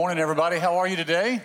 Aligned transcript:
Morning, 0.00 0.18
everybody. 0.18 0.58
How 0.58 0.78
are 0.78 0.88
you 0.88 0.96
today? 0.96 1.42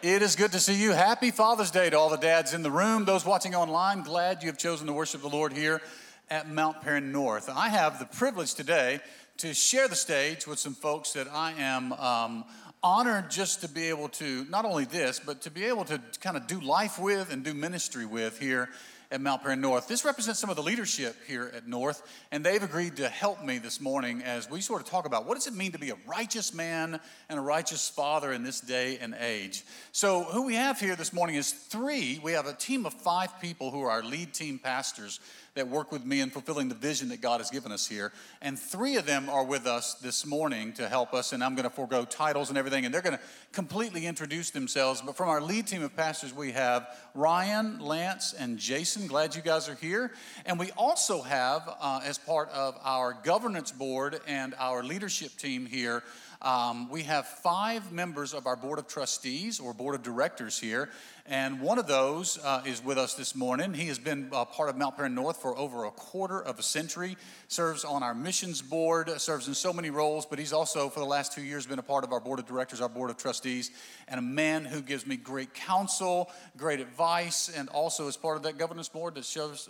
It 0.00 0.22
is 0.22 0.36
good 0.36 0.52
to 0.52 0.60
see 0.60 0.80
you. 0.80 0.92
Happy 0.92 1.32
Father's 1.32 1.72
Day 1.72 1.90
to 1.90 1.98
all 1.98 2.08
the 2.08 2.16
dads 2.16 2.54
in 2.54 2.62
the 2.62 2.70
room, 2.70 3.04
those 3.04 3.26
watching 3.26 3.52
online. 3.52 4.04
Glad 4.04 4.44
you 4.44 4.48
have 4.48 4.56
chosen 4.56 4.86
to 4.86 4.92
worship 4.92 5.22
the 5.22 5.28
Lord 5.28 5.52
here 5.52 5.82
at 6.30 6.48
Mount 6.48 6.82
Paran 6.82 7.10
North. 7.10 7.50
I 7.50 7.68
have 7.68 7.98
the 7.98 8.04
privilege 8.04 8.54
today 8.54 9.00
to 9.38 9.52
share 9.54 9.88
the 9.88 9.96
stage 9.96 10.46
with 10.46 10.60
some 10.60 10.74
folks 10.74 11.14
that 11.14 11.26
I 11.26 11.54
am 11.58 11.92
um, 11.94 12.44
honored 12.80 13.28
just 13.28 13.60
to 13.62 13.68
be 13.68 13.88
able 13.88 14.08
to, 14.10 14.46
not 14.48 14.64
only 14.64 14.84
this, 14.84 15.18
but 15.18 15.42
to 15.42 15.50
be 15.50 15.64
able 15.64 15.84
to 15.86 16.00
kind 16.20 16.36
of 16.36 16.46
do 16.46 16.60
life 16.60 16.96
with 16.96 17.32
and 17.32 17.42
do 17.42 17.54
ministry 17.54 18.06
with 18.06 18.38
here 18.38 18.68
at 19.10 19.20
Mount 19.20 19.42
Paran 19.42 19.60
North. 19.60 19.88
This 19.88 20.04
represents 20.04 20.40
some 20.40 20.50
of 20.50 20.56
the 20.56 20.62
leadership 20.62 21.16
here 21.26 21.50
at 21.54 21.66
North, 21.66 22.02
and 22.32 22.44
they've 22.44 22.62
agreed 22.62 22.96
to 22.96 23.08
help 23.08 23.44
me 23.44 23.58
this 23.58 23.80
morning 23.80 24.22
as 24.22 24.50
we 24.50 24.60
sort 24.60 24.82
of 24.82 24.88
talk 24.88 25.06
about 25.06 25.26
what 25.26 25.34
does 25.34 25.46
it 25.46 25.54
mean 25.54 25.72
to 25.72 25.78
be 25.78 25.90
a 25.90 25.96
righteous 26.06 26.52
man 26.52 27.00
and 27.28 27.38
a 27.38 27.42
righteous 27.42 27.88
father 27.88 28.32
in 28.32 28.42
this 28.42 28.60
day 28.60 28.98
and 29.00 29.14
age. 29.14 29.64
So, 29.92 30.24
who 30.24 30.42
we 30.42 30.54
have 30.54 30.80
here 30.80 30.96
this 30.96 31.12
morning 31.12 31.36
is 31.36 31.52
three. 31.52 32.20
We 32.22 32.32
have 32.32 32.46
a 32.46 32.52
team 32.52 32.86
of 32.86 32.94
five 32.94 33.40
people 33.40 33.70
who 33.70 33.82
are 33.82 33.90
our 33.90 34.02
lead 34.02 34.34
team 34.34 34.58
pastors 34.58 35.20
that 35.56 35.68
work 35.68 35.90
with 35.90 36.04
me 36.04 36.20
in 36.20 36.30
fulfilling 36.30 36.68
the 36.68 36.74
vision 36.74 37.08
that 37.08 37.20
God 37.20 37.40
has 37.40 37.50
given 37.50 37.72
us 37.72 37.86
here. 37.86 38.12
And 38.40 38.58
three 38.58 38.96
of 38.96 39.06
them 39.06 39.28
are 39.28 39.44
with 39.44 39.66
us 39.66 39.94
this 39.94 40.24
morning 40.24 40.72
to 40.74 40.88
help 40.88 41.12
us, 41.12 41.32
and 41.32 41.42
I'm 41.42 41.54
going 41.54 41.68
to 41.68 41.74
forego 41.74 42.04
titles 42.04 42.48
and 42.48 42.56
everything, 42.56 42.84
and 42.84 42.94
they're 42.94 43.02
going 43.02 43.16
to 43.16 43.22
completely 43.52 44.06
introduce 44.06 44.50
themselves. 44.50 45.02
But 45.02 45.16
from 45.16 45.28
our 45.28 45.40
lead 45.40 45.66
team 45.66 45.82
of 45.82 45.96
pastors, 45.96 46.32
we 46.32 46.52
have 46.52 46.86
Ryan, 47.14 47.80
Lance, 47.80 48.34
and 48.38 48.58
Jason. 48.58 49.06
Glad 49.06 49.34
you 49.34 49.42
guys 49.42 49.68
are 49.68 49.74
here. 49.74 50.12
And 50.44 50.58
we 50.58 50.70
also 50.72 51.22
have, 51.22 51.68
uh, 51.80 52.00
as 52.04 52.18
part 52.18 52.50
of 52.50 52.78
our 52.84 53.16
governance 53.24 53.72
board 53.72 54.20
and 54.26 54.54
our 54.58 54.84
leadership 54.84 55.36
team 55.36 55.66
here, 55.66 56.02
um, 56.42 56.90
we 56.90 57.02
have 57.04 57.26
five 57.26 57.92
members 57.92 58.34
of 58.34 58.46
our 58.46 58.56
board 58.56 58.78
of 58.78 58.86
trustees 58.86 59.58
or 59.58 59.72
board 59.72 59.94
of 59.94 60.02
directors 60.02 60.58
here, 60.58 60.90
and 61.28 61.60
one 61.60 61.78
of 61.78 61.86
those 61.86 62.38
uh, 62.44 62.62
is 62.64 62.84
with 62.84 62.98
us 62.98 63.14
this 63.14 63.34
morning. 63.34 63.74
He 63.74 63.86
has 63.88 63.98
been 63.98 64.28
uh, 64.32 64.44
part 64.44 64.68
of 64.68 64.76
Mount 64.76 64.96
Paran 64.96 65.14
North 65.14 65.36
for 65.38 65.56
over 65.58 65.84
a 65.84 65.90
quarter 65.90 66.40
of 66.40 66.58
a 66.58 66.62
century, 66.62 67.16
serves 67.48 67.84
on 67.84 68.02
our 68.02 68.14
missions 68.14 68.62
board, 68.62 69.10
serves 69.20 69.48
in 69.48 69.54
so 69.54 69.72
many 69.72 69.90
roles, 69.90 70.26
but 70.26 70.38
he's 70.38 70.52
also, 70.52 70.88
for 70.88 71.00
the 71.00 71.06
last 71.06 71.32
two 71.32 71.42
years, 71.42 71.66
been 71.66 71.78
a 71.78 71.82
part 71.82 72.04
of 72.04 72.12
our 72.12 72.20
board 72.20 72.38
of 72.38 72.46
directors, 72.46 72.80
our 72.80 72.88
board 72.88 73.10
of 73.10 73.16
trustees, 73.16 73.70
and 74.08 74.18
a 74.18 74.22
man 74.22 74.64
who 74.64 74.80
gives 74.80 75.06
me 75.06 75.16
great 75.16 75.52
counsel, 75.54 76.30
great 76.56 76.80
advice, 76.80 77.48
and 77.48 77.68
also 77.70 78.06
is 78.08 78.16
part 78.16 78.36
of 78.36 78.42
that 78.44 78.58
governance 78.58 78.88
board 78.88 79.14
that 79.14 79.24
serves 79.24 79.68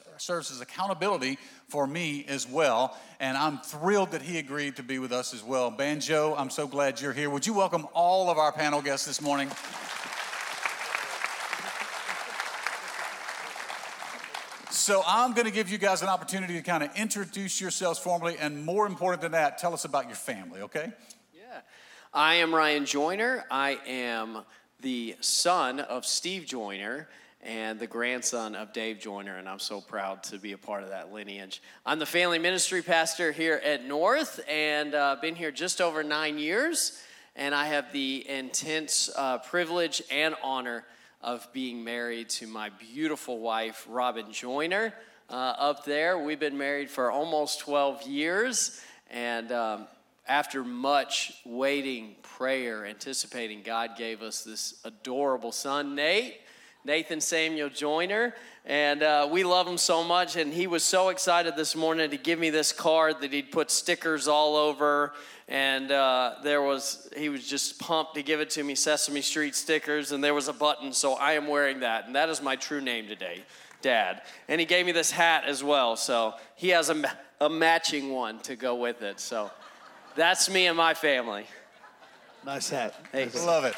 as 0.50 0.60
accountability 0.60 1.38
for 1.68 1.86
me 1.86 2.24
as 2.28 2.48
well. 2.48 2.98
And 3.18 3.36
I'm 3.36 3.58
thrilled 3.58 4.10
that 4.10 4.22
he 4.22 4.38
agreed 4.38 4.76
to 4.76 4.82
be 4.82 4.98
with 4.98 5.12
us 5.12 5.32
as 5.32 5.42
well. 5.42 5.70
Banjo, 5.70 6.34
I'm 6.36 6.50
so 6.50 6.66
glad 6.66 7.00
you're 7.00 7.12
here. 7.12 7.30
Would 7.30 7.46
you 7.46 7.54
welcome 7.54 7.86
all 7.94 8.30
of 8.30 8.38
our 8.38 8.52
panel 8.52 8.82
guests 8.82 9.06
this 9.06 9.22
morning? 9.22 9.50
So 14.86 15.02
I'm 15.04 15.32
going 15.32 15.46
to 15.46 15.52
give 15.52 15.68
you 15.68 15.78
guys 15.78 16.02
an 16.02 16.08
opportunity 16.08 16.54
to 16.54 16.62
kind 16.62 16.84
of 16.84 16.94
introduce 16.94 17.60
yourselves 17.60 17.98
formally, 17.98 18.36
and 18.38 18.64
more 18.64 18.86
important 18.86 19.20
than 19.20 19.32
that, 19.32 19.58
tell 19.58 19.74
us 19.74 19.84
about 19.84 20.06
your 20.06 20.14
family, 20.14 20.60
okay? 20.60 20.92
Yeah. 21.34 21.58
I 22.14 22.34
am 22.36 22.54
Ryan 22.54 22.86
Joyner. 22.86 23.46
I 23.50 23.80
am 23.84 24.44
the 24.82 25.16
son 25.18 25.80
of 25.80 26.06
Steve 26.06 26.46
Joyner 26.46 27.08
and 27.42 27.80
the 27.80 27.88
grandson 27.88 28.54
of 28.54 28.72
Dave 28.72 29.00
Joyner, 29.00 29.38
and 29.38 29.48
I'm 29.48 29.58
so 29.58 29.80
proud 29.80 30.22
to 30.22 30.38
be 30.38 30.52
a 30.52 30.58
part 30.58 30.84
of 30.84 30.90
that 30.90 31.12
lineage. 31.12 31.62
I'm 31.84 31.98
the 31.98 32.06
family 32.06 32.38
ministry 32.38 32.80
pastor 32.80 33.32
here 33.32 33.60
at 33.64 33.84
North, 33.84 34.38
and 34.48 34.94
uh, 34.94 35.16
been 35.20 35.34
here 35.34 35.50
just 35.50 35.80
over 35.80 36.04
nine 36.04 36.38
years, 36.38 37.02
and 37.34 37.56
I 37.56 37.66
have 37.66 37.92
the 37.92 38.24
intense 38.28 39.10
uh, 39.16 39.38
privilege 39.38 40.00
and 40.12 40.36
honor 40.44 40.84
of 41.20 41.46
being 41.52 41.82
married 41.82 42.28
to 42.28 42.46
my 42.46 42.70
beautiful 42.70 43.38
wife, 43.38 43.86
Robin 43.88 44.30
Joyner, 44.32 44.94
uh, 45.28 45.32
up 45.32 45.84
there. 45.84 46.18
We've 46.18 46.38
been 46.38 46.58
married 46.58 46.90
for 46.90 47.10
almost 47.10 47.60
12 47.60 48.02
years, 48.06 48.80
and 49.10 49.50
um, 49.52 49.86
after 50.28 50.64
much 50.64 51.32
waiting, 51.44 52.16
prayer, 52.22 52.86
anticipating, 52.86 53.62
God 53.62 53.96
gave 53.96 54.22
us 54.22 54.44
this 54.44 54.80
adorable 54.84 55.52
son, 55.52 55.94
Nate. 55.94 56.40
Nathan 56.86 57.20
Samuel 57.20 57.68
Joyner, 57.68 58.32
and 58.64 59.02
uh, 59.02 59.28
we 59.28 59.42
love 59.42 59.66
him 59.66 59.76
so 59.76 60.04
much. 60.04 60.36
And 60.36 60.54
he 60.54 60.68
was 60.68 60.84
so 60.84 61.08
excited 61.08 61.56
this 61.56 61.74
morning 61.74 62.10
to 62.10 62.16
give 62.16 62.38
me 62.38 62.48
this 62.48 62.70
card 62.70 63.20
that 63.22 63.32
he'd 63.32 63.50
put 63.50 63.72
stickers 63.72 64.28
all 64.28 64.54
over 64.54 65.12
and 65.48 65.92
uh, 65.92 66.34
there 66.42 66.62
was 66.62 67.08
he 67.16 67.28
was 67.28 67.46
just 67.46 67.78
pumped 67.78 68.14
to 68.14 68.22
give 68.22 68.40
it 68.40 68.50
to 68.50 68.64
me 68.64 68.74
sesame 68.74 69.20
street 69.20 69.54
stickers 69.54 70.10
and 70.10 70.22
there 70.22 70.34
was 70.34 70.48
a 70.48 70.52
button 70.52 70.92
so 70.92 71.14
i 71.14 71.34
am 71.34 71.46
wearing 71.46 71.78
that 71.78 72.06
and 72.06 72.16
that 72.16 72.28
is 72.28 72.42
my 72.42 72.56
true 72.56 72.80
name 72.80 73.06
today 73.06 73.44
dad. 73.80 74.22
And 74.48 74.58
he 74.60 74.66
gave 74.66 74.84
me 74.86 74.90
this 74.90 75.12
hat 75.12 75.44
as 75.46 75.62
well 75.62 75.94
so 75.94 76.34
he 76.56 76.70
has 76.70 76.90
a, 76.90 77.04
a 77.40 77.48
matching 77.48 78.10
one 78.10 78.40
to 78.40 78.56
go 78.56 78.74
with 78.74 79.02
it 79.02 79.20
so 79.20 79.52
that's 80.16 80.50
me 80.50 80.66
and 80.66 80.76
my 80.76 80.94
family. 80.94 81.46
Nice 82.44 82.70
hat. 82.70 82.94
Hey 83.12 83.28
love 83.44 83.64
it 83.64 83.76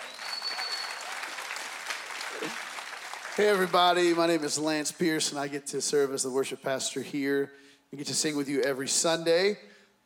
hey 3.38 3.46
everybody 3.46 4.12
my 4.14 4.26
name 4.26 4.42
is 4.42 4.58
lance 4.58 4.90
pierce 4.90 5.30
and 5.30 5.38
i 5.38 5.46
get 5.46 5.64
to 5.64 5.80
serve 5.80 6.12
as 6.12 6.24
the 6.24 6.28
worship 6.28 6.60
pastor 6.60 7.00
here 7.00 7.52
i 7.92 7.96
get 7.96 8.04
to 8.04 8.12
sing 8.12 8.36
with 8.36 8.48
you 8.48 8.60
every 8.62 8.88
sunday 8.88 9.56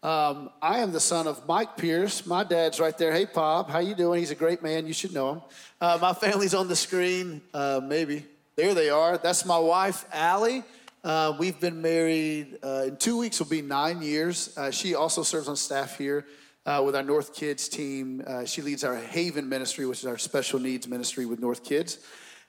um, 0.03 0.51
I 0.61 0.81
am 0.81 0.91
the 0.91 0.99
son 0.99 1.29
of 1.29 1.47
Mike 1.47 1.77
Pierce. 1.77 2.27
My 2.27 2.43
dad's 2.43 2.81
right 2.81 2.99
there. 2.99 3.13
Hey, 3.13 3.25
Pop, 3.25 3.71
how 3.71 3.79
you 3.79 3.95
doing? 3.95 4.19
He's 4.19 4.33
a 4.33 4.35
great 4.35 4.61
man. 4.61 4.85
You 4.85 4.93
should 4.93 5.15
know 5.15 5.35
him. 5.35 5.43
Uh, 5.81 5.97
my 6.03 6.13
family's 6.13 6.55
on 6.55 6.67
the 6.67 6.75
screen. 6.75 7.41
Uh, 7.55 7.81
maybe 7.81 8.27
there 8.57 8.75
they 8.75 8.91
are. 8.91 9.17
That's 9.17 9.45
my 9.45 9.61
wife, 9.61 10.05
Allie. 10.13 10.65
Uh, 11.05 11.37
we've 11.39 11.61
been 11.61 11.81
married 11.81 12.59
uh, 12.65 12.87
in 12.89 12.97
two 12.97 13.17
weeks. 13.17 13.39
Will 13.39 13.47
be 13.47 13.63
nine 13.63 14.03
years. 14.03 14.59
Uh, 14.59 14.73
she 14.73 14.97
also 14.97 15.23
serves 15.23 15.47
on 15.47 15.55
staff 15.55 15.97
here 15.97 16.27
uh, 16.67 16.83
with 16.85 16.97
our 16.97 17.05
North 17.05 17.33
Kids 17.33 17.69
team. 17.69 18.25
she 18.45 18.61
leads 18.61 18.83
our 18.83 18.97
Haven 18.97 19.49
ministry, 19.49 19.87
which 19.87 20.01
is 20.01 20.07
our 20.07 20.19
special 20.19 20.59
needs 20.59 20.89
ministry 20.89 21.27
with 21.27 21.39
North 21.39 21.63
Kids. 21.63 21.99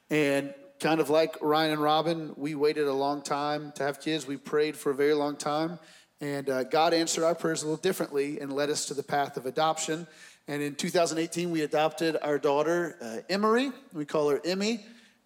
And 0.10 0.56
kind 0.80 1.00
of 1.00 1.10
like 1.10 1.38
Ryan 1.42 1.72
and 1.72 1.82
Robin, 1.82 2.34
we 2.36 2.56
waited 2.56 2.88
a 2.88 2.94
long 2.94 3.22
time 3.22 3.72
to 3.76 3.84
have 3.84 4.02
kids. 4.02 4.28
We 4.28 4.38
prayed 4.38 4.76
for 4.76 4.92
a 4.92 4.96
very 4.96 5.14
long 5.14 5.36
time. 5.36 5.80
And 6.22 6.50
uh, 6.50 6.64
God 6.64 6.94
answered 6.94 7.24
our 7.24 7.36
prayers 7.36 7.64
a 7.64 7.66
little 7.66 7.82
differently 7.82 8.40
and 8.40 8.54
led 8.54 8.70
us 8.70 8.86
to 8.88 8.94
the 8.94 9.04
path 9.04 9.38
of 9.38 9.46
adoption. 9.46 10.08
And 10.48 10.62
in 10.62 10.76
2018, 10.76 11.52
we 11.52 11.62
adopted 11.62 12.18
our 12.22 12.38
daughter, 12.38 12.98
uh, 13.02 13.18
Emery. 13.30 13.72
We 13.94 14.06
call 14.06 14.30
her 14.30 14.42
Emmy. 14.44 14.86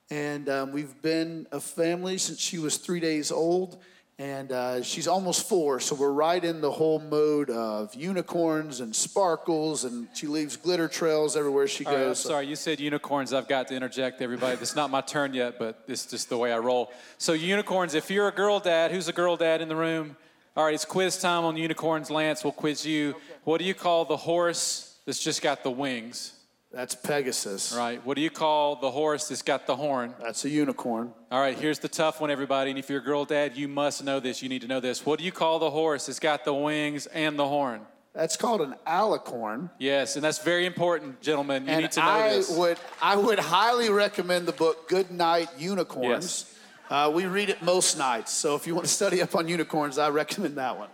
And 0.10 0.48
um, 0.48 0.72
we've 0.72 1.02
been 1.02 1.48
a 1.52 1.60
family 1.60 2.18
since 2.18 2.40
she 2.40 2.60
was 2.60 2.78
three 2.78 3.00
days 3.00 3.32
old. 3.32 3.78
And 4.20 4.52
uh, 4.52 4.82
she's 4.82 5.08
almost 5.08 5.48
four, 5.48 5.80
so 5.80 5.94
we're 5.94 6.12
right 6.12 6.44
in 6.44 6.60
the 6.60 6.72
whole 6.72 6.98
mode 6.98 7.52
of 7.52 7.94
unicorns 7.94 8.80
and 8.80 8.96
sparkles, 8.96 9.84
and 9.84 10.08
she 10.16 10.26
leaves 10.26 10.58
glitter 10.58 10.88
trails 10.88 11.38
everywhere 11.38 11.68
she 11.68 11.86
All 11.86 11.92
goes. 11.92 12.00
Right, 12.00 12.08
I'm 12.08 12.16
sorry, 12.16 12.48
you 12.48 12.56
said 12.56 12.80
unicorns. 12.80 13.32
I've 13.32 13.48
got 13.48 13.68
to 13.68 13.76
interject, 13.76 14.24
everybody. 14.24 14.58
It's 14.60 14.76
not 14.76 14.90
my 14.90 15.02
turn 15.02 15.36
yet, 15.36 15.60
but 15.60 15.84
it's 15.88 16.08
just 16.08 16.30
the 16.30 16.38
way 16.38 16.52
I 16.52 16.58
roll. 16.58 16.92
So, 17.20 17.34
unicorns, 17.34 17.94
if 17.94 18.10
you're 18.10 18.28
a 18.28 18.32
girl 18.32 18.60
dad, 18.60 18.90
who's 18.90 19.08
a 19.08 19.14
girl 19.14 19.38
dad 19.38 19.62
in 19.62 19.68
the 19.70 19.76
room? 19.76 20.18
All 20.56 20.66
right, 20.66 20.74
it's 20.74 20.86
quiz 20.86 21.22
time 21.22 21.44
on 21.44 21.56
unicorns. 21.56 22.10
Lance, 22.10 22.44
we'll 22.44 22.54
quiz 22.54 22.84
you. 22.84 23.10
Okay. 23.12 23.20
What 23.44 23.60
do 23.60 23.66
you 23.66 23.76
call 23.76 24.06
the 24.06 24.18
horse 24.18 24.98
that's 25.06 25.24
just 25.24 25.44
got 25.44 25.62
the 25.62 25.70
wings? 25.70 26.34
That's 26.72 26.96
Pegasus. 26.96 27.74
Right. 27.76 28.06
What 28.06 28.16
do 28.16 28.22
you 28.22 28.30
call 28.30 28.76
the 28.76 28.92
horse 28.92 29.30
that's 29.30 29.42
got 29.42 29.68
the 29.68 29.76
horn? 29.76 30.14
That's 30.22 30.44
a 30.44 30.50
unicorn. 30.50 31.14
All 31.32 31.40
right, 31.40 31.58
here's 31.58 31.80
the 31.80 31.88
tough 31.88 32.20
one, 32.20 32.30
everybody. 32.30 32.70
And 32.70 32.78
if 32.78 32.90
you're 32.90 33.00
a 33.00 33.04
girl 33.04 33.26
dad, 33.26 33.56
you 33.56 33.68
must 33.68 34.04
know 34.04 34.20
this. 34.20 34.42
You 34.42 34.50
need 34.50 34.62
to 34.62 34.68
know 34.68 34.80
this. 34.80 35.06
What 35.06 35.20
do 35.20 35.26
you 35.26 35.32
call 35.32 35.60
the 35.60 35.72
horse 35.72 36.08
that's 36.08 36.20
got 36.20 36.44
the 36.44 36.54
wings 36.54 37.06
and 37.08 37.40
the 37.40 37.48
horn? 37.48 37.82
That's 38.14 38.36
called 38.36 38.62
an 38.62 38.76
alicorn. 38.86 39.70
Yes, 39.78 40.16
and 40.16 40.26
that's 40.26 40.40
very 40.40 40.66
important, 40.66 41.22
gentlemen. 41.22 41.66
You 41.66 41.72
and 41.72 41.82
need 41.84 41.92
to 41.92 42.00
know 42.00 42.08
I 42.08 42.30
this. 42.30 42.50
Would, 42.50 42.78
I 43.02 43.16
would 43.16 43.40
highly 43.40 43.90
recommend 43.90 44.48
the 44.48 44.54
book 44.54 44.90
Good 44.90 45.12
Night 45.12 45.50
Unicorns. 45.58 46.46
Yes. 46.48 46.54
Uh, 46.90 47.12
we 47.14 47.26
read 47.26 47.50
it 47.50 47.62
most 47.62 47.98
nights, 47.98 48.32
so 48.32 48.56
if 48.56 48.66
you 48.66 48.74
want 48.74 48.88
to 48.88 48.94
study 48.94 49.22
up 49.22 49.36
on 49.36 49.48
unicorns, 49.48 49.98
I 49.98 50.10
recommend 50.10 50.58
that 50.58 50.78
one. 50.78 50.90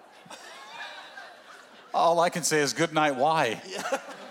All 1.94 2.20
I 2.20 2.30
can 2.30 2.44
say 2.44 2.60
is 2.60 2.74
good 2.74 2.94
night, 2.94 3.16
why? 3.16 3.62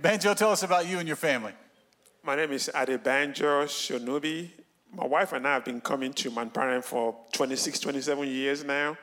Banjo, 0.00 0.32
tell 0.32 0.50
us 0.50 0.62
about 0.62 0.86
you 0.88 0.98
and 0.98 1.06
your 1.06 1.16
family. 1.16 1.52
My 2.22 2.34
name 2.34 2.52
is 2.52 2.70
Adebanjo 2.74 3.66
Shonubi. 3.66 4.48
My 4.94 5.06
wife 5.06 5.34
and 5.34 5.46
I 5.46 5.52
have 5.54 5.66
been 5.66 5.82
coming 5.82 6.14
to 6.14 6.30
Mount 6.30 6.54
Paran 6.54 6.80
for 6.80 7.14
26, 7.34 7.80
27 7.80 8.26
years 8.26 8.64
now. 8.64 8.96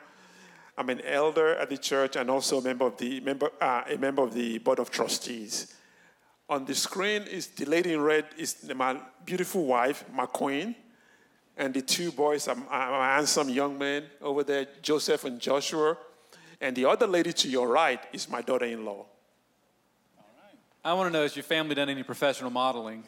I'm 0.76 0.90
an 0.90 1.00
elder 1.02 1.54
at 1.54 1.70
the 1.70 1.78
church 1.78 2.16
and 2.16 2.28
also 2.28 2.58
a 2.58 2.62
member 2.62 2.86
of 2.86 2.96
the, 2.96 3.20
member, 3.20 3.52
uh, 3.60 3.84
a 3.88 3.96
member 3.96 4.22
of 4.22 4.34
the 4.34 4.58
board 4.58 4.80
of 4.80 4.90
trustees. 4.90 5.72
On 6.48 6.64
the 6.64 6.74
screen 6.74 7.22
is 7.22 7.46
the 7.46 7.66
lady 7.66 7.92
in 7.92 8.00
red 8.00 8.24
is 8.36 8.68
my 8.74 8.98
beautiful 9.24 9.66
wife, 9.66 10.04
my 10.12 10.26
queen, 10.26 10.74
and 11.56 11.72
the 11.74 11.82
two 11.82 12.10
boys 12.10 12.48
are 12.48 12.56
my 12.56 13.14
handsome 13.14 13.48
young 13.48 13.78
men 13.78 14.02
over 14.20 14.42
there, 14.42 14.66
Joseph 14.82 15.22
and 15.22 15.38
Joshua. 15.38 15.96
And 16.60 16.74
the 16.74 16.86
other 16.86 17.06
lady 17.06 17.32
to 17.34 17.48
your 17.48 17.68
right 17.68 18.00
is 18.12 18.28
my 18.28 18.42
daughter 18.42 18.66
in 18.66 18.84
law. 18.84 19.06
I 20.84 20.92
want 20.94 21.08
to 21.08 21.12
know 21.12 21.22
has 21.22 21.34
your 21.34 21.42
family 21.42 21.74
done 21.74 21.88
any 21.88 22.02
professional 22.02 22.50
modeling? 22.50 23.02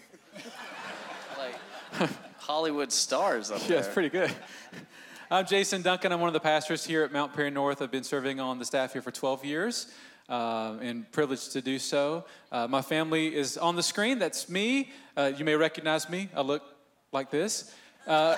Like 1.39 2.11
Hollywood 2.39 2.91
stars 2.93 3.51
up 3.51 3.61
Yeah, 3.63 3.69
there. 3.69 3.79
it's 3.79 3.89
pretty 3.89 4.09
good. 4.09 4.33
I'm 5.31 5.47
Jason 5.47 5.81
Duncan. 5.83 6.11
I'm 6.11 6.19
one 6.21 6.29
of 6.29 6.33
the 6.33 6.41
pastors 6.41 6.85
here 6.85 7.05
at 7.05 7.13
Mount 7.13 7.33
Paran 7.33 7.55
North. 7.55 7.81
I've 7.81 7.93
been 7.93 8.03
serving 8.03 8.41
on 8.41 8.59
the 8.59 8.65
staff 8.65 8.93
here 8.93 9.03
for 9.03 9.13
12 9.13 9.45
years 9.45 9.87
uh, 10.29 10.77
and 10.83 11.11
privileged 11.13 11.53
to 11.53 11.63
do 11.63 11.79
so. 11.79 12.25
Uh, 12.51 12.67
my 12.67 12.83
family 12.83 13.35
is 13.35 13.57
on 13.57 13.77
the 13.77 13.83
screen. 13.85 14.19
That's 14.19 14.49
me. 14.49 14.91
Uh, 15.17 15.31
you 15.37 15.45
may 15.45 15.55
recognize 15.55 16.09
me. 16.11 16.29
I 16.35 16.41
look 16.41 16.65
like 17.13 17.31
this. 17.31 17.73
Uh, 18.05 18.35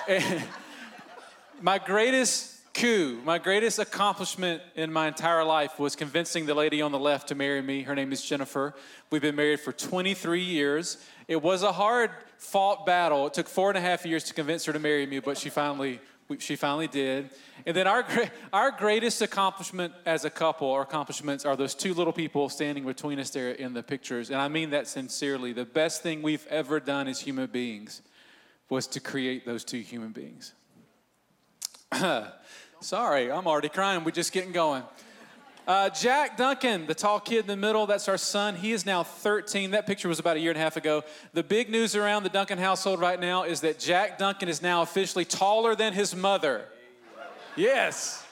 my 1.61 1.79
greatest 1.79 2.52
coup, 2.73 3.21
my 3.23 3.37
greatest 3.37 3.79
accomplishment 3.79 4.61
in 4.75 4.91
my 4.91 5.07
entire 5.07 5.43
life 5.43 5.79
was 5.79 5.95
convincing 5.95 6.45
the 6.45 6.53
lady 6.53 6.81
on 6.81 6.91
the 6.91 6.99
left 6.99 7.27
to 7.27 7.35
marry 7.35 7.61
me. 7.61 7.83
Her 7.83 7.95
name 7.95 8.11
is 8.11 8.23
Jennifer. 8.23 8.73
We've 9.11 9.21
been 9.21 9.35
married 9.35 9.59
for 9.59 9.71
23 9.71 10.41
years. 10.41 10.97
It 11.27 11.41
was 11.41 11.63
a 11.63 11.71
hard 11.71 12.09
fought 12.37 12.85
battle. 12.85 13.27
It 13.27 13.33
took 13.33 13.47
four 13.47 13.69
and 13.69 13.77
a 13.77 13.81
half 13.81 14.05
years 14.05 14.23
to 14.25 14.33
convince 14.33 14.65
her 14.65 14.73
to 14.73 14.79
marry 14.79 15.05
me, 15.05 15.19
but 15.19 15.37
she 15.37 15.49
finally, 15.49 15.99
she 16.39 16.55
finally 16.55 16.87
did. 16.87 17.29
And 17.65 17.77
then 17.77 17.85
our, 17.85 18.05
our 18.51 18.71
greatest 18.71 19.21
accomplishment 19.21 19.93
as 20.05 20.25
a 20.25 20.29
couple, 20.29 20.71
our 20.71 20.81
accomplishments, 20.81 21.45
are 21.45 21.55
those 21.55 21.75
two 21.75 21.93
little 21.93 22.13
people 22.13 22.49
standing 22.49 22.85
between 22.85 23.19
us 23.19 23.29
there 23.29 23.51
in 23.51 23.73
the 23.73 23.83
pictures. 23.83 24.31
And 24.31 24.41
I 24.41 24.47
mean 24.47 24.71
that 24.71 24.87
sincerely. 24.87 25.53
The 25.53 25.65
best 25.65 26.01
thing 26.01 26.21
we've 26.21 26.47
ever 26.47 26.79
done 26.79 27.07
as 27.07 27.19
human 27.19 27.47
beings 27.47 28.01
was 28.69 28.87
to 28.87 28.99
create 28.99 29.45
those 29.45 29.63
two 29.63 29.79
human 29.79 30.11
beings. 30.11 30.53
Sorry, 32.83 33.31
I'm 33.31 33.47
already 33.47 33.69
crying. 33.69 34.03
We're 34.03 34.11
just 34.11 34.33
getting 34.33 34.51
going. 34.51 34.83
Uh, 35.65 35.89
Jack 35.89 36.35
Duncan, 36.35 36.85
the 36.85 36.93
tall 36.93 37.21
kid 37.21 37.39
in 37.39 37.47
the 37.47 37.55
middle, 37.55 37.87
that's 37.87 38.09
our 38.09 38.17
son. 38.17 38.55
He 38.55 38.73
is 38.73 38.85
now 38.85 39.03
13. 39.03 39.71
That 39.71 39.87
picture 39.87 40.09
was 40.09 40.19
about 40.19 40.35
a 40.35 40.41
year 40.41 40.51
and 40.51 40.57
a 40.57 40.61
half 40.61 40.75
ago. 40.75 41.05
The 41.31 41.43
big 41.43 41.69
news 41.69 41.95
around 41.95 42.23
the 42.23 42.29
Duncan 42.29 42.57
household 42.57 42.99
right 42.99 43.17
now 43.17 43.43
is 43.43 43.61
that 43.61 43.79
Jack 43.79 44.17
Duncan 44.17 44.49
is 44.49 44.61
now 44.61 44.81
officially 44.81 45.23
taller 45.23 45.75
than 45.77 45.93
his 45.93 46.13
mother. 46.13 46.65
Yes. 47.55 48.25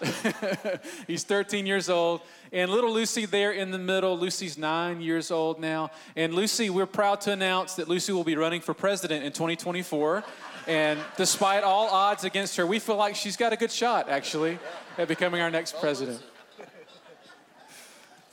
He's 1.07 1.23
13 1.23 1.65
years 1.65 1.87
old. 1.87 2.19
And 2.51 2.69
little 2.69 2.91
Lucy 2.91 3.25
there 3.25 3.53
in 3.53 3.71
the 3.71 3.77
middle, 3.77 4.19
Lucy's 4.19 4.57
nine 4.57 4.99
years 4.99 5.31
old 5.31 5.61
now. 5.61 5.91
And 6.17 6.33
Lucy, 6.33 6.69
we're 6.69 6.85
proud 6.85 7.21
to 7.21 7.31
announce 7.31 7.75
that 7.75 7.87
Lucy 7.87 8.11
will 8.11 8.25
be 8.25 8.35
running 8.35 8.59
for 8.59 8.73
president 8.73 9.23
in 9.23 9.31
2024. 9.31 10.25
And 10.67 10.99
despite 11.17 11.63
all 11.63 11.87
odds 11.87 12.23
against 12.23 12.55
her, 12.57 12.65
we 12.65 12.79
feel 12.79 12.95
like 12.95 13.15
she's 13.15 13.37
got 13.37 13.53
a 13.53 13.57
good 13.57 13.71
shot, 13.71 14.09
actually, 14.09 14.59
at 14.97 15.07
becoming 15.07 15.41
our 15.41 15.51
next 15.51 15.79
president. 15.79 16.21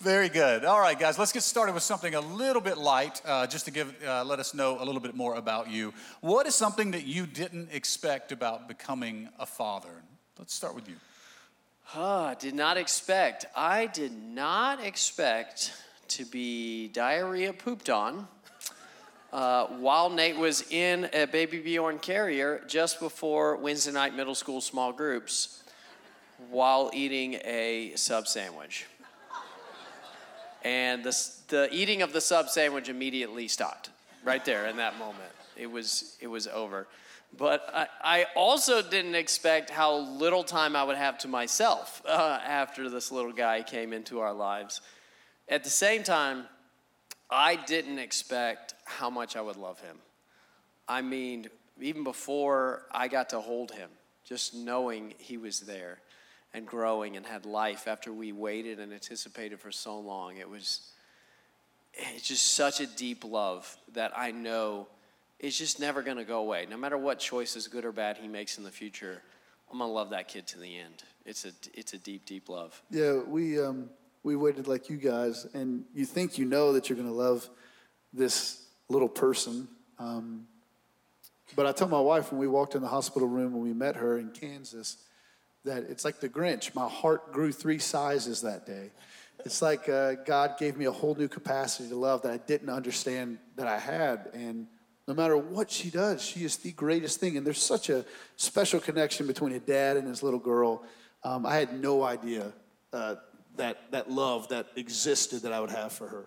Very 0.00 0.28
good. 0.28 0.64
All 0.64 0.78
right, 0.78 0.96
guys, 0.96 1.18
let's 1.18 1.32
get 1.32 1.42
started 1.42 1.72
with 1.72 1.82
something 1.82 2.14
a 2.14 2.20
little 2.20 2.62
bit 2.62 2.78
light, 2.78 3.20
uh, 3.24 3.48
just 3.48 3.64
to 3.64 3.72
give, 3.72 3.92
uh, 4.06 4.22
let 4.24 4.38
us 4.38 4.54
know 4.54 4.80
a 4.80 4.84
little 4.84 5.00
bit 5.00 5.16
more 5.16 5.34
about 5.34 5.70
you. 5.70 5.92
What 6.20 6.46
is 6.46 6.54
something 6.54 6.92
that 6.92 7.04
you 7.04 7.26
didn't 7.26 7.70
expect 7.72 8.30
about 8.30 8.68
becoming 8.68 9.28
a 9.40 9.46
father? 9.46 10.02
Let's 10.38 10.54
start 10.54 10.76
with 10.76 10.88
you. 10.88 10.94
Ah, 11.96 12.34
did 12.34 12.54
not 12.54 12.76
expect. 12.76 13.46
I 13.56 13.86
did 13.86 14.12
not 14.12 14.84
expect 14.84 15.72
to 16.08 16.24
be 16.24 16.88
diarrhea 16.88 17.52
pooped 17.52 17.90
on 17.90 18.28
uh, 19.32 19.66
while 19.66 20.08
Nate 20.10 20.36
was 20.36 20.64
in 20.70 21.04
a 21.12 21.26
BabyBjörn 21.26 22.00
carrier 22.00 22.62
just 22.66 22.98
before 22.98 23.56
Wednesday 23.56 23.92
night 23.92 24.14
middle 24.14 24.34
school 24.34 24.60
small 24.60 24.92
groups 24.92 25.62
while 26.50 26.90
eating 26.94 27.34
a 27.44 27.92
sub 27.96 28.26
sandwich. 28.26 28.86
And 30.62 31.04
the, 31.04 31.30
the 31.48 31.68
eating 31.72 32.02
of 32.02 32.12
the 32.12 32.20
sub 32.20 32.48
sandwich 32.48 32.88
immediately 32.88 33.48
stopped 33.48 33.90
right 34.24 34.44
there 34.44 34.66
in 34.66 34.76
that 34.78 34.98
moment. 34.98 35.30
It 35.56 35.70
was, 35.70 36.16
it 36.20 36.26
was 36.26 36.46
over. 36.46 36.86
But 37.36 37.68
I, 37.74 37.86
I 38.02 38.26
also 38.34 38.80
didn't 38.82 39.14
expect 39.14 39.70
how 39.70 39.96
little 39.98 40.42
time 40.42 40.74
I 40.74 40.84
would 40.84 40.96
have 40.96 41.18
to 41.18 41.28
myself 41.28 42.02
uh, 42.06 42.40
after 42.44 42.88
this 42.88 43.12
little 43.12 43.32
guy 43.32 43.62
came 43.62 43.92
into 43.92 44.20
our 44.20 44.32
lives. 44.32 44.80
At 45.48 45.64
the 45.64 45.70
same 45.70 46.02
time, 46.02 46.46
I 47.30 47.56
didn't 47.56 47.98
expect 47.98 48.74
how 48.84 49.10
much 49.10 49.36
I 49.36 49.40
would 49.40 49.56
love 49.56 49.80
him. 49.80 49.96
I 50.88 51.02
mean, 51.02 51.48
even 51.80 52.04
before 52.04 52.86
I 52.90 53.08
got 53.08 53.30
to 53.30 53.40
hold 53.40 53.72
him, 53.72 53.90
just 54.24 54.54
knowing 54.54 55.14
he 55.18 55.36
was 55.36 55.60
there 55.60 55.98
and 56.54 56.66
growing 56.66 57.16
and 57.16 57.26
had 57.26 57.44
life 57.44 57.86
after 57.86 58.12
we 58.12 58.32
waited 58.32 58.78
and 58.78 58.92
anticipated 58.92 59.60
for 59.60 59.70
so 59.70 59.98
long, 59.98 60.38
it 60.38 60.48
was 60.48 60.80
it's 61.94 62.28
just 62.28 62.54
such 62.54 62.80
a 62.80 62.86
deep 62.86 63.24
love 63.24 63.76
that 63.94 64.12
I 64.16 64.30
know 64.30 64.86
is 65.38 65.56
just 65.56 65.80
never 65.80 66.02
going 66.02 66.16
to 66.16 66.24
go 66.24 66.40
away. 66.40 66.66
No 66.68 66.76
matter 66.76 66.98
what 66.98 67.18
choices, 67.18 67.68
good 67.68 67.84
or 67.84 67.92
bad, 67.92 68.18
he 68.18 68.28
makes 68.28 68.58
in 68.58 68.64
the 68.64 68.70
future, 68.70 69.22
I'm 69.70 69.78
going 69.78 69.88
to 69.88 69.92
love 69.92 70.10
that 70.10 70.28
kid 70.28 70.46
to 70.48 70.58
the 70.58 70.78
end. 70.78 71.02
It's 71.24 71.44
a, 71.44 71.50
it's 71.74 71.92
a 71.92 71.98
deep, 71.98 72.24
deep 72.24 72.48
love. 72.48 72.80
Yeah, 72.90 73.18
we 73.26 73.60
um, 73.60 73.90
we 74.28 74.36
waited 74.36 74.68
like 74.68 74.90
you 74.90 74.98
guys, 74.98 75.46
and 75.54 75.84
you 75.94 76.04
think 76.04 76.36
you 76.36 76.44
know 76.44 76.74
that 76.74 76.88
you're 76.90 76.96
going 76.96 77.08
to 77.08 77.14
love 77.14 77.48
this 78.12 78.62
little 78.90 79.08
person. 79.08 79.66
Um, 79.98 80.46
but 81.56 81.64
I 81.64 81.72
told 81.72 81.90
my 81.90 82.00
wife 82.00 82.30
when 82.30 82.38
we 82.38 82.46
walked 82.46 82.74
in 82.74 82.82
the 82.82 82.88
hospital 82.88 83.26
room 83.26 83.54
when 83.54 83.62
we 83.62 83.72
met 83.72 83.96
her 83.96 84.18
in 84.18 84.30
Kansas 84.32 84.98
that 85.64 85.84
it's 85.84 86.04
like 86.04 86.20
the 86.20 86.28
Grinch. 86.28 86.74
My 86.74 86.88
heart 86.88 87.32
grew 87.32 87.52
three 87.52 87.78
sizes 87.78 88.42
that 88.42 88.66
day. 88.66 88.90
It's 89.46 89.62
like 89.62 89.88
uh, 89.88 90.16
God 90.26 90.58
gave 90.58 90.76
me 90.76 90.84
a 90.84 90.92
whole 90.92 91.14
new 91.14 91.28
capacity 91.28 91.88
to 91.88 91.96
love 91.96 92.20
that 92.22 92.32
I 92.32 92.36
didn't 92.36 92.68
understand 92.68 93.38
that 93.56 93.66
I 93.66 93.78
had, 93.78 94.28
and 94.34 94.66
no 95.06 95.14
matter 95.14 95.38
what 95.38 95.70
she 95.70 95.88
does, 95.88 96.22
she 96.22 96.44
is 96.44 96.58
the 96.58 96.72
greatest 96.72 97.18
thing. 97.18 97.38
And 97.38 97.46
there's 97.46 97.62
such 97.62 97.88
a 97.88 98.04
special 98.36 98.78
connection 98.78 99.26
between 99.26 99.52
a 99.52 99.58
dad 99.58 99.96
and 99.96 100.06
his 100.06 100.22
little 100.22 100.38
girl. 100.38 100.84
Um, 101.24 101.46
I 101.46 101.56
had 101.56 101.80
no 101.80 102.02
idea 102.02 102.52
uh, 102.92 103.16
that 103.58 103.90
that 103.90 104.10
love 104.10 104.48
that 104.48 104.68
existed 104.76 105.42
that 105.42 105.52
I 105.52 105.60
would 105.60 105.70
have 105.70 105.92
for 105.92 106.08
her. 106.08 106.26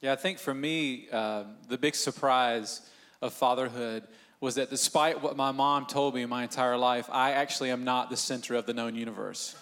Yeah, 0.00 0.12
I 0.12 0.16
think 0.16 0.38
for 0.38 0.54
me, 0.54 1.08
uh, 1.12 1.44
the 1.68 1.78
big 1.78 1.94
surprise 1.94 2.80
of 3.20 3.32
fatherhood 3.32 4.04
was 4.40 4.56
that 4.56 4.70
despite 4.70 5.22
what 5.22 5.36
my 5.36 5.52
mom 5.52 5.86
told 5.86 6.16
me 6.16 6.26
my 6.26 6.42
entire 6.42 6.76
life, 6.76 7.08
I 7.12 7.32
actually 7.32 7.70
am 7.70 7.84
not 7.84 8.10
the 8.10 8.16
center 8.16 8.56
of 8.56 8.66
the 8.66 8.74
known 8.74 8.96
universe. 8.96 9.54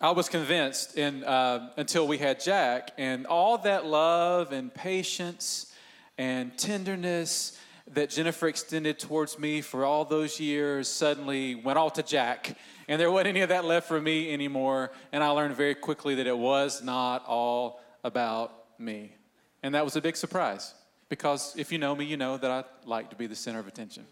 I 0.00 0.10
was 0.10 0.28
convinced 0.28 0.96
in, 0.96 1.22
uh, 1.24 1.70
until 1.76 2.06
we 2.06 2.18
had 2.18 2.40
Jack, 2.40 2.92
and 2.96 3.26
all 3.26 3.58
that 3.58 3.84
love 3.84 4.52
and 4.52 4.72
patience 4.72 5.72
and 6.16 6.56
tenderness 6.56 7.58
that 7.94 8.10
Jennifer 8.10 8.48
extended 8.48 8.98
towards 8.98 9.38
me 9.38 9.60
for 9.60 9.84
all 9.84 10.04
those 10.04 10.40
years 10.40 10.88
suddenly 10.88 11.54
went 11.54 11.78
all 11.78 11.90
to 11.90 12.02
Jack. 12.02 12.56
And 12.88 13.00
there 13.00 13.10
wasn't 13.10 13.28
any 13.28 13.40
of 13.40 13.48
that 13.48 13.64
left 13.64 13.88
for 13.88 14.00
me 14.00 14.32
anymore. 14.32 14.90
And 15.12 15.22
I 15.22 15.28
learned 15.28 15.56
very 15.56 15.74
quickly 15.74 16.16
that 16.16 16.26
it 16.26 16.36
was 16.36 16.82
not 16.82 17.24
all 17.26 17.80
about 18.02 18.52
me. 18.78 19.16
And 19.62 19.74
that 19.74 19.84
was 19.84 19.96
a 19.96 20.00
big 20.00 20.16
surprise 20.16 20.74
because 21.08 21.54
if 21.56 21.72
you 21.72 21.78
know 21.78 21.94
me, 21.94 22.04
you 22.04 22.16
know 22.16 22.36
that 22.36 22.50
I 22.50 22.64
like 22.84 23.10
to 23.10 23.16
be 23.16 23.26
the 23.26 23.36
center 23.36 23.58
of 23.58 23.66
attention. 23.66 24.06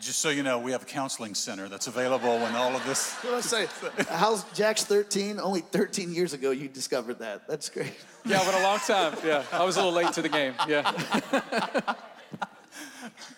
Just 0.00 0.20
so 0.20 0.30
you 0.30 0.42
know, 0.42 0.58
we 0.58 0.72
have 0.72 0.82
a 0.82 0.86
counseling 0.86 1.34
center 1.34 1.68
that's 1.68 1.86
available 1.86 2.38
when 2.38 2.54
all 2.54 2.74
of 2.74 2.82
this. 2.86 3.12
What 3.22 3.34
I 3.34 3.40
say? 3.42 3.68
How's 4.08 4.44
Jack's 4.52 4.82
13? 4.84 5.38
Only 5.38 5.60
13 5.60 6.14
years 6.14 6.32
ago 6.32 6.52
you 6.52 6.68
discovered 6.68 7.18
that. 7.18 7.46
That's 7.46 7.68
great. 7.68 7.92
Yeah, 8.24 8.42
but 8.44 8.54
a 8.54 8.62
long 8.62 8.78
time. 8.78 9.14
Yeah, 9.24 9.44
I 9.52 9.62
was 9.62 9.76
a 9.76 9.80
little 9.80 9.92
late 9.92 10.12
to 10.14 10.22
the 10.22 10.30
game. 10.30 10.54
Yeah. 10.66 10.90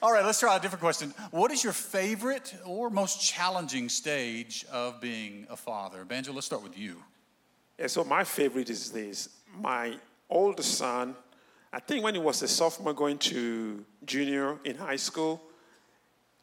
All 0.03 0.13
right, 0.13 0.25
let's 0.25 0.39
try 0.39 0.57
a 0.57 0.61
different 0.61 0.83
question. 0.83 1.13
What 1.33 1.51
is 1.51 1.65
your 1.65 1.73
favorite 1.73 2.55
or 2.65 2.91
most 2.91 3.21
challenging 3.21 3.89
stage 3.89 4.65
of 4.71 5.01
being 5.01 5.47
a 5.51 5.57
father? 5.57 6.05
Banjo, 6.05 6.33
let's 6.33 6.47
start 6.47 6.63
with 6.63 6.79
you. 6.79 7.03
Yeah, 7.79 7.89
so 7.89 8.05
my 8.05 8.23
favorite 8.23 8.71
is 8.71 8.93
this. 8.93 9.29
My 9.61 9.97
oldest 10.31 10.75
son, 10.79 11.17
I 11.73 11.81
think 11.81 12.05
when 12.05 12.15
he 12.15 12.21
was 12.21 12.41
a 12.43 12.49
sophomore 12.49 12.95
going 12.95 13.19
to 13.19 13.85
junior 14.05 14.59
in 14.65 14.77
high 14.77 14.97
school, 14.97 15.43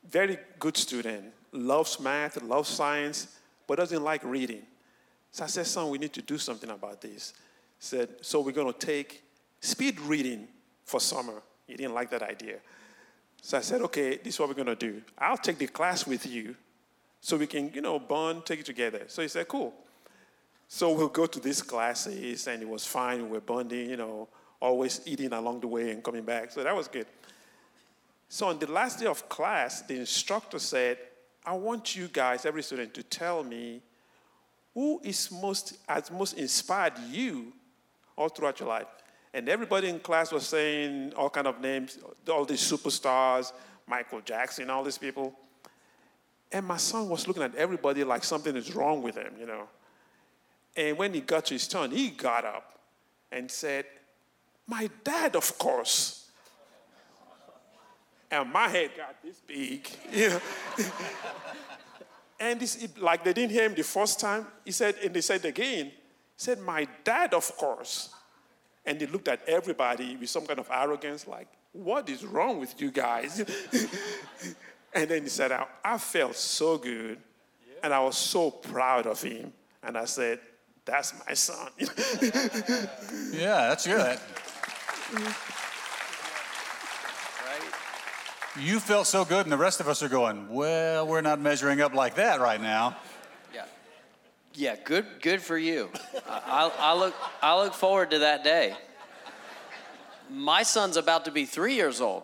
very 0.08 0.38
good 0.60 0.78
student, 0.78 1.26
loves 1.52 2.00
math, 2.00 2.42
loves 2.42 2.70
science, 2.70 3.36
but 3.68 3.78
doesn't 3.78 4.04
like 4.04 4.24
reading. 4.24 4.64
So 5.32 5.44
I 5.44 5.48
said, 5.48 5.68
son, 5.68 5.90
we 5.90 5.98
need 5.98 6.14
to 6.14 6.22
do 6.22 6.38
something 6.38 6.70
about 6.70 7.02
this. 7.02 7.34
He 7.80 7.86
said, 7.86 8.10
so 8.22 8.42
we're 8.42 8.52
going 8.52 8.72
to 8.72 8.80
take 8.80 9.24
speed 9.62 10.00
reading 10.02 10.48
for 10.86 11.00
summer. 11.00 11.42
He 11.68 11.76
didn't 11.76 11.94
like 11.94 12.10
that 12.12 12.24
idea. 12.24 12.58
So 13.42 13.58
I 13.58 13.62
said, 13.62 13.82
okay, 13.84 14.18
this 14.18 14.34
is 14.34 14.40
what 14.40 14.50
we're 14.50 14.56
going 14.56 14.68
to 14.68 14.76
do. 14.76 15.02
I'll 15.18 15.38
take 15.38 15.60
the 15.60 15.68
class 15.68 16.06
with 16.08 16.26
you 16.26 16.56
so 17.22 17.38
we 17.38 17.48
can, 17.48 17.72
you 17.74 17.82
know, 17.82 18.00
bond, 18.00 18.46
take 18.46 18.62
it 18.62 18.66
together. 18.66 19.04
So 19.08 19.22
he 19.22 19.28
said, 19.28 19.48
cool. 19.48 19.74
So 20.68 20.94
we'll 20.94 21.08
go 21.10 21.26
to 21.26 21.40
these 21.40 21.62
classes, 21.62 22.48
and 22.48 22.62
it 22.62 22.68
was 22.68 22.86
fine. 22.86 23.30
We're 23.30 23.40
bonding, 23.40 23.90
you 23.90 23.98
know, 23.98 24.28
always 24.60 25.02
eating 25.06 25.34
along 25.34 25.62
the 25.62 25.68
way 25.68 25.92
and 25.92 26.04
coming 26.04 26.24
back. 26.24 26.52
So 26.52 26.64
that 26.64 26.76
was 26.76 26.88
good. 26.88 27.08
So 28.30 28.48
on 28.48 28.60
the 28.60 28.72
last 28.72 29.00
day 29.00 29.08
of 29.08 29.28
class, 29.28 29.82
the 29.82 29.96
instructor 29.96 30.60
said, 30.60 31.00
I 31.44 31.54
want 31.54 31.96
you 31.96 32.08
guys, 32.08 32.46
every 32.46 32.62
student, 32.62 32.94
to 32.94 33.04
tell 33.04 33.44
me 33.44 33.82
who 34.76 35.02
is 35.04 35.32
most 35.32 35.78
has 35.88 36.12
most 36.12 36.38
inspired 36.38 36.94
you 37.10 37.52
all 38.16 38.30
throughout 38.30 38.60
your 38.60 38.70
life? 38.70 38.86
And 39.34 39.50
everybody 39.50 39.90
in 39.90 40.00
class 40.00 40.32
was 40.32 40.46
saying 40.48 41.14
all 41.16 41.30
kind 41.30 41.48
of 41.48 41.60
names, 41.60 41.98
all 42.32 42.46
these 42.46 42.62
superstars, 42.62 43.52
Michael 43.88 44.22
Jackson, 44.22 44.70
all 44.70 44.84
these 44.84 44.98
people. 44.98 45.34
And 46.52 46.66
my 46.68 46.78
son 46.78 47.10
was 47.10 47.28
looking 47.28 47.44
at 47.44 47.56
everybody 47.56 48.04
like 48.04 48.24
something 48.24 48.56
is 48.56 48.76
wrong 48.76 49.02
with 49.02 49.16
him, 49.16 49.34
you 49.40 49.48
know. 49.48 49.68
And 50.76 50.98
when 50.98 51.16
he 51.16 51.22
got 51.22 51.46
to 51.46 51.56
his 51.56 51.68
turn, 51.68 51.90
he 51.90 52.10
got 52.10 52.46
up 52.46 52.80
and 53.32 53.50
said, 53.50 53.86
My 54.68 54.88
dad, 55.04 55.36
of 55.36 55.58
course. 55.58 56.19
And 58.32 58.52
my 58.52 58.68
head 58.68 58.92
got 58.96 59.22
this 59.24 59.40
big, 59.40 59.90
you 60.12 60.30
know. 60.30 60.42
and 62.40 62.60
this, 62.60 62.88
like 63.00 63.24
they 63.24 63.34
didn't 63.34 63.52
hear 63.52 63.66
him 63.66 63.74
the 63.74 63.84
first 63.84 64.20
time. 64.20 64.46
He 64.64 64.72
said, 64.72 64.96
and 65.04 65.14
they 65.14 65.22
said 65.22 65.44
again, 65.46 65.88
he 65.88 65.94
said, 66.38 66.60
My 66.60 66.88
dad, 67.04 67.34
of 67.34 67.56
course. 67.58 68.14
And 68.86 69.02
he 69.02 69.08
looked 69.08 69.28
at 69.28 69.42
everybody 69.48 70.16
with 70.16 70.30
some 70.30 70.46
kind 70.46 70.60
of 70.60 70.70
arrogance, 70.72 71.28
like, 71.28 71.48
What 71.74 72.08
is 72.08 72.24
wrong 72.24 72.60
with 72.60 72.80
you 72.80 72.92
guys? 72.92 73.40
and 74.94 75.10
then 75.10 75.24
he 75.24 75.30
said, 75.30 75.52
I, 75.52 75.66
I 75.84 75.98
felt 75.98 76.36
so 76.36 76.78
good, 76.78 77.18
and 77.82 77.94
I 77.94 78.00
was 78.00 78.18
so 78.18 78.52
proud 78.52 79.08
of 79.08 79.22
him. 79.22 79.52
And 79.82 79.98
I 79.98 80.06
said, 80.06 80.40
That's 80.86 81.14
my 81.28 81.34
son. 81.34 81.70
Yeah, 83.34 83.70
that's 83.70 83.88
good. 83.88 84.20
You 88.62 88.82
felt 88.82 89.08
so 89.08 89.24
good, 89.24 89.46
and 89.46 89.52
the 89.52 89.58
rest 89.58 89.80
of 89.80 89.88
us 89.88 90.04
are 90.04 90.10
going, 90.10 90.50
well, 90.50 91.08
we're 91.08 91.22
not 91.22 91.40
measuring 91.40 91.80
up 91.80 91.94
like 91.94 92.16
that 92.16 92.42
right 92.42 92.60
now. 92.60 92.98
Yeah. 93.54 93.64
Yeah, 94.54 94.76
good, 94.84 95.06
good 95.22 95.42
for 95.42 95.58
you. 95.58 95.90
I, 96.28 96.42
I, 96.68 96.72
I 96.80 96.94
look, 96.94 97.16
I 97.42 97.62
look 97.62 97.74
forward 97.74 98.12
to 98.12 98.20
that 98.20 98.44
day. 98.44 98.76
My 100.30 100.64
son's 100.64 100.98
about 100.98 101.26
to 101.26 101.32
be 101.32 101.46
three 101.46 101.76
years 101.76 102.02
old, 102.02 102.24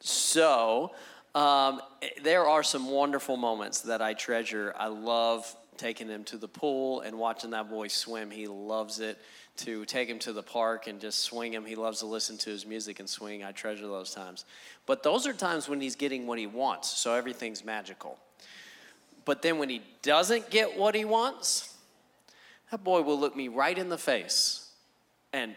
so 0.00 0.92
um, 1.34 1.80
there 2.22 2.46
are 2.46 2.62
some 2.62 2.90
wonderful 2.90 3.36
moments 3.38 3.80
that 3.82 4.02
I 4.02 4.12
treasure. 4.12 4.74
I 4.78 4.88
love 4.88 5.54
taking 5.78 6.08
him 6.08 6.24
to 6.24 6.36
the 6.36 6.48
pool 6.48 7.00
and 7.00 7.18
watching 7.18 7.50
that 7.50 7.70
boy 7.70 7.88
swim. 7.88 8.30
He 8.30 8.46
loves 8.46 9.00
it. 9.00 9.18
To 9.58 9.84
take 9.84 10.08
him 10.08 10.18
to 10.20 10.32
the 10.32 10.42
park 10.42 10.88
and 10.88 11.00
just 11.00 11.20
swing 11.20 11.54
him. 11.54 11.64
He 11.64 11.76
loves 11.76 12.00
to 12.00 12.06
listen 12.06 12.36
to 12.38 12.50
his 12.50 12.66
music 12.66 12.98
and 12.98 13.08
swing. 13.08 13.44
I 13.44 13.52
treasure 13.52 13.86
those 13.86 14.12
times. 14.12 14.44
But 14.84 15.02
those 15.04 15.26
are 15.26 15.32
times 15.32 15.68
when 15.68 15.80
he's 15.80 15.94
getting 15.94 16.26
what 16.26 16.38
he 16.40 16.46
wants, 16.46 16.90
so 16.90 17.14
everything's 17.14 17.64
magical. 17.64 18.18
But 19.24 19.42
then 19.42 19.58
when 19.58 19.68
he 19.68 19.82
doesn't 20.02 20.50
get 20.50 20.76
what 20.76 20.94
he 20.94 21.04
wants, 21.04 21.74
that 22.70 22.82
boy 22.82 23.02
will 23.02 23.18
look 23.18 23.36
me 23.36 23.48
right 23.48 23.78
in 23.78 23.88
the 23.88 23.98
face 23.98 24.70
and 25.32 25.54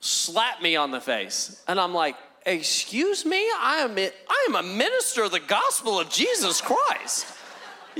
slap 0.00 0.62
me 0.62 0.76
on 0.76 0.90
the 0.90 1.00
face. 1.00 1.62
And 1.68 1.78
I'm 1.78 1.94
like, 1.94 2.16
excuse 2.44 3.24
me? 3.24 3.38
I 3.58 3.78
am, 3.78 3.96
I 3.98 4.46
am 4.48 4.54
a 4.56 4.62
minister 4.62 5.24
of 5.24 5.32
the 5.32 5.40
gospel 5.40 6.00
of 6.00 6.08
Jesus 6.10 6.60
Christ. 6.60 7.26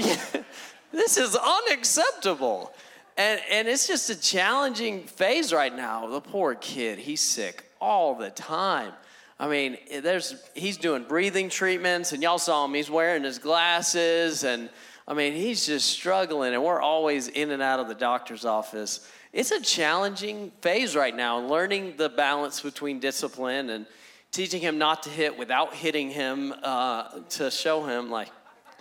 this 0.93 1.17
is 1.17 1.37
unacceptable. 1.37 2.73
And, 3.17 3.41
and 3.51 3.67
it's 3.67 3.87
just 3.87 4.11
a 4.11 4.21
challenging 4.21 5.05
phase 5.05 5.53
right 5.53 5.75
now. 5.75 6.07
The 6.07 6.21
poor 6.21 6.55
kid, 6.55 6.99
he's 6.99 7.23
sick 7.23 7.65
all 7.81 8.15
the 8.15 8.31
time. 8.31 8.93
I 9.39 9.49
mean, 9.49 9.77
there's 10.03 10.35
he's 10.55 10.77
doing 10.79 11.05
breathing 11.05 11.49
treatments, 11.49 12.13
and 12.13 12.23
y'all 12.23 12.39
saw 12.39 12.65
him. 12.65 12.75
He's 12.75 12.91
wearing 12.91 13.23
his 13.23 13.39
glasses, 13.39 14.45
and 14.45 14.71
I 15.07 15.15
mean, 15.15 15.35
he's 15.35 15.67
just 15.67 15.89
struggling. 15.91 16.55
And 16.55 16.63
we're 16.63 16.81
always 16.81 17.29
in 17.29 17.51
and 17.51 17.63
out 17.63 17.79
of 17.79 17.89
the 17.89 17.95
doctor's 17.95 18.45
office. 18.47 19.11
It's 19.33 19.51
a 19.51 19.61
challenging 19.61 20.53
phase 20.63 20.97
right 20.97 21.15
now, 21.15 21.39
learning 21.39 21.97
the 21.99 22.09
balance 22.09 22.63
between 22.63 22.99
discipline 22.99 23.69
and 23.69 23.87
teaching 24.33 24.63
him 24.63 24.79
not 24.79 25.03
to 25.03 25.11
hit 25.11 25.39
without 25.39 25.75
hitting 25.75 26.11
him 26.11 26.55
uh, 26.63 27.21
to 27.31 27.51
show 27.51 27.85
him 27.85 28.11
like 28.11 28.31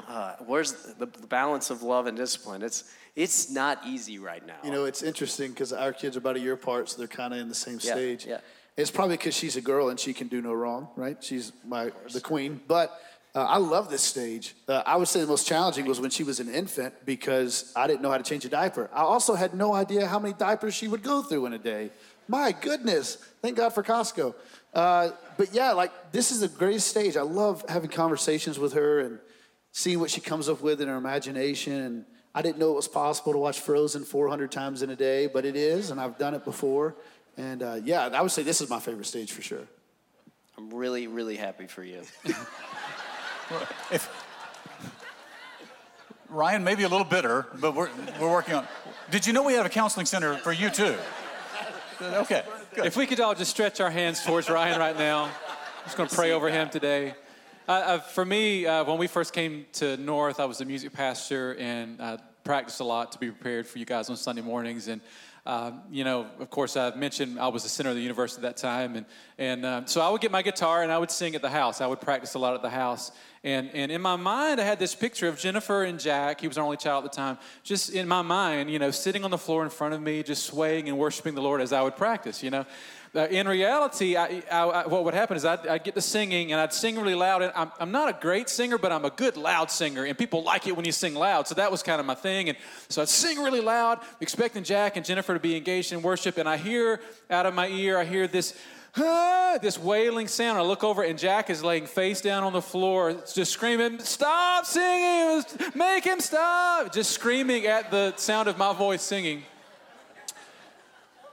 uh, 0.08 0.36
where's 0.46 0.72
the, 0.72 1.06
the 1.06 1.28
balance 1.28 1.70
of 1.70 1.84
love 1.84 2.08
and 2.08 2.18
discipline. 2.18 2.62
It's 2.62 2.86
it's 3.16 3.50
not 3.50 3.80
easy 3.86 4.20
right 4.20 4.46
now. 4.46 4.58
You 4.64 4.72
know, 4.72 4.86
it's 4.86 5.02
interesting 5.02 5.52
because 5.52 5.72
our 5.72 5.94
kids 5.94 6.16
are 6.16 6.20
about 6.20 6.36
a 6.36 6.40
year 6.40 6.54
apart, 6.54 6.90
so 6.90 6.98
they're 6.98 7.08
kind 7.08 7.34
of 7.34 7.40
in 7.40 7.50
the 7.50 7.56
same 7.56 7.80
Yeah, 7.82 7.94
stage. 7.94 8.26
yeah. 8.26 8.40
It's 8.78 8.92
probably 8.92 9.16
because 9.16 9.36
she's 9.36 9.56
a 9.56 9.62
girl 9.62 9.88
and 9.90 9.98
she 10.00 10.14
can 10.14 10.28
do 10.28 10.42
no 10.42 10.54
wrong, 10.54 10.90
right? 10.98 11.24
She's 11.24 11.54
my 11.66 11.92
the 12.12 12.20
queen. 12.20 12.60
But 12.68 12.92
uh, 13.34 13.44
I 13.44 13.58
love 13.58 13.90
this 13.90 14.02
stage. 14.02 14.54
Uh, 14.68 14.84
I 14.86 14.98
would 14.98 15.08
say 15.08 15.22
the 15.22 15.28
most 15.28 15.48
challenging 15.48 15.86
was 15.86 16.02
when 16.02 16.10
she 16.10 16.24
was 16.24 16.42
an 16.42 16.54
infant 16.54 16.94
because 17.06 17.72
I 17.76 17.88
didn't 17.88 18.02
know 18.02 18.12
how 18.12 18.18
to 18.18 18.24
change 18.24 18.44
a 18.44 18.50
diaper. 18.50 18.90
I 18.94 19.02
also 19.02 19.34
had 19.34 19.54
no 19.54 19.74
idea 19.74 20.08
how 20.08 20.20
many 20.20 20.34
diapers 20.34 20.74
she 20.74 20.90
would 20.90 21.04
go 21.04 21.22
through 21.22 21.46
in 21.46 21.54
a 21.54 21.58
day. 21.58 21.90
My 22.28 22.52
goodness! 22.52 23.16
Thank 23.42 23.56
God 23.56 23.70
for 23.70 23.82
Costco. 23.82 24.36
Uh, 24.74 25.12
but 25.38 25.54
yeah, 25.54 25.72
like 25.72 25.92
this 26.12 26.32
is 26.32 26.42
the 26.42 26.50
greatest 26.50 26.88
stage. 26.88 27.16
I 27.16 27.22
love 27.22 27.64
having 27.70 27.90
conversations 27.90 28.60
with 28.60 28.74
her 28.74 29.00
and 29.00 29.20
seeing 29.72 30.02
what 30.02 30.10
she 30.10 30.20
comes 30.20 30.50
up 30.50 30.60
with 30.62 30.82
in 30.82 30.90
her 30.90 30.98
imagination. 30.98 31.74
And 31.74 32.06
I 32.36 32.42
didn't 32.42 32.58
know 32.58 32.72
it 32.72 32.76
was 32.76 32.90
possible 32.90 33.32
to 33.32 33.40
watch 33.40 33.62
Frozen 33.62 34.04
400 34.04 34.52
times 34.52 34.82
in 34.82 34.90
a 34.90 34.96
day, 34.96 35.28
but 35.28 35.46
it 35.46 35.56
is, 35.56 35.90
and 35.90 36.02
I've 36.02 36.18
done 36.18 36.34
it 36.34 36.44
before. 36.44 36.94
And 37.38 37.64
uh, 37.64 37.80
yeah, 37.82 38.08
I 38.08 38.22
would 38.22 38.32
say 38.32 38.44
this 38.44 38.60
is 38.60 38.70
my 38.70 38.80
favorite 38.80 39.06
stage 39.06 39.32
for 39.32 39.42
sure. 39.42 39.64
I'm 40.58 40.74
really, 40.74 41.08
really 41.08 41.38
happy 41.38 41.66
for 41.68 41.84
you. 41.84 42.02
If, 43.92 44.10
Ryan, 46.30 46.64
maybe 46.64 46.84
a 46.84 46.90
little 46.90 47.06
bitter, 47.06 47.46
but 47.62 47.76
we're, 47.76 47.90
we're 48.20 48.32
working 48.32 48.56
on. 48.56 48.68
Did 49.12 49.28
you 49.28 49.34
know 49.34 49.44
we 49.44 49.54
have 49.54 49.66
a 49.66 49.70
counseling 49.70 50.06
center 50.06 50.36
for 50.38 50.52
you 50.52 50.70
too? 50.70 50.96
Okay, 52.02 52.44
good. 52.74 52.86
If 52.86 52.98
we 52.98 53.06
could 53.06 53.20
all 53.20 53.36
just 53.36 53.52
stretch 53.52 53.80
our 53.80 53.92
hands 53.92 54.24
towards 54.24 54.50
Ryan 54.50 54.80
right 54.80 54.98
now, 54.98 55.26
I'm 55.26 55.84
just 55.86 55.96
going 55.96 56.10
to 56.10 56.16
pray 56.16 56.32
over 56.32 56.50
him 56.50 56.70
today. 56.70 57.14
Uh, 57.68 57.72
uh, 57.72 57.98
for 57.98 58.24
me, 58.24 58.68
uh, 58.68 58.84
when 58.84 59.00
we 59.00 59.08
first 59.08 59.34
came 59.34 59.66
to 59.74 59.98
North, 59.98 60.40
I 60.40 60.46
was 60.46 60.62
a 60.62 60.66
music 60.66 60.94
pastor 60.94 61.56
and 61.56 62.00
I 62.00 62.20
practiced 62.44 62.80
a 62.80 62.84
lot 62.84 63.14
to 63.14 63.18
be 63.18 63.32
prepared 63.32 63.66
for 63.66 63.80
you 63.80 63.86
guys 63.86 64.08
on 64.08 64.18
Sunday 64.18 64.44
mornings. 64.44 64.88
And 64.88 65.02
um, 65.48 65.82
you 65.92 66.04
know, 66.04 66.28
of 66.40 66.50
course, 66.50 66.76
I've 66.76 66.96
mentioned 66.96 67.40
I 67.40 67.50
was 67.50 67.64
the 67.64 67.70
center 67.70 67.90
of 67.90 67.96
the 67.96 68.02
universe 68.02 68.36
at 68.36 68.42
that 68.42 68.58
time, 68.58 68.96
and 68.96 69.06
and 69.38 69.64
um, 69.64 69.86
so 69.86 70.02
I 70.02 70.10
would 70.10 70.22
get 70.22 70.32
my 70.32 70.42
guitar 70.42 70.82
and 70.82 70.92
I 70.92 70.98
would 70.98 71.12
sing 71.12 71.36
at 71.36 71.44
the 71.44 71.52
house. 71.52 71.82
I 71.82 71.88
would 71.88 72.02
practice 72.02 72.34
a 72.34 72.40
lot 72.40 72.56
at 72.56 72.64
the 72.64 72.70
house, 72.72 73.12
and 73.44 73.70
and 73.76 73.92
in 73.92 74.02
my 74.02 74.16
mind, 74.16 74.60
I 74.60 74.64
had 74.64 74.80
this 74.80 74.96
picture 74.96 75.28
of 75.28 75.38
Jennifer 75.38 75.84
and 75.84 76.00
Jack. 76.00 76.42
He 76.42 76.48
was 76.48 76.58
our 76.58 76.64
only 76.64 76.78
child 76.78 77.06
at 77.06 77.12
the 77.12 77.16
time. 77.16 77.38
Just 77.62 77.92
in 77.92 78.08
my 78.08 78.24
mind, 78.24 78.72
you 78.72 78.80
know, 78.80 78.90
sitting 78.90 79.24
on 79.24 79.30
the 79.30 79.38
floor 79.38 79.64
in 79.64 79.70
front 79.70 79.94
of 79.94 80.02
me, 80.02 80.24
just 80.24 80.46
swaying 80.46 80.90
and 80.90 80.98
worshiping 80.98 81.36
the 81.36 81.44
Lord 81.44 81.62
as 81.62 81.72
I 81.72 81.84
would 81.84 81.96
practice. 81.96 82.42
You 82.42 82.50
know, 82.50 82.66
uh, 83.16 83.28
in 83.28 83.48
reality, 83.48 84.18
I, 84.18 84.44
I, 84.52 84.62
I, 84.62 84.88
what 84.88 85.06
would 85.06 85.14
happen 85.14 85.38
is 85.38 85.46
I'd, 85.46 85.66
I'd, 85.68 85.84
get 85.84 85.96
to 85.96 86.02
singing 86.02 86.52
and 86.52 86.60
I'd 86.60 86.74
sing 86.74 86.98
really 86.98 87.16
loud. 87.16 87.42
And 87.42 87.54
I'm, 87.56 87.72
I'm, 87.80 87.92
not 87.92 88.10
a 88.10 88.18
great 88.20 88.50
singer, 88.50 88.78
but 88.78 88.92
I'm 88.92 89.06
a 89.06 89.10
good 89.10 89.38
loud 89.38 89.72
singer, 89.72 90.04
and 90.04 90.18
people 90.18 90.44
like 90.44 90.68
it 90.68 90.76
when 90.76 90.86
you 90.86 90.92
sing 90.92 91.16
loud. 91.16 91.48
So 91.48 91.56
that 91.56 91.72
was 91.72 91.82
kind 91.82 92.00
of 92.00 92.06
my 92.06 92.16
thing. 92.16 92.50
And 92.50 92.58
so 92.90 93.02
I'd 93.02 93.10
sing 93.10 93.42
really 93.42 93.62
loud, 93.62 94.00
expecting 94.20 94.64
Jack 94.64 94.98
and 94.98 95.06
Jennifer 95.06 95.34
to 95.34 95.40
be 95.40 95.56
engaged 95.56 95.94
in 95.94 96.02
worship. 96.02 96.38
And 96.38 96.50
I 96.50 96.58
hear 96.58 97.00
out 97.30 97.46
of 97.46 97.54
my 97.54 97.68
ear, 97.68 97.98
I 97.98 98.06
hear 98.06 98.28
this. 98.28 98.58
Ah, 98.98 99.58
this 99.62 99.78
wailing 99.78 100.30
sound. 100.30 100.58
I 100.58 100.62
look 100.62 100.82
over 100.82 101.04
and 101.04 101.20
Jack 101.20 101.50
is 101.50 101.62
laying 101.62 101.86
face 101.86 102.22
down 102.22 102.46
on 102.46 102.54
the 102.54 102.62
floor, 102.62 103.14
just 103.34 103.52
screaming, 103.52 104.00
Stop 104.00 104.66
singing! 104.66 105.44
Make 105.76 106.06
him 106.06 106.22
stop! 106.22 106.94
Just 106.94 107.12
screaming 107.12 107.66
at 107.66 107.92
the 107.92 108.16
sound 108.16 108.48
of 108.48 108.58
my 108.58 108.74
voice 108.74 109.02
singing. 109.02 109.44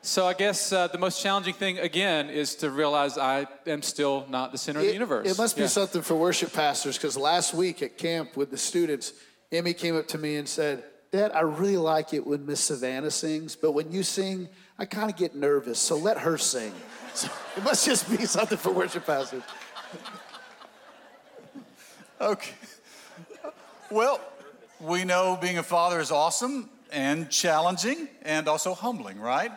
So 0.04 0.26
I 0.26 0.34
guess 0.34 0.72
uh, 0.72 0.88
the 0.88 0.98
most 0.98 1.22
challenging 1.22 1.54
thing 1.54 1.78
again 1.78 2.28
is 2.28 2.56
to 2.56 2.70
realize 2.70 3.16
I 3.16 3.46
am 3.68 3.82
still 3.82 4.26
not 4.28 4.50
the 4.50 4.58
center 4.58 4.80
it, 4.80 4.82
of 4.82 4.86
the 4.88 4.92
universe. 4.94 5.30
It 5.30 5.38
must 5.38 5.54
be 5.54 5.62
Yeah. 5.62 5.68
something 5.68 6.02
for 6.02 6.16
worship 6.16 6.52
pastors 6.52 6.98
because 6.98 7.16
last 7.16 7.54
week 7.54 7.82
at 7.82 7.98
camp 7.98 8.36
with 8.36 8.50
the 8.50 8.58
students, 8.58 9.12
Emmy 9.52 9.72
came 9.74 9.96
up 9.96 10.08
to 10.08 10.18
me 10.18 10.36
and 10.36 10.48
said, 10.48 10.82
Dad, 11.12 11.30
I 11.32 11.40
really 11.42 11.76
like 11.76 12.12
it 12.14 12.26
when 12.26 12.44
Miss 12.46 12.60
Savannah 12.60 13.12
sings, 13.12 13.54
but 13.54 13.72
when 13.72 13.92
you 13.92 14.02
sing, 14.02 14.48
I 14.76 14.86
kind 14.86 15.08
of 15.08 15.16
get 15.16 15.36
nervous, 15.36 15.78
so 15.78 15.96
let 15.96 16.18
her 16.18 16.36
sing. 16.36 16.72
So 17.14 17.28
it 17.58 17.62
must 17.62 17.84
just 17.84 18.08
be 18.08 18.24
something 18.24 18.56
for 18.56 18.72
worship 18.72 19.06
pastors. 19.06 19.42
Okay. 22.20 22.52
Well, 23.90 24.20
we 24.80 25.04
know 25.04 25.36
being 25.40 25.58
a 25.58 25.62
father 25.64 25.98
is 25.98 26.12
awesome 26.12 26.70
and 26.92 27.28
challenging 27.30 28.08
and 28.22 28.46
also 28.46 28.74
humbling, 28.74 29.18
right? 29.18 29.50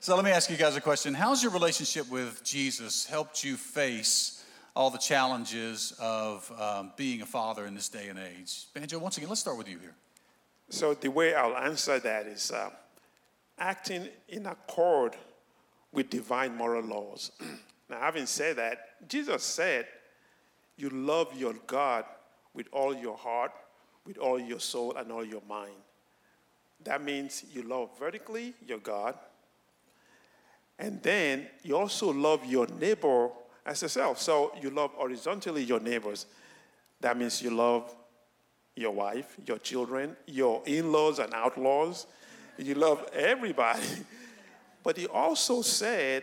So 0.00 0.14
let 0.14 0.24
me 0.24 0.30
ask 0.30 0.48
you 0.48 0.56
guys 0.56 0.76
a 0.76 0.80
question. 0.80 1.12
How's 1.12 1.42
your 1.42 1.50
relationship 1.50 2.08
with 2.08 2.44
Jesus 2.44 3.04
helped 3.04 3.42
you 3.42 3.56
face 3.56 4.44
all 4.76 4.90
the 4.90 4.98
challenges 4.98 5.92
of 5.98 6.52
um, 6.56 6.92
being 6.94 7.20
a 7.22 7.26
father 7.26 7.66
in 7.66 7.74
this 7.74 7.88
day 7.88 8.06
and 8.06 8.16
age? 8.16 8.66
Banjo, 8.72 9.00
once 9.00 9.16
again, 9.16 9.28
let's 9.28 9.40
start 9.40 9.58
with 9.58 9.68
you 9.68 9.80
here. 9.80 9.96
So 10.68 10.94
the 10.94 11.08
way 11.08 11.34
I'll 11.34 11.56
answer 11.56 11.98
that 11.98 12.26
is 12.26 12.52
uh, 12.52 12.70
acting 13.58 14.08
in 14.28 14.46
accord 14.46 15.16
with 15.90 16.10
divine 16.10 16.56
moral 16.56 16.84
laws. 16.84 17.32
now, 17.90 17.98
having 17.98 18.26
said 18.26 18.54
that, 18.54 19.08
Jesus 19.08 19.42
said, 19.42 19.88
"You 20.76 20.90
love 20.90 21.36
your 21.36 21.54
God 21.66 22.04
with 22.54 22.68
all 22.70 22.94
your 22.94 23.16
heart, 23.16 23.50
with 24.06 24.16
all 24.18 24.38
your 24.38 24.60
soul, 24.60 24.94
and 24.96 25.10
all 25.10 25.24
your 25.24 25.42
mind." 25.48 25.82
That 26.84 27.02
means 27.02 27.44
you 27.52 27.62
love 27.62 27.98
vertically 27.98 28.54
your 28.64 28.78
God, 28.78 29.16
and 30.78 31.02
then 31.02 31.46
you 31.62 31.76
also 31.76 32.12
love 32.12 32.44
your 32.44 32.66
neighbor 32.66 33.30
as 33.66 33.82
yourself. 33.82 34.20
So 34.20 34.52
you 34.60 34.70
love 34.70 34.92
horizontally 34.92 35.64
your 35.64 35.80
neighbors. 35.80 36.26
That 37.00 37.16
means 37.16 37.42
you 37.42 37.50
love 37.50 37.94
your 38.76 38.92
wife, 38.92 39.36
your 39.44 39.58
children, 39.58 40.16
your 40.26 40.62
in 40.66 40.92
laws 40.92 41.18
and 41.18 41.34
outlaws. 41.34 42.06
You 42.56 42.74
love 42.74 43.08
everybody. 43.12 43.82
But 44.80 44.96
he 44.96 45.06
also 45.06 45.60
said, 45.60 46.22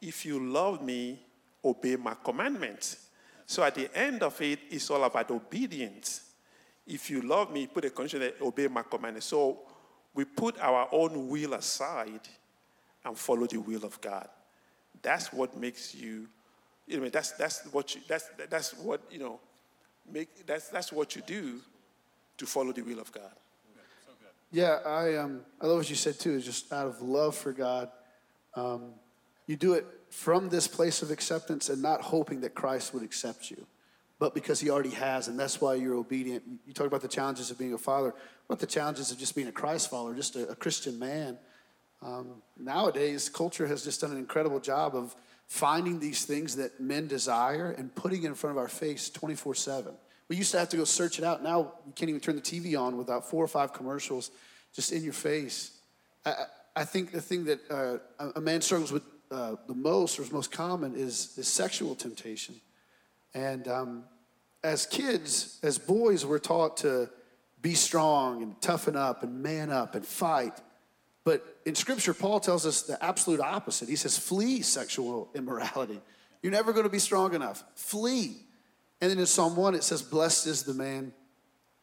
if 0.00 0.24
you 0.26 0.38
love 0.38 0.82
me, 0.82 1.18
obey 1.64 1.96
my 1.96 2.14
commandments. 2.22 3.08
So 3.46 3.64
at 3.64 3.74
the 3.74 3.88
end 3.96 4.22
of 4.22 4.40
it, 4.42 4.60
it's 4.70 4.88
all 4.90 5.02
about 5.02 5.30
obedience. 5.30 6.20
If 6.86 7.10
you 7.10 7.22
love 7.22 7.50
me, 7.50 7.66
put 7.66 7.86
a 7.86 7.90
condition 7.90 8.20
that 8.20 8.40
obey 8.40 8.68
my 8.68 8.82
commandments. 8.82 9.26
So 9.26 9.60
we 10.14 10.26
put 10.26 10.60
our 10.60 10.86
own 10.92 11.28
will 11.28 11.54
aside 11.54 12.20
and 13.04 13.18
follow 13.18 13.46
the 13.46 13.58
will 13.58 13.84
of 13.84 14.00
God. 14.00 14.28
That's 15.02 15.32
what 15.32 15.56
makes 15.56 15.94
you, 15.94 16.28
you 16.86 17.00
know, 17.00 17.08
that's 17.08 17.32
that's 17.32 17.66
what 17.72 17.94
you 17.94 18.00
that's 18.08 18.30
that's 18.48 18.74
what 18.74 19.02
you 19.10 19.18
know, 19.18 19.40
make 20.10 20.46
that's 20.46 20.68
that's 20.68 20.92
what 20.92 21.14
you 21.14 21.22
do 21.26 21.60
to 22.38 22.46
follow 22.46 22.72
the 22.72 22.82
will 22.82 23.00
of 23.00 23.12
God. 23.12 23.32
Yeah, 24.50 24.78
I 24.86 25.16
um, 25.16 25.40
I 25.60 25.66
love 25.66 25.78
what 25.78 25.90
you 25.90 25.96
said 25.96 26.18
too. 26.18 26.32
Is 26.32 26.44
just 26.44 26.72
out 26.72 26.86
of 26.86 27.02
love 27.02 27.36
for 27.36 27.52
God, 27.52 27.90
um, 28.54 28.92
you 29.46 29.56
do 29.56 29.74
it 29.74 29.84
from 30.10 30.48
this 30.48 30.68
place 30.68 31.02
of 31.02 31.10
acceptance 31.10 31.68
and 31.68 31.82
not 31.82 32.00
hoping 32.00 32.40
that 32.42 32.54
Christ 32.54 32.94
would 32.94 33.02
accept 33.02 33.50
you, 33.50 33.66
but 34.20 34.32
because 34.32 34.60
He 34.60 34.70
already 34.70 34.90
has, 34.90 35.26
and 35.28 35.38
that's 35.38 35.60
why 35.60 35.74
you're 35.74 35.96
obedient. 35.96 36.44
You 36.66 36.72
talk 36.72 36.86
about 36.86 37.02
the 37.02 37.08
challenges 37.08 37.50
of 37.50 37.58
being 37.58 37.74
a 37.74 37.78
father. 37.78 38.14
What 38.46 38.60
the 38.60 38.66
challenges 38.66 39.10
of 39.10 39.18
just 39.18 39.34
being 39.34 39.48
a 39.48 39.52
Christ 39.52 39.90
follower, 39.90 40.14
just 40.14 40.36
a, 40.36 40.48
a 40.48 40.54
Christian 40.54 40.98
man? 40.98 41.36
Um, 42.04 42.42
nowadays, 42.58 43.30
culture 43.30 43.66
has 43.66 43.82
just 43.82 44.02
done 44.02 44.10
an 44.10 44.18
incredible 44.18 44.60
job 44.60 44.94
of 44.94 45.16
finding 45.46 45.98
these 46.00 46.24
things 46.24 46.56
that 46.56 46.78
men 46.78 47.06
desire 47.06 47.70
and 47.70 47.94
putting 47.94 48.24
it 48.24 48.26
in 48.26 48.34
front 48.34 48.52
of 48.52 48.58
our 48.58 48.68
face 48.68 49.08
24 49.08 49.54
7. 49.54 49.94
We 50.28 50.36
used 50.36 50.52
to 50.52 50.58
have 50.58 50.68
to 50.70 50.76
go 50.76 50.84
search 50.84 51.18
it 51.18 51.24
out. 51.24 51.42
Now 51.42 51.72
you 51.86 51.92
can't 51.94 52.08
even 52.10 52.20
turn 52.20 52.36
the 52.36 52.42
TV 52.42 52.78
on 52.78 52.96
without 52.96 53.28
four 53.28 53.42
or 53.42 53.48
five 53.48 53.72
commercials 53.72 54.30
just 54.74 54.92
in 54.92 55.02
your 55.02 55.12
face. 55.12 55.78
I, 56.24 56.34
I 56.76 56.84
think 56.84 57.12
the 57.12 57.20
thing 57.20 57.44
that 57.44 57.60
uh, 57.70 58.28
a 58.36 58.40
man 58.40 58.60
struggles 58.60 58.92
with 58.92 59.04
uh, 59.30 59.56
the 59.66 59.74
most 59.74 60.18
or 60.18 60.22
is 60.22 60.32
most 60.32 60.52
common 60.52 60.94
is, 60.94 61.36
is 61.38 61.48
sexual 61.48 61.94
temptation. 61.94 62.54
And 63.34 63.66
um, 63.68 64.04
as 64.62 64.86
kids, 64.86 65.58
as 65.62 65.78
boys, 65.78 66.24
we're 66.24 66.38
taught 66.38 66.78
to 66.78 67.08
be 67.60 67.74
strong 67.74 68.42
and 68.42 68.60
toughen 68.60 68.96
up 68.96 69.22
and 69.22 69.42
man 69.42 69.70
up 69.70 69.94
and 69.94 70.04
fight. 70.04 70.60
But 71.24 71.58
in 71.64 71.74
Scripture, 71.74 72.12
Paul 72.12 72.38
tells 72.38 72.66
us 72.66 72.82
the 72.82 73.02
absolute 73.02 73.40
opposite. 73.40 73.88
He 73.88 73.96
says, 73.96 74.18
flee 74.18 74.60
sexual 74.60 75.30
immorality. 75.34 76.00
You're 76.42 76.52
never 76.52 76.72
going 76.72 76.84
to 76.84 76.90
be 76.90 76.98
strong 76.98 77.34
enough. 77.34 77.64
Flee. 77.74 78.36
And 79.00 79.10
then 79.10 79.18
in 79.18 79.26
Psalm 79.26 79.56
1, 79.56 79.74
it 79.74 79.82
says, 79.82 80.02
Blessed 80.02 80.46
is 80.46 80.62
the 80.62 80.74
man 80.74 81.12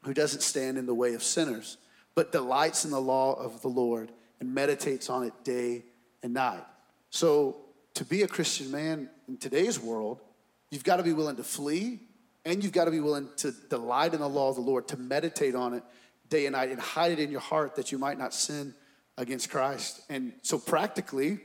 who 0.04 0.14
doesn't 0.14 0.42
stand 0.42 0.78
in 0.78 0.86
the 0.86 0.94
way 0.94 1.16
of 1.16 1.24
sinners, 1.24 1.78
but 2.14 2.32
delights 2.32 2.86
in 2.86 2.92
the 2.92 3.02
law 3.02 3.34
of 3.34 3.62
the 3.64 3.68
Lord 3.68 4.12
and 4.40 4.54
meditates 4.54 5.10
on 5.10 5.24
it 5.24 5.34
day 5.44 5.84
and 6.22 6.34
night. 6.34 6.64
So, 7.10 7.58
to 7.96 8.06
be 8.06 8.22
a 8.22 8.28
Christian 8.28 8.72
man 8.72 9.10
in 9.28 9.38
today's 9.38 9.80
world, 9.80 10.22
you've 10.70 10.84
got 10.84 10.98
to 10.98 11.04
be 11.04 11.12
willing 11.12 11.36
to 11.36 11.44
flee 11.44 12.00
and 12.46 12.64
you've 12.64 12.72
got 12.72 12.86
to 12.86 12.92
be 12.92 13.02
willing 13.02 13.28
to 13.38 13.52
delight 13.70 14.14
in 14.14 14.22
the 14.22 14.30
law 14.30 14.50
of 14.50 14.56
the 14.56 14.62
Lord, 14.62 14.88
to 14.90 14.98
meditate 14.98 15.56
on 15.56 15.74
it 15.74 15.84
day 16.30 16.46
and 16.46 16.54
night 16.54 16.70
and 16.70 16.80
hide 16.80 17.12
it 17.12 17.20
in 17.20 17.30
your 17.30 17.42
heart 17.42 17.76
that 17.76 17.92
you 17.92 17.98
might 17.98 18.18
not 18.18 18.34
sin 18.34 18.74
against 19.18 19.50
Christ. 19.50 20.02
And 20.10 20.34
so, 20.42 20.58
practically, 20.58 21.40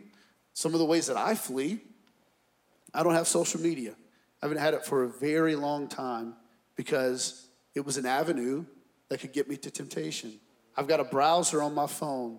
some 0.54 0.72
of 0.72 0.78
the 0.78 0.86
ways 0.86 1.06
that 1.06 1.16
I 1.16 1.34
flee, 1.34 1.80
I 2.94 3.02
don't 3.02 3.14
have 3.14 3.28
social 3.28 3.60
media. 3.60 3.94
I 4.42 4.46
haven't 4.46 4.58
had 4.58 4.74
it 4.74 4.84
for 4.84 5.04
a 5.04 5.08
very 5.08 5.56
long 5.56 5.88
time 5.88 6.34
because 6.76 7.48
it 7.74 7.84
was 7.84 7.96
an 7.96 8.06
avenue 8.06 8.64
that 9.08 9.20
could 9.20 9.32
get 9.32 9.48
me 9.48 9.56
to 9.58 9.70
temptation. 9.70 10.38
I've 10.76 10.88
got 10.88 11.00
a 11.00 11.04
browser 11.04 11.62
on 11.62 11.74
my 11.74 11.86
phone 11.86 12.38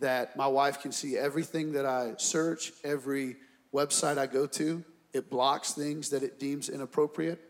that 0.00 0.36
my 0.36 0.46
wife 0.46 0.80
can 0.80 0.92
see 0.92 1.16
everything 1.16 1.72
that 1.72 1.86
I 1.86 2.14
search, 2.16 2.72
every 2.82 3.36
website 3.72 4.18
I 4.18 4.26
go 4.26 4.46
to. 4.46 4.84
It 5.12 5.30
blocks 5.30 5.72
things 5.72 6.10
that 6.10 6.22
it 6.22 6.40
deems 6.40 6.68
inappropriate. 6.68 7.40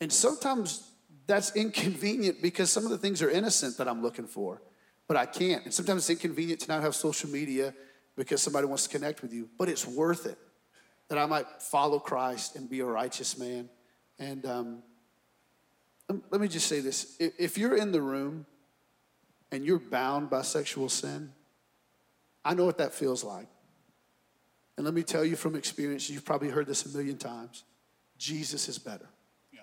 And 0.00 0.12
sometimes 0.12 0.90
that's 1.26 1.54
inconvenient 1.54 2.42
because 2.42 2.70
some 2.70 2.84
of 2.84 2.90
the 2.90 2.98
things 2.98 3.22
are 3.22 3.30
innocent 3.30 3.78
that 3.78 3.88
I'm 3.88 4.02
looking 4.02 4.26
for, 4.26 4.62
but 5.08 5.16
I 5.16 5.26
can't. 5.26 5.64
And 5.64 5.74
sometimes 5.74 6.02
it's 6.02 6.10
inconvenient 6.10 6.60
to 6.60 6.68
not 6.68 6.82
have 6.82 6.94
social 6.94 7.30
media 7.30 7.74
because 8.16 8.42
somebody 8.42 8.66
wants 8.66 8.84
to 8.84 8.90
connect 8.90 9.22
with 9.22 9.32
you, 9.32 9.48
but 9.58 9.68
it's 9.68 9.86
worth 9.86 10.26
it 10.26 10.38
that 11.08 11.18
I 11.18 11.26
might 11.26 11.46
follow 11.60 11.98
Christ 11.98 12.56
and 12.56 12.68
be 12.68 12.80
a 12.80 12.86
righteous 12.86 13.38
man. 13.38 13.68
And 14.18 14.46
um, 14.46 14.82
let 16.30 16.40
me 16.40 16.48
just 16.48 16.66
say 16.66 16.80
this 16.80 17.16
if 17.20 17.58
you're 17.58 17.76
in 17.76 17.92
the 17.92 18.00
room 18.00 18.46
and 19.50 19.64
you're 19.64 19.78
bound 19.78 20.30
by 20.30 20.42
sexual 20.42 20.88
sin, 20.88 21.32
I 22.44 22.54
know 22.54 22.64
what 22.64 22.78
that 22.78 22.94
feels 22.94 23.22
like. 23.22 23.46
And 24.76 24.86
let 24.86 24.94
me 24.94 25.02
tell 25.02 25.24
you 25.24 25.36
from 25.36 25.54
experience, 25.54 26.08
you've 26.08 26.24
probably 26.24 26.48
heard 26.48 26.66
this 26.66 26.86
a 26.86 26.96
million 26.96 27.18
times 27.18 27.64
Jesus 28.16 28.68
is 28.68 28.78
better. 28.78 29.08
Yeah. 29.52 29.60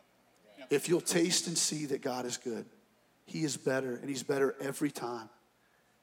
Yeah. 0.57 0.65
If 0.69 0.87
you'll 0.87 1.01
taste 1.01 1.47
and 1.47 1.57
see 1.57 1.85
that 1.87 2.01
God 2.01 2.25
is 2.25 2.37
good, 2.37 2.65
He 3.29 3.43
is 3.43 3.57
better, 3.57 3.95
and 3.95 4.09
He's 4.09 4.23
better 4.23 4.55
every 4.59 4.91
time. 4.91 5.29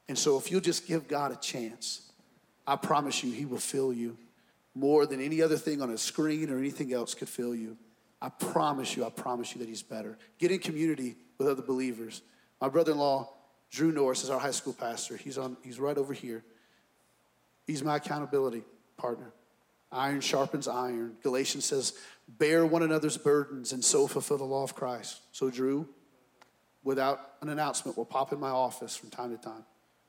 And 0.09 0.17
so 0.17 0.39
if 0.39 0.51
you'll 0.51 0.61
just 0.61 0.87
give 0.87 1.09
God 1.09 1.33
a 1.33 1.37
chance, 1.37 2.13
I 2.67 2.77
promise 2.77 3.25
you, 3.25 3.33
He 3.33 3.45
will 3.45 3.59
fill 3.59 3.93
you 3.93 4.17
more 4.77 5.07
than 5.07 5.21
any 5.21 5.43
other 5.43 5.57
thing 5.57 5.83
on 5.83 5.91
a 5.91 5.99
screen 5.99 6.51
or 6.51 6.59
anything 6.59 6.93
else 6.93 7.15
could 7.15 7.29
fill 7.29 7.55
you. 7.55 7.77
I 8.21 8.29
promise 8.29 8.97
you, 8.97 9.05
I 9.05 9.11
promise 9.11 9.55
you 9.55 9.59
that 9.61 9.69
he's 9.69 9.83
better. 9.83 10.19
Get 10.39 10.51
in 10.51 10.59
community 10.59 11.17
with 11.39 11.49
other 11.49 11.63
believers. 11.63 12.23
My 12.61 12.69
brother 12.69 12.93
in 12.93 12.99
law, 12.99 13.31
Drew 13.71 13.91
Norris, 13.91 14.23
is 14.23 14.31
our 14.31 14.39
high 14.39 14.51
school 14.53 14.75
pastor. 14.75 15.17
He's, 15.17 15.39
on, 15.39 15.57
he's 15.63 15.81
right 15.81 15.97
over 15.97 16.13
here. 16.13 16.45
He's 17.67 17.83
my 17.83 17.97
accountability 17.97 18.63
partner. 18.97 19.33
Iron 19.91 20.21
sharpens 20.21 20.69
iron. 20.69 21.17
Galatians 21.23 21.65
says, 21.65 21.95
bear 22.29 22.67
one 22.67 22.83
another's 22.83 23.17
burdens 23.17 23.73
and 23.73 23.85
so 23.85 24.07
fulfill 24.07 24.39
the 24.39 24.45
law 24.45 24.63
of 24.63 24.75
Christ. 24.75 25.21
So, 25.33 25.51
Drew, 25.51 25.89
without 26.87 27.33
an 27.43 27.49
announcement, 27.49 27.99
will 27.99 28.07
pop 28.07 28.33
in 28.33 28.39
my 28.39 28.49
office 28.49 28.97
from 28.97 29.11
time 29.11 29.37
to 29.37 29.43
time. 29.43 29.65